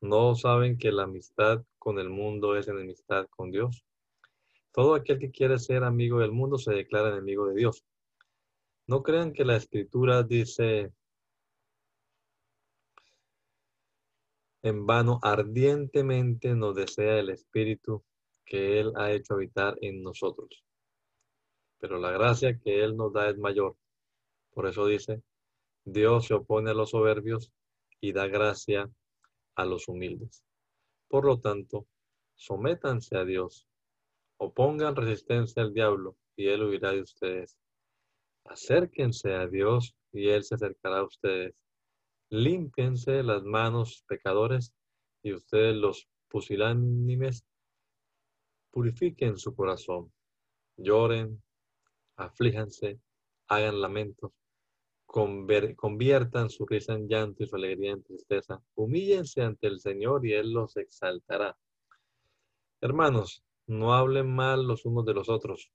¿No 0.00 0.34
saben 0.34 0.78
que 0.78 0.90
la 0.90 1.02
amistad 1.02 1.62
con 1.78 1.98
el 1.98 2.08
mundo 2.08 2.56
es 2.56 2.66
enemistad 2.66 3.26
con 3.28 3.50
Dios? 3.50 3.84
Todo 4.72 4.94
aquel 4.94 5.18
que 5.18 5.30
quiere 5.30 5.58
ser 5.58 5.84
amigo 5.84 6.18
del 6.20 6.32
mundo 6.32 6.56
se 6.56 6.72
declara 6.72 7.10
enemigo 7.10 7.46
de 7.48 7.56
Dios. 7.56 7.84
No 8.86 9.02
crean 9.02 9.34
que 9.34 9.44
la 9.44 9.56
escritura 9.56 10.22
dice 10.22 10.92
en 14.62 14.86
vano, 14.86 15.18
ardientemente 15.22 16.54
nos 16.54 16.74
desea 16.74 17.18
el 17.18 17.28
Espíritu 17.28 18.02
que 18.46 18.80
Él 18.80 18.92
ha 18.96 19.12
hecho 19.12 19.34
habitar 19.34 19.76
en 19.82 20.02
nosotros. 20.02 20.64
Pero 21.78 21.98
la 21.98 22.12
gracia 22.12 22.58
que 22.58 22.82
Él 22.82 22.96
nos 22.96 23.12
da 23.12 23.28
es 23.28 23.36
mayor. 23.36 23.76
Por 24.54 24.66
eso 24.66 24.86
dice, 24.86 25.22
Dios 25.84 26.28
se 26.28 26.34
opone 26.34 26.70
a 26.70 26.74
los 26.74 26.90
soberbios 26.90 27.52
y 28.02 28.12
da 28.12 28.26
gracia 28.26 28.90
a 29.54 29.64
los 29.64 29.88
humildes. 29.88 30.44
Por 31.08 31.24
lo 31.24 31.40
tanto, 31.40 31.86
sométanse 32.34 33.16
a 33.16 33.24
Dios, 33.24 33.68
opongan 34.38 34.96
resistencia 34.96 35.62
al 35.62 35.72
diablo 35.72 36.16
y 36.36 36.48
Él 36.48 36.64
huirá 36.64 36.90
de 36.90 37.02
ustedes. 37.02 37.56
Acérquense 38.44 39.34
a 39.34 39.46
Dios 39.46 39.94
y 40.12 40.28
Él 40.28 40.42
se 40.42 40.56
acercará 40.56 40.98
a 40.98 41.04
ustedes. 41.04 41.54
Límpiense 42.28 43.22
las 43.22 43.44
manos, 43.44 44.04
pecadores, 44.08 44.74
y 45.22 45.32
ustedes 45.32 45.76
los 45.76 46.08
pusilánimes, 46.28 47.44
purifiquen 48.72 49.36
su 49.36 49.54
corazón. 49.54 50.12
Lloren, 50.76 51.40
aflíjanse, 52.16 52.98
hagan 53.48 53.80
lamentos, 53.80 54.32
conviertan 55.12 56.50
su 56.50 56.66
risa 56.66 56.94
en 56.94 57.06
llanto 57.06 57.42
y 57.42 57.46
su 57.46 57.56
alegría 57.56 57.92
en 57.92 58.02
tristeza. 58.02 58.60
Humíllense 58.74 59.42
ante 59.42 59.66
el 59.66 59.78
Señor 59.78 60.26
y 60.26 60.32
Él 60.32 60.52
los 60.52 60.76
exaltará. 60.76 61.56
Hermanos, 62.80 63.44
no 63.66 63.94
hablen 63.94 64.34
mal 64.34 64.66
los 64.66 64.84
unos 64.86 65.04
de 65.04 65.14
los 65.14 65.28
otros. 65.28 65.70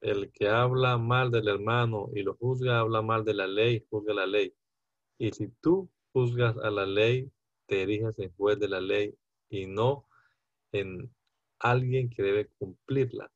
El 0.00 0.32
que 0.32 0.48
habla 0.48 0.98
mal 0.98 1.30
del 1.30 1.46
hermano 1.46 2.08
y 2.14 2.22
lo 2.22 2.34
juzga, 2.34 2.80
habla 2.80 3.02
mal 3.02 3.24
de 3.24 3.34
la 3.34 3.46
ley, 3.46 3.86
juzga 3.88 4.14
la 4.14 4.26
ley. 4.26 4.52
Y 5.18 5.30
si 5.30 5.48
tú 5.60 5.88
juzgas 6.12 6.56
a 6.56 6.70
la 6.70 6.86
ley, 6.86 7.30
te 7.66 7.82
eriges 7.82 8.18
en 8.18 8.32
juez 8.32 8.58
de 8.58 8.68
la 8.68 8.80
ley 8.80 9.14
y 9.48 9.66
no 9.66 10.08
en 10.72 11.14
alguien 11.60 12.10
que 12.10 12.22
debe 12.22 12.48
cumplirla. 12.58 13.30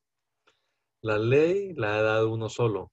La 1.03 1.19
ley 1.19 1.73
la 1.75 1.99
ha 1.99 2.03
dado 2.03 2.33
uno 2.33 2.49
solo, 2.49 2.91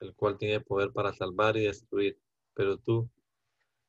el 0.00 0.14
cual 0.14 0.38
tiene 0.38 0.60
poder 0.60 0.92
para 0.92 1.12
salvar 1.12 1.56
y 1.56 1.64
destruir. 1.64 2.18
Pero 2.54 2.78
tú, 2.78 3.08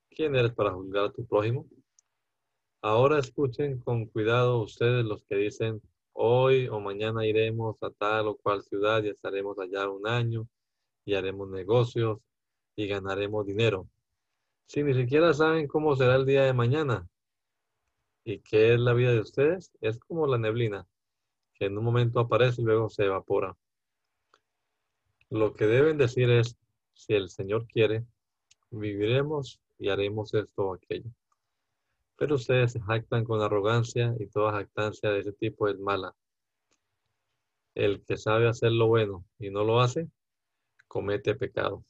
¿quién 0.10 0.36
eres 0.36 0.53
para 0.53 0.72
juzgar 0.72 1.05
a 1.05 1.12
tu 1.12 1.26
prójimo? 1.26 1.68
Ahora 2.82 3.20
escuchen 3.20 3.80
con 3.80 4.05
cuidado 4.05 4.62
ustedes 4.62 5.05
los 5.05 5.24
que 5.24 5.36
dicen, 5.36 5.82
hoy 6.14 6.68
o 6.68 6.80
mañana 6.80 7.26
iremos 7.26 7.82
a 7.82 7.89
tal 7.91 8.28
o 8.28 8.38
cual 8.38 8.64
ciudad 8.64 9.03
y 9.03 9.10
estaremos 9.10 9.57
allá 9.60 9.89
un 9.89 10.07
año 10.07 10.47
y 11.05 11.16
haremos 11.16 11.49
negocios 11.49 12.20
y 12.76 12.88
ganaremos 12.88 13.45
dinero 13.45 13.88
si 14.70 14.84
ni 14.84 14.93
siquiera 14.93 15.34
saben 15.34 15.68
cómo 15.68 15.95
será 15.95 16.16
el 16.16 16.28
día 16.28 16.43
de 16.43 16.53
mañana 16.53 17.10
y 18.24 18.38
qué 18.41 18.76
es 18.76 18.80
la 18.80 18.93
vida 18.93 19.12
de 19.12 19.22
ustedes, 19.22 19.72
es 19.82 19.97
como 19.97 20.28
la 20.28 20.38
neblina, 20.38 20.88
que 21.55 21.66
en 21.66 21.78
un 21.80 21.84
momento 21.84 22.20
aparece 22.20 22.62
y 22.62 22.66
luego 22.66 22.88
se 22.88 23.05
evapora. 23.05 23.57
Lo 25.30 25.54
que 25.54 25.68
deben 25.68 25.98
decir 25.98 26.30
es, 26.32 26.58
si 26.94 27.14
el 27.14 27.30
Señor 27.30 27.68
quiere, 27.68 28.04
viviremos 28.72 29.62
y 29.78 29.90
haremos 29.90 30.34
esto 30.34 30.70
o 30.70 30.74
aquello. 30.74 31.12
Pero 32.18 32.36
ustedes 32.36 32.74
se 32.74 33.24
con 33.24 33.42
arrogancia 33.42 34.16
y 34.20 34.26
toda 34.28 34.54
jactancia 34.54 35.12
de 35.12 35.20
ese 35.20 35.34
tipo 35.34 35.68
es 35.68 35.80
mala. 35.80 36.16
El 37.76 38.04
que 38.04 38.18
sabe 38.18 38.48
hacer 38.48 38.72
lo 38.72 38.88
bueno 38.88 39.24
y 39.38 39.52
no 39.52 39.64
lo 39.64 39.80
hace, 39.80 40.10
comete 40.88 41.36
pecado. 41.36 41.86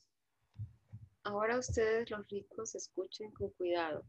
Ahora 1.23 1.57
ustedes 1.57 2.11
los 2.11 2.27
ricos 2.27 2.75
escuchen 2.75 3.31
con 3.31 3.49
cuidado. 3.51 4.03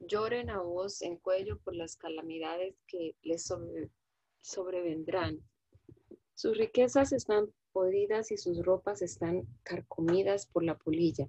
Lloren 0.00 0.50
a 0.50 0.60
voz 0.60 1.00
en 1.02 1.16
cuello 1.16 1.58
por 1.58 1.74
las 1.74 1.96
calamidades 1.96 2.74
que 2.86 3.16
les 3.22 3.50
sobrevendrán. 4.40 5.40
Sus 6.34 6.56
riquezas 6.56 7.12
están 7.12 7.52
podridas 7.72 8.30
y 8.30 8.36
sus 8.36 8.64
ropas 8.64 9.02
están 9.02 9.46
carcomidas 9.62 10.46
por 10.46 10.62
la 10.64 10.76
polilla. 10.76 11.28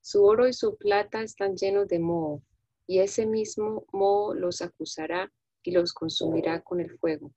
Su 0.00 0.24
oro 0.24 0.48
y 0.48 0.52
su 0.52 0.76
plata 0.76 1.22
están 1.22 1.56
llenos 1.56 1.88
de 1.88 1.98
moho, 1.98 2.42
y 2.86 3.00
ese 3.00 3.26
mismo 3.26 3.84
moho 3.92 4.34
los 4.34 4.62
acusará 4.62 5.32
y 5.62 5.72
los 5.72 5.92
consumirá 5.92 6.62
con 6.62 6.80
el 6.80 6.90
fuego, 6.98 7.32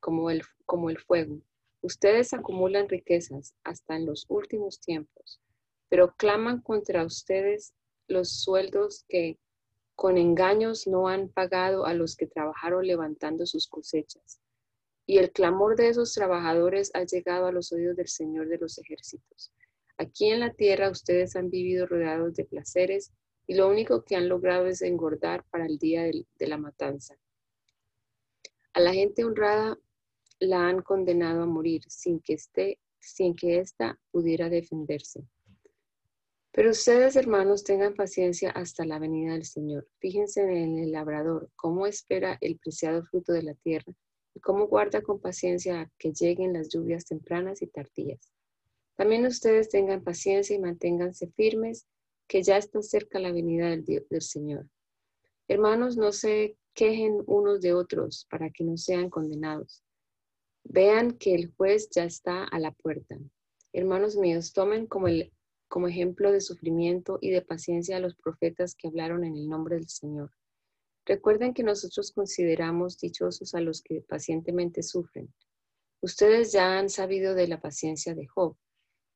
como 0.00 0.30
el, 0.30 0.42
como 0.64 0.90
el 0.90 0.98
fuego. 0.98 1.40
Ustedes 1.82 2.32
acumulan 2.32 2.88
riquezas 2.88 3.54
hasta 3.62 3.96
en 3.96 4.06
los 4.06 4.26
últimos 4.28 4.80
tiempos 4.80 5.40
pero 5.88 6.14
claman 6.16 6.60
contra 6.60 7.04
ustedes 7.04 7.74
los 8.08 8.40
sueldos 8.42 9.04
que 9.08 9.38
con 9.94 10.16
engaños 10.16 10.86
no 10.86 11.08
han 11.08 11.28
pagado 11.28 11.84
a 11.84 11.94
los 11.94 12.14
que 12.14 12.26
trabajaron 12.26 12.86
levantando 12.86 13.46
sus 13.46 13.66
cosechas. 13.66 14.40
Y 15.10 15.16
el 15.16 15.32
clamor 15.32 15.74
de 15.74 15.88
esos 15.88 16.12
trabajadores 16.12 16.90
ha 16.92 17.02
llegado 17.02 17.46
a 17.46 17.52
los 17.52 17.72
oídos 17.72 17.96
del 17.96 18.08
Señor 18.08 18.46
de 18.46 18.58
los 18.58 18.76
ejércitos. 18.76 19.50
Aquí 19.96 20.28
en 20.28 20.40
la 20.40 20.52
tierra 20.52 20.90
ustedes 20.90 21.34
han 21.34 21.48
vivido 21.48 21.86
rodeados 21.86 22.34
de 22.34 22.44
placeres 22.44 23.10
y 23.46 23.54
lo 23.54 23.70
único 23.70 24.04
que 24.04 24.16
han 24.16 24.28
logrado 24.28 24.66
es 24.66 24.82
engordar 24.82 25.46
para 25.50 25.64
el 25.64 25.78
día 25.78 26.02
de, 26.02 26.46
la 26.46 26.58
matanza. 26.58 27.16
A 28.74 28.80
la 28.80 28.92
gente 28.92 29.24
honrada 29.24 29.78
la 30.40 30.68
han 30.68 30.82
condenado 30.82 31.44
a 31.44 31.46
morir 31.46 31.80
sin 31.88 32.20
que 32.20 32.34
esté, 32.34 32.78
sin 33.00 33.34
que 33.34 33.60
ésta 33.60 33.98
pudiera 34.10 34.50
defenderse. 34.50 35.24
Pero 36.52 36.72
ustedes, 36.72 37.16
hermanos, 37.16 37.64
tengan 37.64 37.94
paciencia 37.94 38.50
hasta 38.50 38.84
la 38.84 38.98
venida 38.98 39.32
del 39.32 39.46
Señor. 39.46 39.88
Fíjense 40.00 40.42
en 40.42 40.78
el 40.78 40.92
labrador, 40.92 41.50
cómo 41.56 41.86
espera 41.86 42.36
el 42.42 42.58
preciado 42.58 43.06
fruto 43.06 43.32
de 43.32 43.44
la 43.44 43.54
tierra 43.54 43.94
cómo 44.40 44.66
guarda 44.66 45.02
con 45.02 45.20
paciencia 45.20 45.90
que 45.98 46.12
lleguen 46.12 46.52
las 46.52 46.68
lluvias 46.68 47.06
tempranas 47.06 47.62
y 47.62 47.66
tardías. 47.66 48.32
También 48.96 49.26
ustedes 49.26 49.68
tengan 49.68 50.02
paciencia 50.02 50.56
y 50.56 50.58
manténganse 50.58 51.28
firmes, 51.28 51.86
que 52.26 52.42
ya 52.42 52.56
está 52.56 52.82
cerca 52.82 53.18
la 53.18 53.32
venida 53.32 53.70
del, 53.70 53.84
del 53.84 54.22
Señor. 54.22 54.68
Hermanos, 55.46 55.96
no 55.96 56.12
se 56.12 56.58
quejen 56.74 57.22
unos 57.26 57.60
de 57.60 57.72
otros 57.72 58.26
para 58.30 58.50
que 58.50 58.64
no 58.64 58.76
sean 58.76 59.08
condenados. 59.08 59.82
Vean 60.64 61.12
que 61.12 61.34
el 61.34 61.52
juez 61.56 61.88
ya 61.90 62.04
está 62.04 62.44
a 62.44 62.58
la 62.58 62.72
puerta. 62.72 63.16
Hermanos 63.72 64.16
míos, 64.16 64.52
tomen 64.52 64.86
como 64.86 65.08
el 65.08 65.32
como 65.68 65.86
ejemplo 65.86 66.32
de 66.32 66.40
sufrimiento 66.40 67.18
y 67.20 67.30
de 67.30 67.42
paciencia 67.42 67.96
a 67.96 68.00
los 68.00 68.16
profetas 68.16 68.74
que 68.74 68.88
hablaron 68.88 69.24
en 69.24 69.36
el 69.36 69.48
nombre 69.48 69.76
del 69.76 69.88
Señor. 69.88 70.30
Recuerden 71.08 71.54
que 71.54 71.62
nosotros 71.62 72.12
consideramos 72.12 72.98
dichosos 72.98 73.54
a 73.54 73.62
los 73.62 73.80
que 73.80 74.02
pacientemente 74.02 74.82
sufren. 74.82 75.32
Ustedes 76.02 76.52
ya 76.52 76.78
han 76.78 76.90
sabido 76.90 77.34
de 77.34 77.48
la 77.48 77.62
paciencia 77.62 78.14
de 78.14 78.26
Job 78.26 78.56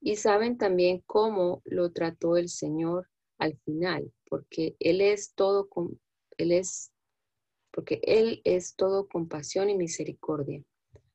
y 0.00 0.16
saben 0.16 0.56
también 0.56 1.02
cómo 1.04 1.60
lo 1.66 1.92
trató 1.92 2.38
el 2.38 2.48
Señor 2.48 3.10
al 3.36 3.58
final, 3.58 4.10
porque 4.26 4.74
él 4.80 5.02
es 5.02 5.34
todo 5.34 5.68
él 6.38 6.52
es 6.52 6.90
porque 7.70 8.00
él 8.04 8.40
es 8.44 8.74
todo 8.74 9.06
compasión 9.06 9.68
y 9.68 9.76
misericordia. 9.76 10.62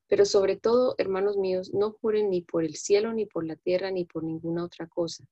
Pero 0.08 0.26
sobre 0.26 0.58
todo, 0.58 0.94
hermanos 1.00 1.38
míos, 1.38 1.74
no 1.74 1.94
juren 1.94 2.30
ni 2.30 2.42
por 2.44 2.64
el 2.64 2.76
cielo, 2.76 3.14
ni 3.14 3.26
por 3.26 3.48
la 3.48 3.56
tierra, 3.56 3.90
ni 3.90 4.06
por 4.06 4.24
ninguna 4.24 4.66
otra 4.66 4.86
cosa. 4.88 5.26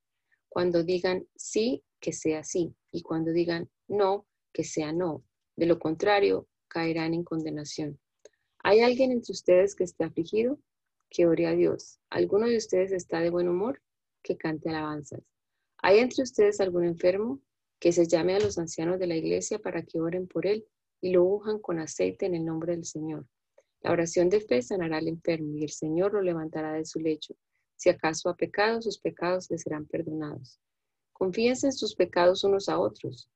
Cuando 0.50 0.84
digan 0.84 1.28
sí, 1.36 1.84
que 2.00 2.14
sea 2.14 2.44
sí, 2.44 2.76
y 2.92 3.04
cuando 3.04 3.32
digan 3.32 3.70
no, 3.88 4.26
que 4.52 4.64
sea 4.64 4.92
no. 4.92 5.24
De 5.56 5.66
lo 5.66 5.80
contrario, 5.80 6.48
caerán 6.68 7.14
en 7.14 7.24
condenación. 7.24 8.00
¿Hay 8.64 8.82
alguien 8.82 9.12
entre 9.12 9.32
ustedes 9.32 9.76
que 9.76 9.84
esté 9.84 10.04
afligido? 10.04 10.60
Que 11.10 11.28
ore 11.28 11.48
a 11.48 11.52
Dios. 11.52 12.00
¿Alguno 12.10 12.48
de 12.48 12.58
ustedes 12.58 12.92
está 12.92 13.20
de 13.20 13.30
buen 13.30 13.48
humor? 13.48 13.82
Que 14.24 14.38
cante 14.38 14.70
alabanzas. 14.70 15.22
¿Hay 15.78 16.00
entre 16.00 16.24
ustedes 16.24 16.60
algún 16.60 16.84
enfermo? 16.86 17.42
que 17.80 17.92
se 17.92 18.08
llame 18.08 18.36
a 18.36 18.40
los 18.40 18.58
ancianos 18.58 19.00
de 19.00 19.08
la 19.08 19.16
iglesia 19.16 19.60
para 19.60 19.84
que 19.84 20.00
oren 20.00 20.28
por 20.28 20.48
él 20.48 20.66
y 21.02 21.12
lo 21.12 21.24
unjan 21.24 21.60
con 21.60 21.80
aceite 21.80 22.26
en 22.26 22.34
el 22.34 22.46
nombre 22.46 22.74
del 22.74 22.86
Señor. 22.86 23.28
La 23.82 23.92
oración 23.92 24.30
de 24.30 24.42
fe 24.42 24.62
sanará 24.62 24.98
al 24.98 25.08
enfermo 25.08 25.56
y 25.56 25.64
el 25.64 25.70
Señor 25.70 26.14
lo 26.14 26.22
levantará 26.22 26.74
de 26.74 26.86
su 26.86 27.00
lecho. 27.00 27.36
Si 27.76 27.90
acaso 27.90 28.30
ha 28.30 28.36
pecado, 28.36 28.82
sus 28.82 28.98
pecados 28.98 29.52
le 29.52 29.58
serán 29.58 29.86
perdonados. 29.86 30.60
Confíense 31.14 31.68
en 31.68 31.74
sus 31.74 31.96
pecados 31.96 32.44
unos 32.44 32.70
a 32.70 32.80
otros 32.80 33.30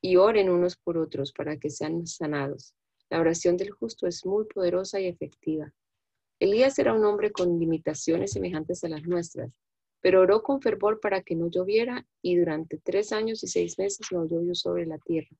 y 0.00 0.16
oren 0.16 0.50
unos 0.50 0.76
por 0.76 0.98
otros 0.98 1.32
para 1.32 1.56
que 1.56 1.70
sean 1.70 2.06
sanados. 2.06 2.74
La 3.10 3.20
oración 3.20 3.56
del 3.56 3.70
justo 3.70 4.06
es 4.06 4.24
muy 4.26 4.44
poderosa 4.46 5.00
y 5.00 5.06
efectiva. 5.06 5.72
Elías 6.38 6.78
era 6.78 6.92
un 6.92 7.04
hombre 7.04 7.32
con 7.32 7.58
limitaciones 7.58 8.32
semejantes 8.32 8.84
a 8.84 8.88
las 8.88 9.04
nuestras, 9.04 9.52
pero 10.00 10.20
oró 10.20 10.42
con 10.42 10.60
fervor 10.60 11.00
para 11.00 11.22
que 11.22 11.34
no 11.34 11.48
lloviera 11.48 12.06
y 12.22 12.36
durante 12.36 12.78
tres 12.78 13.12
años 13.12 13.42
y 13.42 13.48
seis 13.48 13.78
meses 13.78 14.06
no 14.10 14.26
llovió 14.26 14.54
sobre 14.54 14.86
la 14.86 14.98
tierra. 14.98 15.36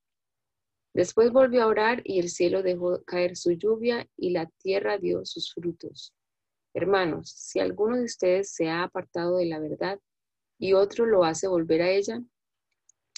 Después 0.94 1.30
volvió 1.30 1.62
a 1.62 1.66
orar 1.66 2.00
y 2.04 2.20
el 2.20 2.30
cielo 2.30 2.62
dejó 2.62 3.02
caer 3.04 3.36
su 3.36 3.52
lluvia 3.52 4.08
y 4.16 4.30
la 4.30 4.46
tierra 4.62 4.96
dio 4.96 5.26
sus 5.26 5.52
frutos. 5.52 6.14
Hermanos, 6.72 7.30
si 7.30 7.60
alguno 7.60 7.96
de 7.96 8.04
ustedes 8.04 8.52
se 8.52 8.68
ha 8.68 8.82
apartado 8.82 9.36
de 9.36 9.46
la 9.46 9.58
verdad 9.58 10.00
y 10.58 10.72
otro 10.72 11.04
lo 11.04 11.24
hace 11.24 11.48
volver 11.48 11.82
a 11.82 11.90
ella, 11.90 12.22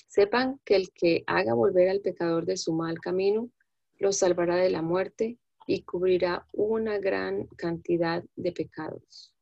sepan 0.09 0.61
que 0.65 0.77
el 0.77 0.91
que 0.93 1.23
haga 1.27 1.55
volver 1.55 1.89
al 1.89 2.01
pecador 2.01 2.45
de 2.45 2.57
su 2.57 2.73
mal 2.73 2.99
camino, 2.99 3.51
lo 3.99 4.13
salvará 4.13 4.57
de 4.57 4.71
la 4.71 4.83
muerte 4.83 5.39
y 5.67 5.83
cubrirá 5.83 6.47
una 6.53 6.99
gran 6.99 7.47
cantidad 7.57 8.25
de 8.37 8.53
pecados. 8.53 9.35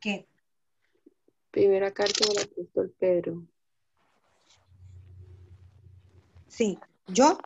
¿Qué? 0.00 0.26
Primera 1.50 1.92
carta 1.92 2.26
del 2.28 2.44
apóstol 2.44 2.94
Pedro. 2.98 3.46
Sí, 6.48 6.78
yo 7.08 7.38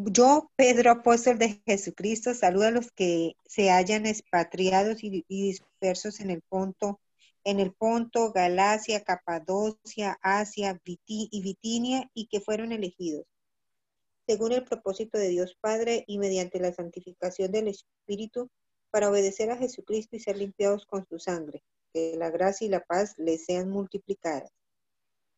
yo, 0.00 0.52
Pedro, 0.54 0.92
apóstol 0.92 1.38
de 1.38 1.60
Jesucristo, 1.66 2.32
saludo 2.32 2.68
a 2.68 2.70
los 2.70 2.92
que 2.92 3.32
se 3.46 3.70
hayan 3.70 4.06
expatriados 4.06 5.02
y, 5.02 5.24
dispersos 5.28 6.20
en 6.20 6.30
el 6.30 6.40
Ponto, 6.40 7.00
en 7.44 7.60
el 7.60 7.72
Ponto, 7.72 8.32
Galacia, 8.32 9.02
Capadocia, 9.02 10.18
Asia 10.22 10.80
y 11.06 11.42
Bitinia 11.42 12.10
y 12.14 12.26
que 12.28 12.40
fueron 12.40 12.72
elegidos 12.72 13.26
según 14.28 14.52
el 14.52 14.62
propósito 14.62 15.16
de 15.16 15.28
Dios 15.28 15.56
Padre 15.58 16.04
y 16.06 16.18
mediante 16.18 16.60
la 16.60 16.70
santificación 16.70 17.50
del 17.50 17.68
Espíritu 17.68 18.50
para 18.90 19.08
obedecer 19.08 19.50
a 19.50 19.56
Jesucristo 19.56 20.16
y 20.16 20.20
ser 20.20 20.36
limpiados 20.36 20.84
con 20.84 21.06
su 21.06 21.18
sangre. 21.18 21.62
Que 21.94 22.14
la 22.14 22.28
gracia 22.28 22.66
y 22.66 22.68
la 22.68 22.84
paz 22.84 23.14
les 23.16 23.46
sean 23.46 23.70
multiplicadas. 23.70 24.50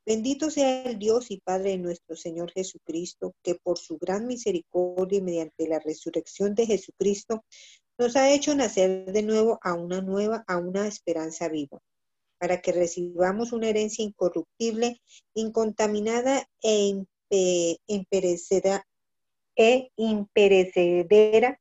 Bendito 0.05 0.51
sea 0.51 0.82
el 0.82 0.98
Dios 0.98 1.30
y 1.30 1.38
Padre 1.38 1.70
de 1.70 1.78
nuestro 1.78 2.16
Señor 2.16 2.51
Jesucristo, 2.51 3.32
que 3.44 3.55
por 3.55 3.78
su 3.78 3.96
gran 3.96 4.26
misericordia 4.26 5.18
y 5.18 5.22
mediante 5.22 5.68
la 5.68 5.78
resurrección 5.78 6.57
de 6.57 6.66
Jesucristo 6.66 7.44
nos 7.96 8.16
ha 8.16 8.32
hecho 8.32 8.57
nacer 8.57 9.12
de 9.12 9.22
nuevo 9.22 9.61
a 9.62 9.74
una 9.74 10.01
nueva, 10.01 10.42
a 10.48 10.57
una 10.57 10.88
esperanza 10.88 11.48
viva, 11.48 11.78
para 12.41 12.62
que 12.62 12.72
recibamos 12.72 13.53
una 13.53 13.68
herencia 13.68 14.03
incorruptible, 14.03 14.99
incontaminada 15.34 16.49
e, 16.62 17.05
imperecedera, 17.86 18.86
e 19.55 19.91
imperecedera 19.97 21.61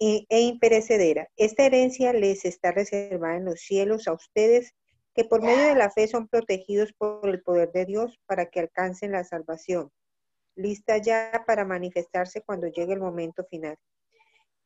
e, 0.00 0.24
e 0.30 0.40
imperecedera. 0.40 1.28
Esta 1.36 1.66
herencia 1.66 2.14
les 2.14 2.46
está 2.46 2.72
reservada 2.72 3.36
en 3.36 3.44
los 3.44 3.60
cielos 3.60 4.08
a 4.08 4.14
ustedes 4.14 4.72
que 5.14 5.24
por 5.24 5.42
medio 5.42 5.68
de 5.68 5.74
la 5.74 5.90
fe 5.90 6.08
son 6.08 6.26
protegidos 6.26 6.94
por 6.96 7.28
el 7.28 7.42
poder 7.42 7.70
de 7.72 7.84
Dios 7.84 8.18
para 8.24 8.46
que 8.46 8.60
alcancen 8.60 9.12
la 9.12 9.24
salvación, 9.24 9.90
lista 10.54 10.96
ya 10.98 11.44
para 11.46 11.66
manifestarse 11.66 12.40
cuando 12.40 12.68
llegue 12.68 12.94
el 12.94 13.00
momento 13.00 13.44
final. 13.44 13.76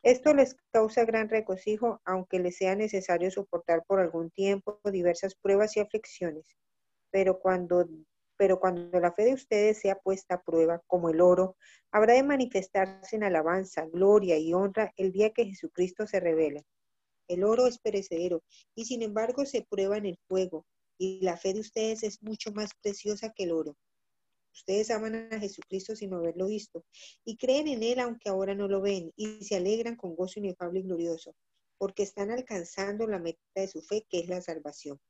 Esto 0.02 0.34
les 0.34 0.56
causa 0.72 1.04
gran 1.04 1.28
regocijo, 1.28 2.00
aunque 2.04 2.40
les 2.40 2.56
sea 2.56 2.74
necesario 2.74 3.30
soportar 3.30 3.84
por 3.86 4.00
algún 4.00 4.30
tiempo 4.30 4.80
diversas 4.84 5.36
pruebas 5.36 5.76
y 5.76 5.80
aflicciones. 5.80 6.56
Pero 7.12 7.38
cuando, 7.38 7.88
pero 8.36 8.58
cuando 8.58 8.98
la 8.98 9.12
fe 9.12 9.26
de 9.26 9.34
ustedes 9.34 9.78
sea 9.78 9.94
puesta 9.94 10.34
a 10.34 10.42
prueba, 10.42 10.82
como 10.88 11.10
el 11.10 11.20
oro, 11.20 11.56
habrá 11.92 12.14
de 12.14 12.24
manifestarse 12.24 13.14
en 13.14 13.22
alabanza, 13.22 13.86
gloria 13.86 14.36
y 14.38 14.52
honra 14.52 14.92
el 14.96 15.12
día 15.12 15.30
que 15.30 15.44
Jesucristo 15.44 16.06
se 16.08 16.18
revele. 16.18 16.64
El 17.28 17.44
oro 17.44 17.68
es 17.68 17.78
perecedero 17.78 18.42
y 18.74 18.86
sin 18.86 19.02
embargo 19.02 19.46
se 19.46 19.62
prueba 19.62 19.98
en 19.98 20.06
el 20.06 20.18
fuego 20.26 20.66
y 20.98 21.20
la 21.22 21.36
fe 21.36 21.54
de 21.54 21.60
ustedes 21.60 22.02
es 22.02 22.20
mucho 22.22 22.50
más 22.52 22.70
preciosa 22.82 23.32
que 23.32 23.44
el 23.44 23.52
oro. 23.52 23.76
Ustedes 24.52 24.90
aman 24.90 25.32
a 25.32 25.38
Jesucristo 25.40 25.96
sin 25.96 26.12
haberlo 26.14 26.46
visto 26.46 26.84
y 27.24 27.36
creen 27.36 27.68
en 27.68 27.82
Él 27.82 28.00
aunque 28.00 28.28
ahora 28.28 28.54
no 28.54 28.68
lo 28.68 28.80
ven 28.80 29.12
y 29.16 29.44
se 29.44 29.56
alegran 29.56 29.96
con 29.96 30.14
gozo 30.14 30.40
inefable 30.40 30.80
y 30.80 30.82
glorioso 30.82 31.34
porque 31.78 32.02
están 32.02 32.30
alcanzando 32.30 33.06
la 33.06 33.18
meta 33.18 33.40
de 33.54 33.66
su 33.66 33.82
fe 33.82 34.06
que 34.08 34.20
es 34.20 34.28
la 34.28 34.40
salvación. 34.40 35.00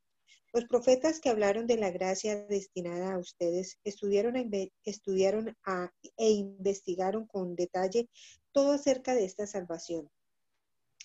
Los 0.54 0.64
profetas 0.66 1.20
que 1.20 1.28
hablaron 1.28 1.66
de 1.66 1.76
la 1.76 1.90
gracia 1.90 2.46
destinada 2.46 3.14
a 3.14 3.18
ustedes 3.18 3.78
estudiaron, 3.84 4.36
e 4.36 6.30
investigaron 6.30 7.26
con 7.26 7.56
detalle 7.56 8.08
todo 8.52 8.72
acerca 8.72 9.14
de 9.14 9.24
esta 9.24 9.46
salvación 9.46 10.10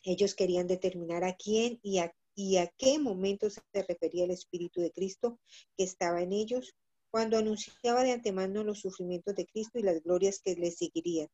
ellos 0.07 0.35
querían 0.35 0.67
determinar 0.67 1.23
a 1.23 1.35
quién 1.35 1.79
y 1.83 1.97
a, 1.99 2.13
qué 2.77 2.99
momento 2.99 3.49
se 3.49 3.61
refería 3.73 4.23
el 4.23 4.31
Espíritu 4.31 4.79
de 4.79 4.91
Cristo 4.91 5.39
que 5.75 5.83
estaba 5.83 6.21
en 6.21 6.31
ellos 6.31 6.75
cuando 7.11 7.37
anunciaba 7.37 8.03
de 8.03 8.11
antemano 8.11 8.63
los 8.63 8.79
sufrimientos 8.79 9.35
de 9.35 9.45
Cristo 9.45 9.79
y 9.79 9.83
las 9.83 10.01
glorias 10.03 10.39
que 10.39 10.55
les 10.55 10.77
seguirían. 10.77 11.27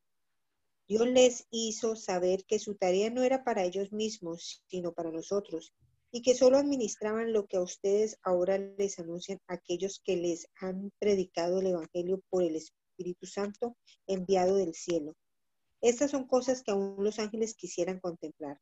Dios 0.87 1.07
les 1.07 1.47
hizo 1.49 1.95
saber 1.95 2.45
que 2.45 2.59
su 2.59 2.75
tarea 2.75 3.09
no 3.09 3.23
era 3.23 3.43
para 3.43 3.63
ellos 3.63 3.91
mismos, 3.91 4.63
sino 4.67 4.91
para 4.91 5.11
nosotros, 5.11 5.73
y 6.11 6.21
que 6.21 6.35
solo 6.35 6.57
administraban 6.57 7.33
lo 7.33 7.47
que 7.47 7.57
a 7.57 7.61
ustedes 7.61 8.17
ahora 8.21 8.57
les 8.57 8.99
anuncian 8.99 9.39
aquellos 9.47 10.01
que 10.03 10.17
les 10.17 10.47
han 10.59 10.91
predicado 10.99 11.59
el 11.59 11.67
Evangelio 11.67 12.21
por 12.29 12.43
el 12.43 12.55
Espíritu 12.55 13.25
Santo 13.25 13.75
enviado 14.05 14.55
del 14.55 14.75
cielo. 14.75 15.15
Estas 15.81 16.11
son 16.11 16.27
cosas 16.27 16.61
que 16.61 16.71
aún 16.71 17.03
los 17.03 17.17
ángeles 17.17 17.55
quisieran 17.55 17.99
contemplar. 17.99 18.59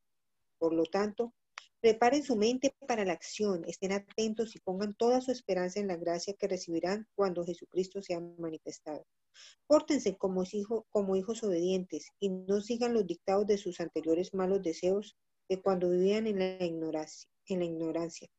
Por 0.57 0.73
lo 0.73 0.85
tanto, 0.85 1.33
preparen 1.81 2.23
su 2.23 2.35
mente 2.35 2.75
para 2.87 3.03
la 3.03 3.13
acción, 3.13 3.63
estén 3.65 3.91
atentos 3.91 4.55
y 4.55 4.59
pongan 4.59 4.93
toda 4.93 5.19
su 5.19 5.31
esperanza 5.31 5.79
en 5.79 5.87
la 5.87 5.97
gracia 5.97 6.35
que 6.35 6.47
recibirán 6.47 7.07
cuando 7.15 7.43
Jesucristo 7.43 8.01
sea 8.01 8.19
manifestado. 8.19 9.05
Pórtense 9.65 10.15
como, 10.17 10.43
hijos 10.43 11.43
obedientes 11.43 12.07
y 12.19 12.29
no 12.29 12.61
sigan 12.61 12.93
los 12.93 13.07
dictados 13.07 13.47
de 13.47 13.57
sus 13.57 13.79
anteriores 13.79 14.33
malos 14.33 14.61
deseos 14.61 15.17
de 15.49 15.61
cuando 15.61 15.89
vivían 15.89 16.27
en 16.27 16.39
la 16.39 16.63
ignorancia. 16.63 17.27
En 17.47 17.59
la 17.59 17.65
ignorancia. 17.65 18.29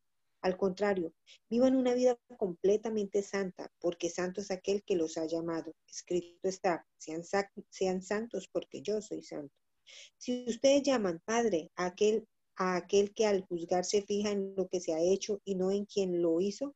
Al 0.43 0.57
contrario, 0.57 1.12
vivan 1.49 1.76
una 1.76 1.95
vida 1.95 2.18
completamente 2.36 3.22
santa, 3.22 3.72
porque 3.80 4.11
santo 4.11 4.40
es 4.40 4.51
aquel 4.51 4.82
que 4.84 4.97
los 4.97 5.16
ha 5.16 5.26
llamado. 5.26 5.72
Escrito 5.88 6.49
está, 6.49 6.86
sean, 6.97 7.22
sean 7.70 8.03
santos 8.03 8.49
porque 8.53 8.82
yo 8.82 9.01
soy 9.01 9.22
santo. 9.22 9.55
Si 10.16 10.45
ustedes 10.49 10.82
llaman 10.82 11.20
Padre 11.24 11.70
a 11.76 11.86
aquel, 11.86 12.26
a 12.57 12.76
aquel 12.76 13.12
que 13.14 13.26
al 13.26 13.42
juzgar 13.42 13.84
se 13.84 14.03
fija 14.03 14.30
en 14.30 14.55
lo 14.57 14.68
que 14.68 14.80
se 14.80 14.94
ha 14.94 15.00
hecho 15.00 15.40
y 15.44 15.55
no 15.55 15.70
en 15.70 15.84
quien 15.84 16.20
lo 16.22 16.40
hizo, 16.40 16.74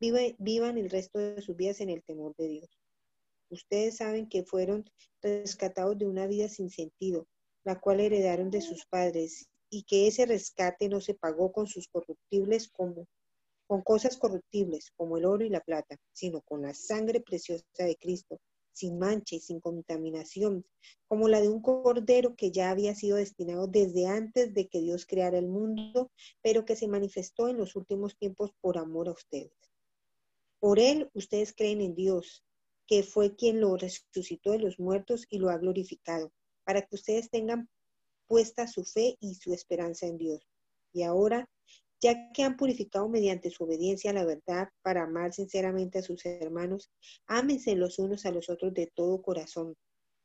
vivan 0.00 0.78
el 0.78 0.90
resto 0.90 1.18
de 1.18 1.40
sus 1.42 1.56
vidas 1.56 1.80
en 1.80 1.90
el 1.90 2.02
temor 2.02 2.34
de 2.36 2.48
Dios. 2.48 2.68
Ustedes 3.50 3.98
saben 3.98 4.28
que 4.28 4.44
fueron 4.44 4.84
rescatados 5.20 5.98
de 5.98 6.06
una 6.06 6.26
vida 6.26 6.48
sin 6.48 6.70
sentido, 6.70 7.26
la 7.64 7.80
cual 7.80 8.00
heredaron 8.00 8.50
de 8.50 8.60
sus 8.60 8.86
padres, 8.86 9.48
y 9.70 9.84
que 9.84 10.06
ese 10.06 10.26
rescate 10.26 10.88
no 10.88 11.00
se 11.00 11.14
pagó 11.14 11.52
con 11.52 11.66
sus 11.66 11.88
corruptibles 11.88 12.68
como 12.68 13.06
con 13.66 13.80
cosas 13.82 14.18
corruptibles 14.18 14.90
como 14.96 15.16
el 15.16 15.24
oro 15.24 15.46
y 15.46 15.48
la 15.48 15.60
plata, 15.60 15.96
sino 16.12 16.42
con 16.42 16.60
la 16.60 16.74
sangre 16.74 17.20
preciosa 17.20 17.64
de 17.78 17.96
Cristo, 17.96 18.38
sin 18.72 18.98
mancha 18.98 19.36
y 19.36 19.40
sin 19.40 19.60
contaminación, 19.60 20.64
como 21.08 21.28
la 21.28 21.40
de 21.40 21.48
un 21.48 21.60
cordero 21.60 22.34
que 22.36 22.50
ya 22.50 22.70
había 22.70 22.94
sido 22.94 23.16
destinado 23.16 23.66
desde 23.66 24.06
antes 24.06 24.54
de 24.54 24.68
que 24.68 24.80
Dios 24.80 25.06
creara 25.06 25.38
el 25.38 25.48
mundo, 25.48 26.10
pero 26.42 26.64
que 26.64 26.76
se 26.76 26.88
manifestó 26.88 27.48
en 27.48 27.58
los 27.58 27.76
últimos 27.76 28.16
tiempos 28.16 28.52
por 28.60 28.78
amor 28.78 29.08
a 29.08 29.12
ustedes. 29.12 29.52
Por 30.58 30.78
él 30.78 31.10
ustedes 31.14 31.54
creen 31.54 31.80
en 31.80 31.94
Dios, 31.94 32.44
que 32.86 33.02
fue 33.02 33.34
quien 33.36 33.60
lo 33.60 33.76
resucitó 33.76 34.52
de 34.52 34.58
los 34.58 34.78
muertos 34.78 35.26
y 35.28 35.38
lo 35.38 35.50
ha 35.50 35.58
glorificado, 35.58 36.32
para 36.64 36.82
que 36.82 36.94
ustedes 36.94 37.30
tengan 37.30 37.68
puesta 38.26 38.66
su 38.66 38.84
fe 38.84 39.16
y 39.20 39.34
su 39.34 39.52
esperanza 39.52 40.06
en 40.06 40.18
Dios. 40.18 40.48
Y 40.92 41.02
ahora, 41.02 41.48
ya 42.02 42.32
que 42.32 42.42
han 42.42 42.56
purificado 42.56 43.08
mediante 43.08 43.50
su 43.50 43.62
obediencia 43.62 44.10
a 44.10 44.14
la 44.14 44.24
verdad 44.24 44.68
para 44.82 45.04
amar 45.04 45.32
sinceramente 45.32 46.00
a 46.00 46.02
sus 46.02 46.26
hermanos, 46.26 46.90
ámense 47.26 47.76
los 47.76 48.00
unos 48.00 48.26
a 48.26 48.32
los 48.32 48.50
otros 48.50 48.74
de 48.74 48.88
todo 48.88 49.22
corazón, 49.22 49.76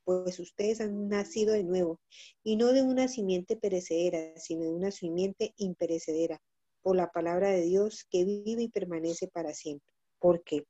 pues 0.04 0.40
ustedes 0.40 0.82
han 0.82 1.08
nacido 1.08 1.54
de 1.54 1.64
nuevo, 1.64 2.00
y 2.44 2.56
no 2.56 2.74
de 2.74 2.82
una 2.82 3.08
simiente 3.08 3.56
perecedera, 3.56 4.36
sino 4.38 4.64
de 4.64 4.72
una 4.72 4.90
simiente 4.90 5.54
imperecedera, 5.58 6.42
por 6.82 6.96
la 6.96 7.12
palabra 7.12 7.50
de 7.52 7.62
Dios 7.62 8.08
que 8.10 8.26
vive 8.26 8.64
y 8.64 8.70
permanece 8.70 9.28
para 9.28 9.54
siempre. 9.54 9.94
Porque 10.20 10.64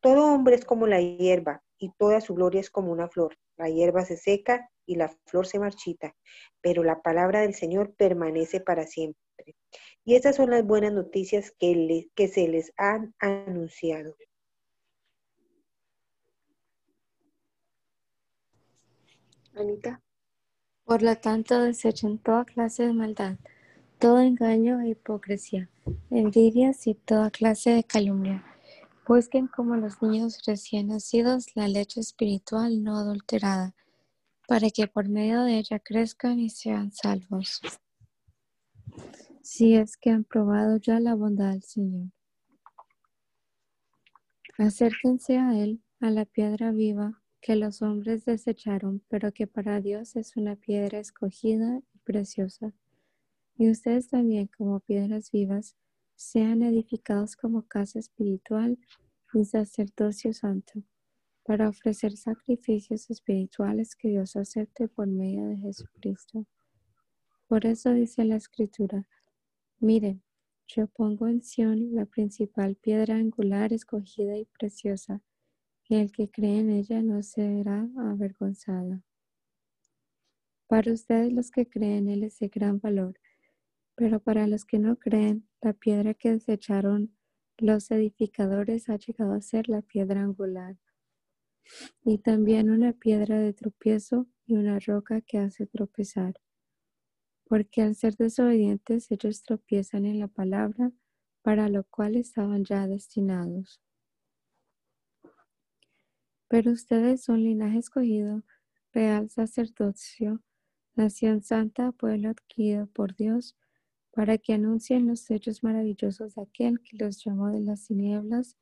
todo 0.00 0.32
hombre 0.32 0.54
es 0.54 0.64
como 0.64 0.86
la 0.86 1.02
hierba 1.02 1.62
y 1.78 1.90
toda 1.98 2.20
su 2.22 2.34
gloria 2.34 2.60
es 2.60 2.70
como 2.70 2.92
una 2.92 3.08
flor. 3.08 3.36
La 3.58 3.68
hierba 3.68 4.06
se 4.06 4.16
seca 4.16 4.70
y 4.86 4.94
la 4.94 5.08
flor 5.26 5.46
se 5.46 5.58
marchita, 5.58 6.14
pero 6.62 6.82
la 6.82 7.02
palabra 7.02 7.40
del 7.42 7.54
Señor 7.54 7.94
permanece 7.96 8.60
para 8.60 8.86
siempre. 8.86 9.20
Y 10.04 10.14
estas 10.14 10.36
son 10.36 10.50
las 10.50 10.64
buenas 10.64 10.92
noticias 10.92 11.52
que, 11.58 12.08
que 12.14 12.28
se 12.28 12.48
les 12.48 12.72
han 12.76 13.14
anunciado. 13.18 14.16
Anita. 19.54 20.00
Por 20.84 21.02
lo 21.02 21.16
tanto, 21.16 21.60
desechen 21.60 22.18
toda 22.18 22.44
clase 22.44 22.84
de 22.84 22.92
maldad, 22.92 23.36
todo 23.98 24.20
engaño 24.20 24.80
e 24.80 24.88
hipocresía, 24.88 25.68
envidias 26.10 26.86
y 26.86 26.94
toda 26.94 27.30
clase 27.30 27.70
de 27.70 27.84
calumnia. 27.84 28.44
Busquen 29.06 29.46
como 29.46 29.76
los 29.76 30.00
niños 30.02 30.40
recién 30.46 30.88
nacidos 30.88 31.54
la 31.54 31.68
leche 31.68 32.00
espiritual 32.00 32.82
no 32.82 32.96
adulterada, 32.96 33.74
para 34.48 34.70
que 34.70 34.86
por 34.86 35.08
medio 35.08 35.42
de 35.42 35.58
ella 35.58 35.78
crezcan 35.78 36.40
y 36.40 36.50
sean 36.50 36.92
salvos. 36.92 37.60
Si 39.52 39.74
es 39.74 39.96
que 39.96 40.10
han 40.10 40.22
probado 40.22 40.76
ya 40.76 41.00
la 41.00 41.16
bondad 41.16 41.50
del 41.50 41.64
Señor. 41.64 42.12
Acérquense 44.56 45.38
a 45.38 45.58
Él, 45.60 45.82
a 45.98 46.10
la 46.10 46.24
piedra 46.24 46.70
viva 46.70 47.20
que 47.40 47.56
los 47.56 47.82
hombres 47.82 48.24
desecharon, 48.24 49.02
pero 49.08 49.32
que 49.32 49.48
para 49.48 49.80
Dios 49.80 50.14
es 50.14 50.36
una 50.36 50.54
piedra 50.54 51.00
escogida 51.00 51.82
y 51.92 51.98
preciosa. 52.04 52.72
Y 53.58 53.68
ustedes 53.68 54.08
también, 54.08 54.48
como 54.56 54.78
piedras 54.78 55.32
vivas, 55.32 55.76
sean 56.14 56.62
edificados 56.62 57.34
como 57.34 57.66
casa 57.66 57.98
espiritual 57.98 58.78
y 59.34 59.44
sacerdocio 59.44 60.32
santo, 60.32 60.84
para 61.42 61.68
ofrecer 61.68 62.16
sacrificios 62.16 63.10
espirituales 63.10 63.96
que 63.96 64.10
Dios 64.10 64.36
acepte 64.36 64.86
por 64.86 65.08
medio 65.08 65.48
de 65.48 65.56
Jesucristo. 65.56 66.46
Por 67.48 67.66
eso 67.66 67.92
dice 67.92 68.24
la 68.24 68.36
Escritura, 68.36 69.08
miren, 69.80 70.22
yo 70.66 70.86
pongo 70.86 71.26
en 71.26 71.42
Sión 71.42 71.94
la 71.94 72.06
principal 72.06 72.76
piedra 72.76 73.16
angular 73.16 73.72
escogida 73.72 74.36
y 74.36 74.44
preciosa 74.44 75.22
y 75.88 75.96
el 75.96 76.12
que 76.12 76.30
cree 76.30 76.60
en 76.60 76.70
ella 76.70 77.02
no 77.02 77.22
será 77.24 77.88
avergonzado. 77.96 79.02
Para 80.68 80.92
ustedes 80.92 81.32
los 81.32 81.50
que 81.50 81.68
creen 81.68 82.08
Él 82.08 82.22
es 82.22 82.38
de 82.38 82.46
gran 82.46 82.78
valor, 82.78 83.18
pero 83.96 84.20
para 84.20 84.46
los 84.46 84.64
que 84.64 84.78
no 84.78 84.96
creen, 84.96 85.48
la 85.60 85.72
piedra 85.72 86.14
que 86.14 86.30
desecharon 86.30 87.16
los 87.58 87.90
edificadores 87.90 88.88
ha 88.88 88.96
llegado 88.96 89.32
a 89.32 89.40
ser 89.40 89.68
la 89.68 89.82
piedra 89.82 90.22
angular, 90.22 90.78
y 92.04 92.18
también 92.18 92.70
una 92.70 92.92
piedra 92.92 93.40
de 93.40 93.52
tropiezo 93.52 94.28
y 94.46 94.54
una 94.54 94.78
roca 94.78 95.20
que 95.20 95.38
hace 95.38 95.66
tropezar. 95.66 96.34
Porque 97.50 97.82
al 97.82 97.96
ser 97.96 98.14
desobedientes 98.14 99.10
ellos 99.10 99.42
tropiezan 99.42 100.06
en 100.06 100.20
la 100.20 100.28
palabra 100.28 100.92
para 101.42 101.68
lo 101.68 101.82
cual 101.82 102.14
estaban 102.14 102.64
ya 102.64 102.86
destinados. 102.86 103.82
Pero 106.46 106.70
ustedes 106.70 107.24
son 107.24 107.42
linaje 107.42 107.78
escogido, 107.78 108.44
real 108.92 109.30
sacerdocio, 109.30 110.44
nación 110.94 111.42
santa, 111.42 111.90
pueblo 111.90 112.30
adquirido 112.30 112.86
por 112.86 113.16
Dios, 113.16 113.56
para 114.12 114.38
que 114.38 114.52
anuncien 114.52 115.08
los 115.08 115.28
hechos 115.28 115.64
maravillosos 115.64 116.36
de 116.36 116.42
aquel 116.42 116.80
que 116.80 116.98
los 116.98 117.24
llamó 117.24 117.48
de 117.48 117.62
las 117.62 117.88
tinieblas 117.88 118.56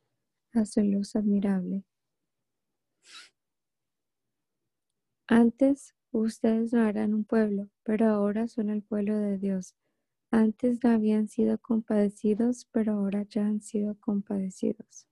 a 0.55 0.65
su 0.65 0.81
luz 0.81 1.15
admirable. 1.15 1.85
Antes 5.27 5.95
ustedes 6.13 6.73
no 6.73 6.87
eran 6.89 7.15
un 7.15 7.25
pueblo, 7.25 7.69
pero 7.83 8.09
ahora 8.09 8.49
son 8.49 8.71
el 8.71 8.83
pueblo 8.83 9.19
de 9.19 9.39
Dios. 9.39 9.75
Antes 10.31 10.83
no 10.85 10.91
habían 10.91 11.29
sido 11.29 11.59
compadecidos, 11.59 12.67
pero 12.73 12.93
ahora 12.95 13.23
ya 13.23 13.47
han 13.47 13.61
sido 13.63 13.97
compadecidos. 13.99 15.07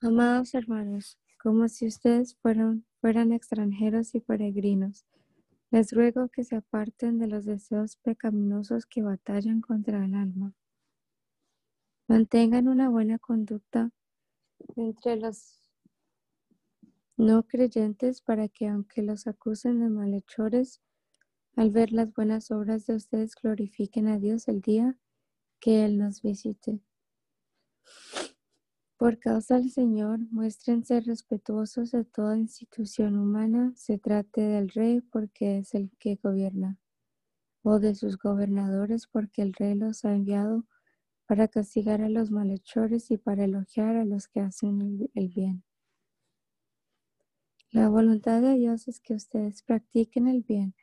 Amados 0.00 0.54
hermanos, 0.54 1.18
como 1.42 1.68
si 1.68 1.86
ustedes 1.86 2.36
fueran, 2.36 2.84
fueran 3.00 3.32
extranjeros 3.32 4.14
y 4.14 4.20
peregrinos, 4.20 5.06
les 5.70 5.92
ruego 5.92 6.28
que 6.28 6.44
se 6.44 6.56
aparten 6.56 7.18
de 7.18 7.26
los 7.26 7.44
deseos 7.44 7.96
pecaminosos 7.96 8.86
que 8.86 9.02
batallan 9.02 9.60
contra 9.60 10.04
el 10.04 10.14
alma. 10.14 10.54
Mantengan 12.08 12.68
una 12.68 12.88
buena 12.88 13.18
conducta 13.18 13.90
entre 14.76 15.16
los 15.16 15.65
no 17.16 17.44
creyentes 17.44 18.20
para 18.20 18.48
que 18.48 18.68
aunque 18.68 19.02
los 19.02 19.26
acusen 19.26 19.80
de 19.80 19.88
malhechores, 19.88 20.82
al 21.56 21.70
ver 21.70 21.92
las 21.92 22.12
buenas 22.12 22.50
obras 22.50 22.86
de 22.86 22.94
ustedes 22.94 23.34
glorifiquen 23.34 24.08
a 24.08 24.18
Dios 24.18 24.48
el 24.48 24.60
día 24.60 24.98
que 25.58 25.84
Él 25.84 25.98
nos 25.98 26.20
visite. 26.20 26.80
Por 28.98 29.18
causa 29.18 29.56
del 29.56 29.70
Señor, 29.70 30.20
muéstrense 30.30 31.00
respetuosos 31.00 31.92
de 31.92 32.04
toda 32.04 32.38
institución 32.38 33.18
humana, 33.18 33.72
se 33.76 33.98
trate 33.98 34.40
del 34.40 34.70
rey 34.70 35.00
porque 35.00 35.58
es 35.58 35.74
el 35.74 35.90
que 35.98 36.18
gobierna, 36.22 36.78
o 37.62 37.78
de 37.78 37.94
sus 37.94 38.18
gobernadores 38.18 39.06
porque 39.06 39.42
el 39.42 39.52
rey 39.52 39.74
los 39.74 40.04
ha 40.04 40.14
enviado 40.14 40.66
para 41.26 41.48
castigar 41.48 42.00
a 42.00 42.08
los 42.08 42.30
malhechores 42.30 43.10
y 43.10 43.18
para 43.18 43.44
elogiar 43.44 43.96
a 43.96 44.04
los 44.04 44.28
que 44.28 44.40
hacen 44.40 45.10
el 45.14 45.28
bien. 45.28 45.65
La 47.76 47.90
voluntad 47.90 48.40
de 48.40 48.54
Dios 48.54 48.88
es 48.88 49.00
que 49.00 49.12
ustedes 49.12 49.62
practiquen 49.62 50.28
el 50.28 50.40
bien 50.40 50.74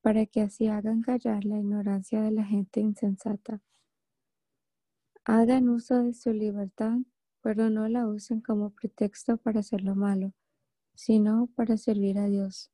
para 0.00 0.24
que 0.24 0.40
así 0.40 0.66
hagan 0.66 1.02
callar 1.02 1.44
la 1.44 1.58
ignorancia 1.58 2.22
de 2.22 2.30
la 2.30 2.42
gente 2.42 2.80
insensata. 2.80 3.60
Hagan 5.26 5.68
uso 5.68 6.02
de 6.04 6.14
su 6.14 6.32
libertad 6.32 7.00
pero 7.42 7.68
no 7.68 7.86
la 7.86 8.06
usen 8.06 8.40
como 8.40 8.70
pretexto 8.70 9.36
para 9.36 9.60
hacer 9.60 9.82
lo 9.82 9.94
malo, 9.94 10.32
sino 10.94 11.48
para 11.54 11.76
servir 11.76 12.16
a 12.16 12.24
Dios. 12.28 12.70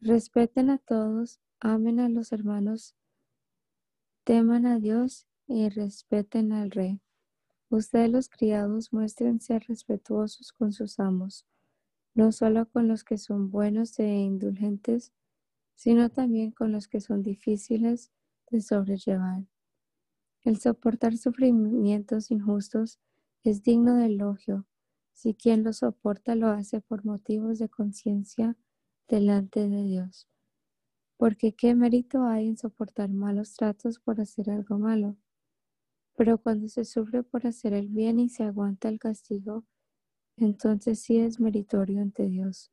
Respeten 0.00 0.68
a 0.68 0.76
todos, 0.76 1.40
amen 1.60 1.98
a 1.98 2.10
los 2.10 2.30
hermanos, 2.30 2.94
teman 4.24 4.66
a 4.66 4.78
Dios 4.78 5.26
y 5.50 5.68
respeten 5.68 6.52
al 6.52 6.70
rey. 6.70 7.00
Ustedes 7.68 8.10
los 8.10 8.28
criados 8.28 8.92
muestren 8.92 9.40
ser 9.40 9.64
respetuosos 9.68 10.52
con 10.52 10.72
sus 10.72 10.98
amos, 10.98 11.44
no 12.14 12.32
solo 12.32 12.68
con 12.70 12.88
los 12.88 13.04
que 13.04 13.18
son 13.18 13.50
buenos 13.50 13.98
e 13.98 14.06
indulgentes, 14.06 15.12
sino 15.74 16.08
también 16.08 16.52
con 16.52 16.72
los 16.72 16.88
que 16.88 17.00
son 17.00 17.22
difíciles 17.22 18.12
de 18.50 18.60
sobrellevar. 18.60 19.44
El 20.42 20.58
soportar 20.58 21.16
sufrimientos 21.16 22.30
injustos 22.30 22.98
es 23.42 23.62
digno 23.62 23.96
de 23.96 24.06
elogio 24.06 24.66
si 25.12 25.34
quien 25.34 25.64
lo 25.64 25.74
soporta 25.74 26.34
lo 26.34 26.48
hace 26.48 26.80
por 26.80 27.04
motivos 27.04 27.58
de 27.58 27.68
conciencia 27.68 28.56
delante 29.06 29.68
de 29.68 29.84
Dios. 29.84 30.26
Porque 31.18 31.52
qué 31.52 31.74
mérito 31.74 32.24
hay 32.24 32.48
en 32.48 32.56
soportar 32.56 33.10
malos 33.10 33.52
tratos 33.52 33.98
por 33.98 34.18
hacer 34.18 34.48
algo 34.48 34.78
malo. 34.78 35.16
Pero 36.20 36.36
cuando 36.36 36.68
se 36.68 36.84
sufre 36.84 37.22
por 37.22 37.46
hacer 37.46 37.72
el 37.72 37.88
bien 37.88 38.20
y 38.20 38.28
se 38.28 38.42
aguanta 38.42 38.90
el 38.90 38.98
castigo, 38.98 39.64
entonces 40.36 41.00
sí 41.00 41.16
es 41.18 41.40
meritorio 41.40 42.02
ante 42.02 42.26
Dios. 42.26 42.70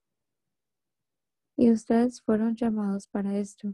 Y 1.55 1.71
ustedes 1.71 2.21
fueron 2.21 2.57
llamados 2.57 3.07
para 3.07 3.37
esto, 3.37 3.73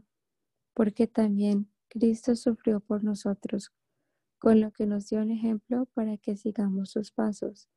porque 0.74 1.08
también 1.08 1.72
Cristo 1.88 2.36
sufrió 2.36 2.78
por 2.78 3.02
nosotros, 3.02 3.72
con 4.38 4.60
lo 4.60 4.70
que 4.70 4.86
nos 4.86 5.08
dio 5.08 5.20
un 5.20 5.32
ejemplo 5.32 5.86
para 5.86 6.18
que 6.18 6.36
sigamos 6.36 6.92
sus 6.92 7.10
pasos. 7.10 7.68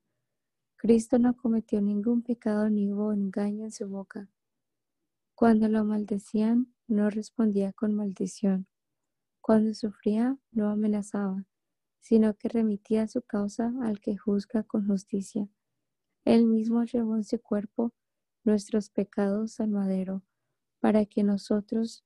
Cristo 0.76 1.18
no 1.18 1.36
cometió 1.36 1.82
ningún 1.82 2.22
pecado 2.22 2.70
ni 2.70 2.94
hubo 2.94 3.12
engaño 3.12 3.64
en 3.64 3.72
su 3.72 3.88
boca. 3.90 4.30
Cuando 5.34 5.68
lo 5.68 5.84
maldecían, 5.84 6.76
no 6.88 7.10
respondía 7.10 7.74
con 7.74 7.96
maldición. 7.96 8.68
Cuando 9.42 9.74
sufría, 9.74 10.38
no 10.52 10.70
amenazaba, 10.70 11.48
sino 12.00 12.36
que 12.36 12.50
remitía 12.50 13.08
su 13.08 13.22
causa 13.22 13.74
al 13.82 14.00
que 14.00 14.18
juzga 14.18 14.64
con 14.64 14.88
justicia. 14.88 15.48
Él 16.26 16.46
mismo 16.46 16.84
llevó 16.84 17.16
en 17.16 17.24
su 17.24 17.42
cuerpo 17.42 17.94
nuestros 18.44 18.90
pecados 18.90 19.60
al 19.60 19.70
madero, 19.70 20.24
para 20.80 21.06
que 21.06 21.24
nosotros, 21.24 22.06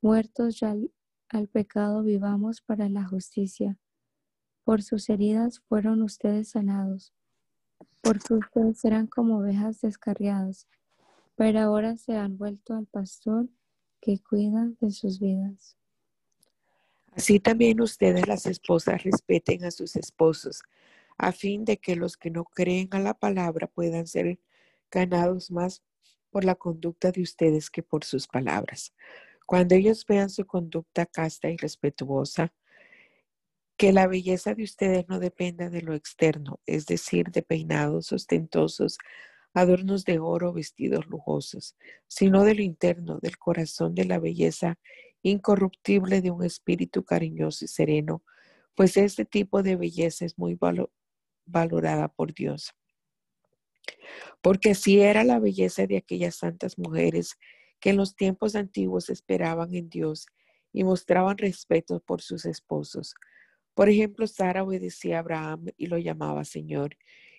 muertos 0.00 0.60
ya 0.60 0.76
al 1.28 1.48
pecado, 1.48 2.02
vivamos 2.02 2.60
para 2.60 2.88
la 2.88 3.06
justicia. 3.06 3.78
Por 4.64 4.82
sus 4.82 5.08
heridas 5.08 5.60
fueron 5.60 6.02
ustedes 6.02 6.50
sanados. 6.50 7.12
porque 8.02 8.34
ustedes 8.34 8.84
eran 8.84 9.08
como 9.08 9.38
ovejas 9.38 9.80
descarriadas, 9.80 10.68
pero 11.34 11.58
ahora 11.60 11.96
se 11.96 12.16
han 12.16 12.38
vuelto 12.38 12.74
al 12.74 12.86
pastor 12.86 13.48
que 14.00 14.20
cuida 14.20 14.70
de 14.80 14.92
sus 14.92 15.18
vidas. 15.18 15.76
Así 17.16 17.40
también 17.40 17.80
ustedes 17.80 18.28
las 18.28 18.44
esposas 18.44 19.02
respeten 19.02 19.64
a 19.64 19.70
sus 19.70 19.96
esposos, 19.96 20.62
a 21.16 21.32
fin 21.32 21.64
de 21.64 21.78
que 21.78 21.96
los 21.96 22.18
que 22.18 22.30
no 22.30 22.44
creen 22.44 22.88
a 22.90 23.00
la 23.00 23.14
palabra 23.14 23.68
puedan 23.68 24.06
ser 24.06 24.38
ganados 24.90 25.50
más 25.50 25.82
por 26.28 26.44
la 26.44 26.56
conducta 26.56 27.12
de 27.12 27.22
ustedes 27.22 27.70
que 27.70 27.82
por 27.82 28.04
sus 28.04 28.28
palabras. 28.28 28.92
Cuando 29.46 29.74
ellos 29.74 30.04
vean 30.06 30.28
su 30.28 30.44
conducta 30.44 31.06
casta 31.06 31.48
y 31.48 31.56
respetuosa, 31.56 32.52
que 33.78 33.94
la 33.94 34.06
belleza 34.06 34.54
de 34.54 34.64
ustedes 34.64 35.08
no 35.08 35.18
dependa 35.18 35.70
de 35.70 35.80
lo 35.80 35.94
externo, 35.94 36.60
es 36.66 36.84
decir, 36.84 37.30
de 37.30 37.40
peinados 37.42 38.12
ostentosos, 38.12 38.98
adornos 39.54 40.04
de 40.04 40.18
oro, 40.18 40.52
vestidos 40.52 41.06
lujosos, 41.06 41.76
sino 42.08 42.44
de 42.44 42.56
lo 42.56 42.62
interno, 42.62 43.20
del 43.20 43.38
corazón 43.38 43.94
de 43.94 44.04
la 44.04 44.18
belleza 44.18 44.78
incorruptible 45.30 46.20
de 46.20 46.30
un 46.30 46.44
espíritu 46.44 47.04
cariñoso 47.04 47.64
y 47.64 47.68
sereno, 47.68 48.22
pues 48.74 48.96
este 48.96 49.24
tipo 49.24 49.62
de 49.62 49.76
belleza 49.76 50.24
es 50.24 50.38
muy 50.38 50.58
valorada 51.46 52.08
por 52.08 52.34
Dios. 52.34 52.74
Porque 54.40 54.74
si 54.74 55.00
era 55.00 55.24
la 55.24 55.38
belleza 55.38 55.86
de 55.86 55.96
aquellas 55.96 56.36
santas 56.36 56.78
mujeres 56.78 57.36
que 57.80 57.90
en 57.90 57.96
los 57.96 58.16
tiempos 58.16 58.54
antiguos 58.54 59.10
esperaban 59.10 59.74
en 59.74 59.88
Dios 59.88 60.26
y 60.72 60.84
mostraban 60.84 61.38
respeto 61.38 62.00
por 62.00 62.22
sus 62.22 62.44
esposos. 62.44 63.14
Por 63.74 63.88
ejemplo, 63.88 64.26
Sara 64.26 64.62
obedecía 64.62 65.16
a 65.16 65.20
Abraham 65.20 65.66
y 65.76 65.86
lo 65.86 65.98
llamaba 65.98 66.44
Señor, 66.44 66.96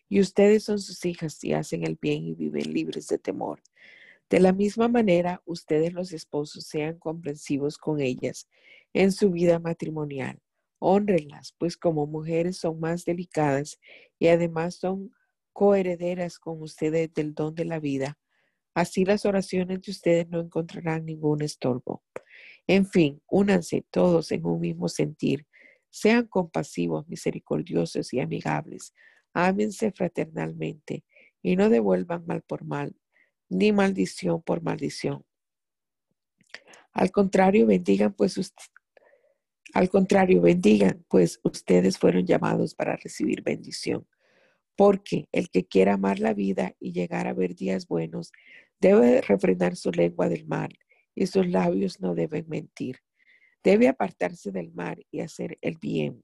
y 0.09 0.19
ustedes 0.19 0.63
son 0.63 0.79
sus 0.79 1.03
hijas 1.05 1.43
y 1.43 1.53
hacen 1.53 1.85
el 1.85 1.97
bien 2.01 2.25
y 2.25 2.33
viven 2.33 2.73
libres 2.73 3.07
de 3.07 3.17
temor. 3.17 3.61
De 4.29 4.39
la 4.41 4.51
misma 4.51 4.89
manera, 4.89 5.41
ustedes 5.45 5.93
los 5.93 6.11
esposos 6.11 6.65
sean 6.65 6.99
comprensivos 6.99 7.77
con 7.77 8.01
ellas 8.01 8.49
en 8.93 9.11
su 9.11 9.31
vida 9.31 9.59
matrimonial. 9.59 10.39
Honrenlas, 10.79 11.55
pues 11.57 11.77
como 11.77 12.07
mujeres 12.07 12.57
son 12.57 12.79
más 12.79 13.05
delicadas 13.05 13.79
y 14.19 14.27
además 14.27 14.75
son 14.75 15.11
coherederas 15.53 16.39
con 16.39 16.61
ustedes 16.61 17.13
del 17.13 17.33
don 17.33 17.55
de 17.55 17.65
la 17.65 17.79
vida. 17.79 18.17
Así 18.75 19.05
las 19.05 19.25
oraciones 19.25 19.81
de 19.81 19.91
ustedes 19.91 20.29
no 20.29 20.39
encontrarán 20.39 21.05
ningún 21.05 21.41
estorbo. 21.41 22.03
En 22.67 22.85
fin, 22.85 23.21
únanse 23.27 23.85
todos 23.89 24.31
en 24.31 24.45
un 24.45 24.59
mismo 24.59 24.89
sentir. 24.89 25.47
Sean 25.89 26.27
compasivos, 26.27 27.07
misericordiosos 27.07 28.13
y 28.13 28.19
amigables. 28.19 28.93
Ámense 29.33 29.91
fraternalmente 29.91 31.05
y 31.41 31.55
no 31.55 31.69
devuelvan 31.69 32.25
mal 32.27 32.41
por 32.41 32.65
mal, 32.65 32.93
ni 33.49 33.71
maldición 33.71 34.41
por 34.41 34.61
maldición. 34.61 35.23
Al 36.93 37.11
contrario, 37.11 37.67
bendigan 37.67 38.13
pues 38.13 38.37
al 39.73 39.89
contrario, 39.89 40.41
bendigan, 40.41 41.05
pues 41.09 41.39
ustedes 41.43 41.97
fueron 41.97 42.25
llamados 42.25 42.73
para 42.73 42.95
recibir 42.95 43.41
bendición. 43.43 44.07
Porque 44.75 45.27
el 45.31 45.49
que 45.49 45.65
quiera 45.65 45.93
amar 45.93 46.19
la 46.19 46.33
vida 46.33 46.75
y 46.79 46.93
llegar 46.93 47.27
a 47.27 47.33
ver 47.33 47.55
días 47.55 47.87
buenos, 47.87 48.31
debe 48.79 49.21
refrenar 49.21 49.75
su 49.75 49.91
lengua 49.91 50.29
del 50.29 50.45
mal 50.45 50.69
y 51.15 51.27
sus 51.27 51.47
labios 51.47 51.99
no 51.99 52.15
deben 52.15 52.47
mentir. 52.47 52.99
Debe 53.63 53.87
apartarse 53.87 54.51
del 54.51 54.71
mal 54.71 55.05
y 55.11 55.19
hacer 55.21 55.57
el 55.61 55.77
bien, 55.77 56.23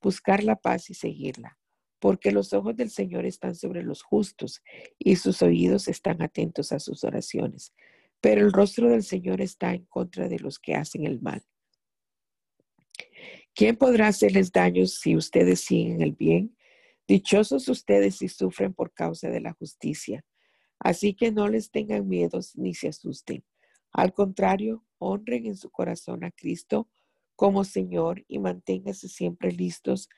buscar 0.00 0.44
la 0.44 0.56
paz 0.56 0.90
y 0.90 0.94
seguirla, 0.94 1.58
porque 2.04 2.32
los 2.32 2.52
ojos 2.52 2.76
del 2.76 2.90
Señor 2.90 3.24
están 3.24 3.54
sobre 3.54 3.82
los 3.82 4.02
justos 4.02 4.62
y 4.98 5.16
sus 5.16 5.40
oídos 5.40 5.88
están 5.88 6.20
atentos 6.20 6.70
a 6.70 6.78
sus 6.78 7.02
oraciones. 7.02 7.72
Pero 8.20 8.42
el 8.42 8.52
rostro 8.52 8.90
del 8.90 9.02
Señor 9.02 9.40
está 9.40 9.72
en 9.72 9.86
contra 9.86 10.28
de 10.28 10.38
los 10.38 10.58
que 10.58 10.74
hacen 10.74 11.06
el 11.06 11.22
mal. 11.22 11.42
¿Quién 13.54 13.76
podrá 13.76 14.08
hacerles 14.08 14.52
daño 14.52 14.84
si 14.84 15.16
ustedes 15.16 15.60
siguen 15.60 16.02
el 16.02 16.12
bien? 16.12 16.54
Dichosos 17.08 17.70
ustedes 17.70 18.16
si 18.16 18.28
sufren 18.28 18.74
por 18.74 18.92
causa 18.92 19.30
de 19.30 19.40
la 19.40 19.54
justicia. 19.54 20.26
Así 20.80 21.14
que 21.14 21.32
no 21.32 21.48
les 21.48 21.70
tengan 21.70 22.06
miedos 22.06 22.54
ni 22.54 22.74
se 22.74 22.88
asusten. 22.88 23.46
Al 23.92 24.12
contrario, 24.12 24.84
honren 24.98 25.46
en 25.46 25.56
su 25.56 25.70
corazón 25.70 26.22
a 26.22 26.32
Cristo 26.32 26.86
como 27.34 27.64
Señor 27.64 28.26
y 28.28 28.40
manténganse 28.40 29.08
siempre 29.08 29.52
listos 29.52 30.10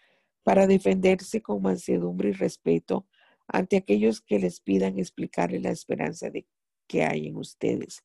para 0.46 0.68
defenderse 0.68 1.42
con 1.42 1.60
mansedumbre 1.60 2.28
y 2.28 2.32
respeto 2.32 3.04
ante 3.48 3.78
aquellos 3.78 4.20
que 4.20 4.38
les 4.38 4.60
pidan 4.60 4.96
explicarles 4.96 5.60
la 5.60 5.72
esperanza 5.72 6.30
de 6.30 6.46
que 6.86 7.02
hay 7.02 7.26
en 7.26 7.36
ustedes. 7.36 8.04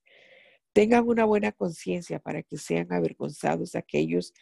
Tengan 0.74 1.08
una 1.08 1.26
buena 1.26 1.52
conciencia 1.52 2.18
para 2.18 2.42
que 2.42 2.58
sean 2.58 2.92
avergonzados 2.92 3.76
aquellos 3.76 4.34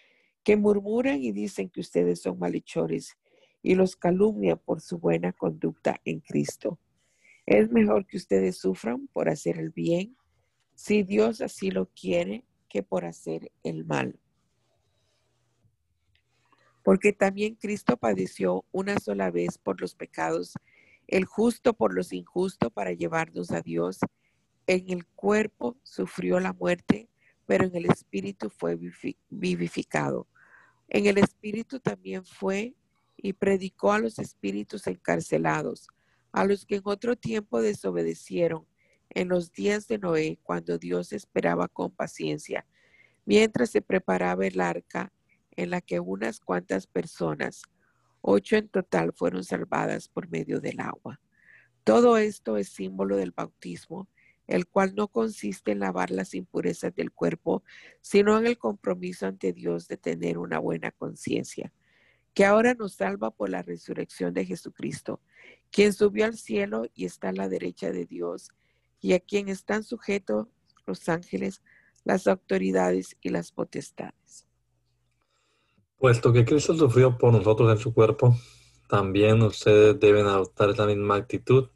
que 0.45 0.55
murmuran 0.55 1.21
y 1.21 1.33
dicen 1.33 1.69
que 1.69 1.81
ustedes 1.81 2.21
son 2.21 2.39
malhechores 2.39 3.17
y 3.61 3.75
los 3.75 3.97
calumnia 3.97 4.55
por 4.55 4.79
su 4.79 4.97
buena 4.97 5.33
conducta 5.33 5.99
en 6.05 6.21
Cristo. 6.21 6.79
Es 7.45 7.69
mejor 7.69 8.07
que 8.07 8.15
ustedes 8.15 8.59
sufran 8.59 9.09
por 9.09 9.27
hacer 9.27 9.59
el 9.59 9.71
bien, 9.71 10.15
si 10.73 11.03
Dios 11.03 11.41
así 11.41 11.69
lo 11.69 11.87
quiere, 11.87 12.45
que 12.69 12.81
por 12.81 13.03
hacer 13.03 13.51
el 13.61 13.83
mal. 13.83 14.21
Porque 16.83 17.13
también 17.13 17.55
Cristo 17.55 17.97
padeció 17.97 18.65
una 18.71 18.99
sola 18.99 19.31
vez 19.31 19.57
por 19.57 19.81
los 19.81 19.95
pecados, 19.95 20.53
el 21.07 21.25
justo 21.25 21.73
por 21.73 21.93
los 21.93 22.13
injustos 22.13 22.71
para 22.71 22.93
llevarnos 22.93 23.51
a 23.51 23.61
Dios. 23.61 23.99
En 24.67 24.89
el 24.89 25.05
cuerpo 25.05 25.77
sufrió 25.83 26.39
la 26.39 26.53
muerte, 26.53 27.09
pero 27.45 27.65
en 27.65 27.75
el 27.75 27.85
espíritu 27.85 28.49
fue 28.49 28.77
vivificado. 29.29 30.27
En 30.87 31.05
el 31.05 31.17
espíritu 31.17 31.79
también 31.79 32.23
fue 32.25 32.75
y 33.17 33.33
predicó 33.33 33.91
a 33.91 33.99
los 33.99 34.17
espíritus 34.19 34.87
encarcelados, 34.87 35.87
a 36.31 36.45
los 36.45 36.65
que 36.65 36.75
en 36.75 36.83
otro 36.85 37.15
tiempo 37.15 37.61
desobedecieron 37.61 38.65
en 39.09 39.29
los 39.29 39.51
días 39.51 39.87
de 39.87 39.97
Noé, 39.97 40.39
cuando 40.43 40.77
Dios 40.77 41.11
esperaba 41.13 41.67
con 41.67 41.91
paciencia, 41.91 42.65
mientras 43.25 43.71
se 43.71 43.81
preparaba 43.81 44.45
el 44.45 44.61
arca 44.61 45.11
en 45.61 45.69
la 45.69 45.81
que 45.81 45.99
unas 45.99 46.39
cuantas 46.39 46.87
personas, 46.87 47.63
ocho 48.21 48.55
en 48.55 48.69
total, 48.69 49.13
fueron 49.13 49.43
salvadas 49.43 50.07
por 50.07 50.29
medio 50.29 50.59
del 50.59 50.79
agua. 50.79 51.19
Todo 51.83 52.17
esto 52.17 52.57
es 52.57 52.69
símbolo 52.69 53.17
del 53.17 53.31
bautismo, 53.31 54.07
el 54.47 54.67
cual 54.67 54.95
no 54.95 55.07
consiste 55.07 55.71
en 55.71 55.79
lavar 55.79 56.11
las 56.11 56.33
impurezas 56.33 56.95
del 56.95 57.11
cuerpo, 57.11 57.63
sino 58.01 58.37
en 58.37 58.47
el 58.47 58.57
compromiso 58.57 59.27
ante 59.27 59.53
Dios 59.53 59.87
de 59.87 59.97
tener 59.97 60.37
una 60.37 60.59
buena 60.59 60.91
conciencia 60.91 61.71
que 62.33 62.45
ahora 62.45 62.73
nos 62.73 62.93
salva 62.93 63.31
por 63.31 63.49
la 63.49 63.61
resurrección 63.61 64.33
de 64.33 64.45
Jesucristo, 64.45 65.21
quien 65.71 65.93
subió 65.93 66.25
al 66.25 66.37
cielo 66.37 66.85
y 66.93 67.05
está 67.05 67.29
a 67.29 67.33
la 67.33 67.49
derecha 67.49 67.91
de 67.91 68.05
Dios, 68.05 68.51
y 69.01 69.13
a 69.13 69.19
quien 69.19 69.49
están 69.49 69.83
sujetos 69.83 70.47
los 70.85 71.07
ángeles, 71.09 71.61
las 72.03 72.27
autoridades 72.27 73.17
y 73.21 73.29
las 73.29 73.51
potestades. 73.51 74.48
Puesto 75.99 76.31
que 76.31 76.45
Cristo 76.45 76.73
sufrió 76.75 77.17
por 77.17 77.33
nosotros 77.33 77.69
en 77.69 77.77
su 77.77 77.93
cuerpo, 77.93 78.33
también 78.87 79.41
ustedes 79.41 79.99
deben 79.99 80.27
adoptar 80.27 80.69
esa 80.69 80.85
misma 80.85 81.15
actitud, 81.15 81.67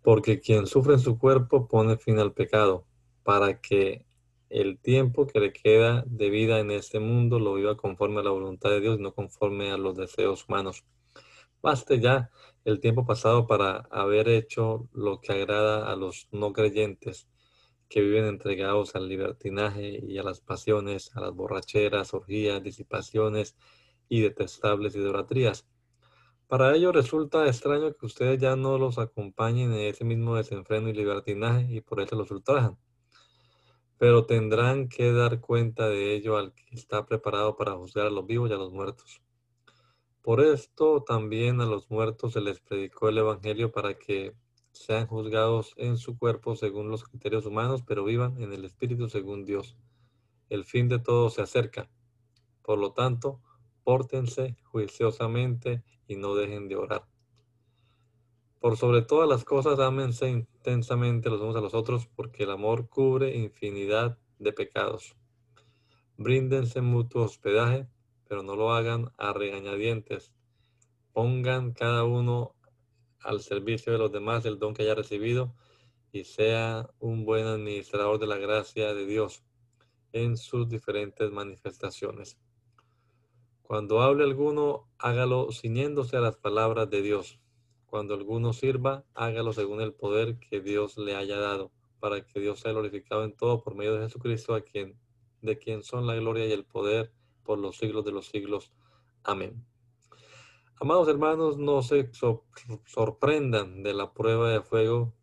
porque 0.00 0.40
quien 0.40 0.66
sufre 0.66 0.94
en 0.94 1.00
su 1.00 1.18
cuerpo 1.18 1.68
pone 1.68 1.98
fin 1.98 2.18
al 2.18 2.32
pecado, 2.32 2.86
para 3.24 3.60
que 3.60 4.06
el 4.48 4.78
tiempo 4.78 5.26
que 5.26 5.38
le 5.38 5.52
queda 5.52 6.02
de 6.06 6.30
vida 6.30 6.60
en 6.60 6.70
este 6.70 6.98
mundo 6.98 7.38
lo 7.38 7.52
viva 7.52 7.76
conforme 7.76 8.20
a 8.20 8.22
la 8.22 8.30
voluntad 8.30 8.70
de 8.70 8.80
Dios, 8.80 8.98
no 9.00 9.12
conforme 9.12 9.70
a 9.70 9.76
los 9.76 9.94
deseos 9.98 10.46
humanos. 10.48 10.86
Baste 11.60 12.00
ya 12.00 12.30
el 12.64 12.80
tiempo 12.80 13.04
pasado 13.04 13.46
para 13.46 13.86
haber 13.90 14.30
hecho 14.30 14.88
lo 14.94 15.20
que 15.20 15.32
agrada 15.32 15.92
a 15.92 15.94
los 15.94 16.26
no 16.32 16.54
creyentes 16.54 17.28
que 17.88 18.00
viven 18.00 18.26
entregados 18.26 18.94
al 18.96 19.08
libertinaje 19.08 20.00
y 20.06 20.18
a 20.18 20.22
las 20.22 20.40
pasiones, 20.40 21.14
a 21.16 21.20
las 21.20 21.32
borracheras, 21.32 22.14
orgías, 22.14 22.62
disipaciones 22.62 23.56
y 24.08 24.20
detestables 24.20 24.94
idolatrías. 24.96 25.66
Para 26.48 26.74
ello 26.74 26.92
resulta 26.92 27.46
extraño 27.46 27.94
que 27.94 28.06
ustedes 28.06 28.38
ya 28.40 28.56
no 28.56 28.78
los 28.78 28.98
acompañen 28.98 29.72
en 29.72 29.80
ese 29.80 30.04
mismo 30.04 30.36
desenfreno 30.36 30.88
y 30.88 30.92
libertinaje 30.92 31.66
y 31.74 31.80
por 31.80 32.00
eso 32.00 32.16
los 32.16 32.30
ultrajan 32.30 32.78
pero 33.98 34.26
tendrán 34.26 34.88
que 34.88 35.12
dar 35.12 35.40
cuenta 35.40 35.88
de 35.88 36.14
ello 36.14 36.36
al 36.36 36.52
que 36.52 36.74
está 36.74 37.06
preparado 37.06 37.56
para 37.56 37.74
juzgar 37.76 38.06
a 38.06 38.10
los 38.10 38.26
vivos 38.26 38.50
y 38.50 38.52
a 38.52 38.56
los 38.56 38.72
muertos. 38.72 39.22
Por 40.22 40.40
esto 40.40 41.02
también 41.02 41.60
a 41.60 41.66
los 41.66 41.90
muertos 41.90 42.34
se 42.34 42.40
les 42.40 42.60
predicó 42.60 43.08
el 43.08 43.18
Evangelio 43.18 43.72
para 43.72 43.96
que 43.98 44.34
sean 44.78 45.06
juzgados 45.06 45.74
en 45.76 45.96
su 45.96 46.18
cuerpo 46.18 46.56
según 46.56 46.90
los 46.90 47.04
criterios 47.04 47.46
humanos, 47.46 47.82
pero 47.86 48.04
vivan 48.04 48.40
en 48.42 48.52
el 48.52 48.64
Espíritu 48.64 49.08
según 49.08 49.44
Dios. 49.44 49.76
El 50.48 50.64
fin 50.64 50.88
de 50.88 50.98
todo 50.98 51.30
se 51.30 51.42
acerca. 51.42 51.88
Por 52.62 52.78
lo 52.78 52.92
tanto, 52.92 53.40
pórtense 53.84 54.56
juiciosamente 54.64 55.84
y 56.08 56.16
no 56.16 56.34
dejen 56.34 56.68
de 56.68 56.76
orar 56.76 57.06
Por 58.58 58.76
sobre 58.76 59.02
todas 59.02 59.28
las 59.28 59.44
cosas, 59.44 59.78
ámense 59.78 60.28
intensamente 60.28 61.30
los 61.30 61.40
unos 61.40 61.54
a 61.54 61.60
los 61.60 61.74
otros, 61.74 62.08
porque 62.08 62.42
el 62.42 62.50
amor 62.50 62.88
cubre 62.88 63.36
infinidad 63.36 64.18
de 64.38 64.52
pecados. 64.52 65.16
Bríndense 66.16 66.80
mutuo 66.80 67.22
hospedaje, 67.22 67.86
pero 68.28 68.42
no 68.42 68.56
lo 68.56 68.72
hagan 68.72 69.12
a 69.18 69.32
regañadientes. 69.32 70.34
Pongan 71.12 71.72
cada 71.72 72.02
uno 72.02 72.55
al 73.20 73.40
servicio 73.40 73.92
de 73.92 73.98
los 73.98 74.12
demás 74.12 74.44
el 74.44 74.58
don 74.58 74.74
que 74.74 74.82
haya 74.82 74.94
recibido 74.94 75.54
y 76.12 76.24
sea 76.24 76.88
un 76.98 77.24
buen 77.24 77.46
administrador 77.46 78.18
de 78.18 78.26
la 78.26 78.36
gracia 78.36 78.94
de 78.94 79.06
Dios 79.06 79.42
en 80.12 80.36
sus 80.36 80.68
diferentes 80.68 81.30
manifestaciones. 81.30 82.38
Cuando 83.62 84.00
hable 84.00 84.24
alguno, 84.24 84.88
hágalo 84.98 85.48
ciñéndose 85.52 86.16
a 86.16 86.20
las 86.20 86.36
palabras 86.36 86.88
de 86.88 87.02
Dios. 87.02 87.40
Cuando 87.86 88.14
alguno 88.14 88.52
sirva, 88.52 89.04
hágalo 89.14 89.52
según 89.52 89.80
el 89.80 89.92
poder 89.92 90.38
que 90.38 90.60
Dios 90.60 90.96
le 90.96 91.16
haya 91.16 91.38
dado, 91.38 91.72
para 91.98 92.24
que 92.24 92.40
Dios 92.40 92.60
sea 92.60 92.72
glorificado 92.72 93.24
en 93.24 93.36
todo 93.36 93.62
por 93.62 93.74
medio 93.74 93.94
de 93.94 94.04
Jesucristo, 94.04 94.54
a 94.54 94.60
quien, 94.60 94.98
de 95.42 95.58
quien 95.58 95.82
son 95.82 96.06
la 96.06 96.14
gloria 96.14 96.46
y 96.46 96.52
el 96.52 96.64
poder 96.64 97.12
por 97.42 97.58
los 97.58 97.76
siglos 97.76 98.04
de 98.04 98.12
los 98.12 98.26
siglos. 98.26 98.72
Amén. 99.24 99.66
Amados 100.78 101.08
hermanos, 101.08 101.56
no 101.56 101.80
se 101.80 102.10
sorprendan 102.84 103.82
de 103.82 103.94
la 103.94 104.12
prueba 104.12 104.50
de 104.50 104.60
fuego 104.60 105.14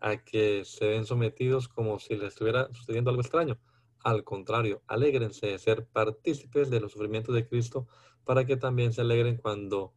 a 0.00 0.18
que 0.18 0.64
se 0.64 0.86
ven 0.86 1.04
sometidos 1.04 1.66
como 1.66 1.98
si 1.98 2.14
les 2.14 2.28
estuviera 2.28 2.72
sucediendo 2.72 3.10
algo 3.10 3.20
extraño. 3.20 3.58
Al 4.04 4.22
contrario, 4.22 4.80
alégrense 4.86 5.48
de 5.48 5.58
ser 5.58 5.88
partícipes 5.88 6.70
de 6.70 6.78
los 6.78 6.92
sufrimientos 6.92 7.34
de 7.34 7.48
Cristo 7.48 7.88
para 8.24 8.46
que 8.46 8.56
también 8.56 8.92
se 8.92 9.00
alegren 9.00 9.38
cuando 9.38 9.92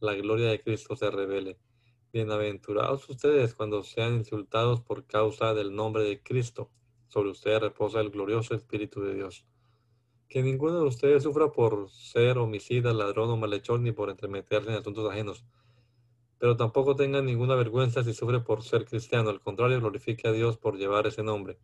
la 0.00 0.12
gloria 0.12 0.50
de 0.50 0.62
Cristo 0.62 0.96
se 0.96 1.10
revele. 1.10 1.58
Bienaventurados 2.12 3.08
ustedes 3.08 3.54
cuando 3.54 3.82
sean 3.84 4.16
insultados 4.16 4.82
por 4.82 5.06
causa 5.06 5.54
del 5.54 5.74
nombre 5.74 6.02
de 6.02 6.22
Cristo. 6.22 6.70
Sobre 7.08 7.30
ustedes 7.30 7.62
reposa 7.62 8.02
el 8.02 8.10
glorioso 8.10 8.54
Espíritu 8.54 9.00
de 9.00 9.14
Dios. 9.14 9.46
Que 10.28 10.42
ninguno 10.42 10.80
de 10.80 10.86
ustedes 10.86 11.22
sufra 11.22 11.52
por 11.52 11.90
ser 11.90 12.38
homicida, 12.38 12.92
ladrón 12.92 13.30
o 13.30 13.36
malhechor, 13.36 13.80
ni 13.80 13.92
por 13.92 14.10
entremeterse 14.10 14.70
en 14.70 14.76
asuntos 14.76 15.10
ajenos. 15.10 15.44
Pero 16.38 16.56
tampoco 16.56 16.96
tengan 16.96 17.26
ninguna 17.26 17.54
vergüenza 17.54 18.02
si 18.02 18.12
sufre 18.12 18.40
por 18.40 18.62
ser 18.62 18.84
cristiano. 18.84 19.30
Al 19.30 19.40
contrario, 19.40 19.80
glorifique 19.80 20.28
a 20.28 20.32
Dios 20.32 20.56
por 20.58 20.76
llevar 20.76 21.06
ese 21.06 21.22
nombre. 21.22 21.58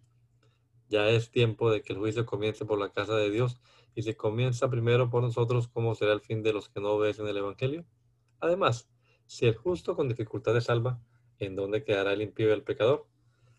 Ya 0.89 1.09
es 1.09 1.31
tiempo 1.31 1.71
de 1.71 1.83
que 1.83 1.93
el 1.93 1.99
juicio 1.99 2.27
comience 2.27 2.65
por 2.65 2.79
la 2.79 2.91
casa 2.91 3.15
de 3.17 3.31
Dios. 3.31 3.61
Y 3.95 4.03
si 4.03 4.15
comienza 4.15 4.71
primero 4.71 5.11
por 5.11 5.23
nosotros, 5.23 5.69
¿cómo 5.69 5.95
será 5.95 6.13
el 6.13 6.21
fin 6.21 6.43
de 6.43 6.53
los 6.53 6.69
que 6.69 6.81
no 6.81 6.93
obedecen 6.93 7.27
el 7.29 7.37
Evangelio? 7.37 7.85
Además, 8.41 8.89
si 9.27 9.47
el 9.47 9.55
justo 9.55 9.95
con 9.95 10.09
dificultad 10.09 10.57
es 10.57 10.65
salva, 10.65 11.01
¿en 11.39 11.57
dónde 11.57 11.85
quedará 11.85 12.13
el 12.13 12.23
impío 12.23 12.49
y 12.49 12.53
el 12.53 12.63
pecador? 12.63 13.07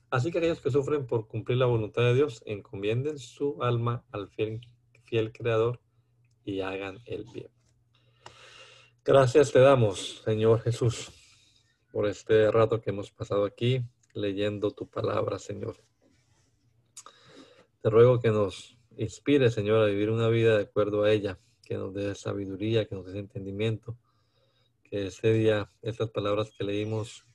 Así 0.10 0.32
que 0.32 0.40
aquellos 0.40 0.60
que 0.60 0.72
sufren 0.72 1.08
por 1.08 1.28
cumplir 1.28 1.58
la 1.58 1.66
voluntad 1.66 2.02
de 2.02 2.14
Dios, 2.14 2.44
encomienden 2.46 3.18
su 3.18 3.64
alma 3.64 4.04
al 4.12 4.28
fiel, 4.28 4.60
fiel 5.12 5.34
Creador 5.34 5.82
y 6.46 6.62
hagan 6.62 7.00
el 7.06 7.26
bien. 7.26 7.50
Gracias 9.04 9.52
te 9.52 9.60
damos, 9.60 10.22
Señor 10.24 10.62
Jesús, 10.62 11.12
por 11.92 12.08
este 12.08 12.50
rato 12.50 12.80
que 12.80 12.92
hemos 12.92 13.12
pasado 13.12 13.44
aquí 13.44 13.84
leyendo 14.14 14.72
tu 14.72 14.88
palabra, 14.90 15.38
Señor. 15.38 15.76
Te 17.82 17.90
ruego 17.90 18.22
que 18.22 18.30
nos 18.30 18.78
inspire, 18.96 19.52
Señor, 19.52 19.84
a 19.84 19.88
vivir 19.88 20.12
una 20.12 20.30
vida 20.30 20.56
de 20.56 20.64
acuerdo 20.64 21.04
a 21.04 21.12
ella, 21.12 21.38
que 21.62 21.76
nos 21.76 21.94
dé 21.94 22.16
sabiduría, 22.16 22.86
que 22.86 22.96
nos 22.96 23.12
dé 23.12 23.20
entendimiento, 23.20 23.98
que 24.82 25.08
ese 25.08 25.34
día, 25.34 25.70
estas 25.82 26.10
palabras 26.10 26.52
que 26.58 26.64
leímos, 26.64 27.26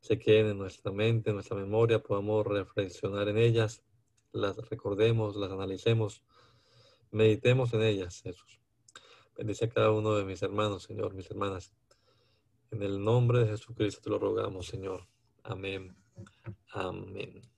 se 0.00 0.18
queden 0.18 0.48
en 0.48 0.58
nuestra 0.58 0.92
mente, 0.92 1.30
en 1.30 1.36
nuestra 1.36 1.56
memoria, 1.56 2.02
podamos 2.02 2.46
reflexionar 2.46 3.28
en 3.30 3.38
ellas, 3.38 3.82
las 4.30 4.58
recordemos, 4.68 5.36
las 5.36 5.50
analicemos, 5.50 6.22
meditemos 7.10 7.72
en 7.74 7.82
ellas, 7.82 8.20
Jesús. 8.22 8.60
Bendice 9.36 9.66
a 9.66 9.68
cada 9.68 9.90
uno 9.92 10.14
de 10.14 10.24
mis 10.24 10.42
hermanos, 10.42 10.82
Señor, 10.82 11.14
mis 11.14 11.30
hermanas. 11.30 11.72
En 12.70 12.82
el 12.82 13.02
nombre 13.02 13.40
de 13.40 13.48
Jesucristo 13.48 14.00
te 14.02 14.10
lo 14.10 14.18
rogamos, 14.18 14.66
Señor. 14.66 15.06
Amén. 15.42 15.96
Amén. 16.72 17.57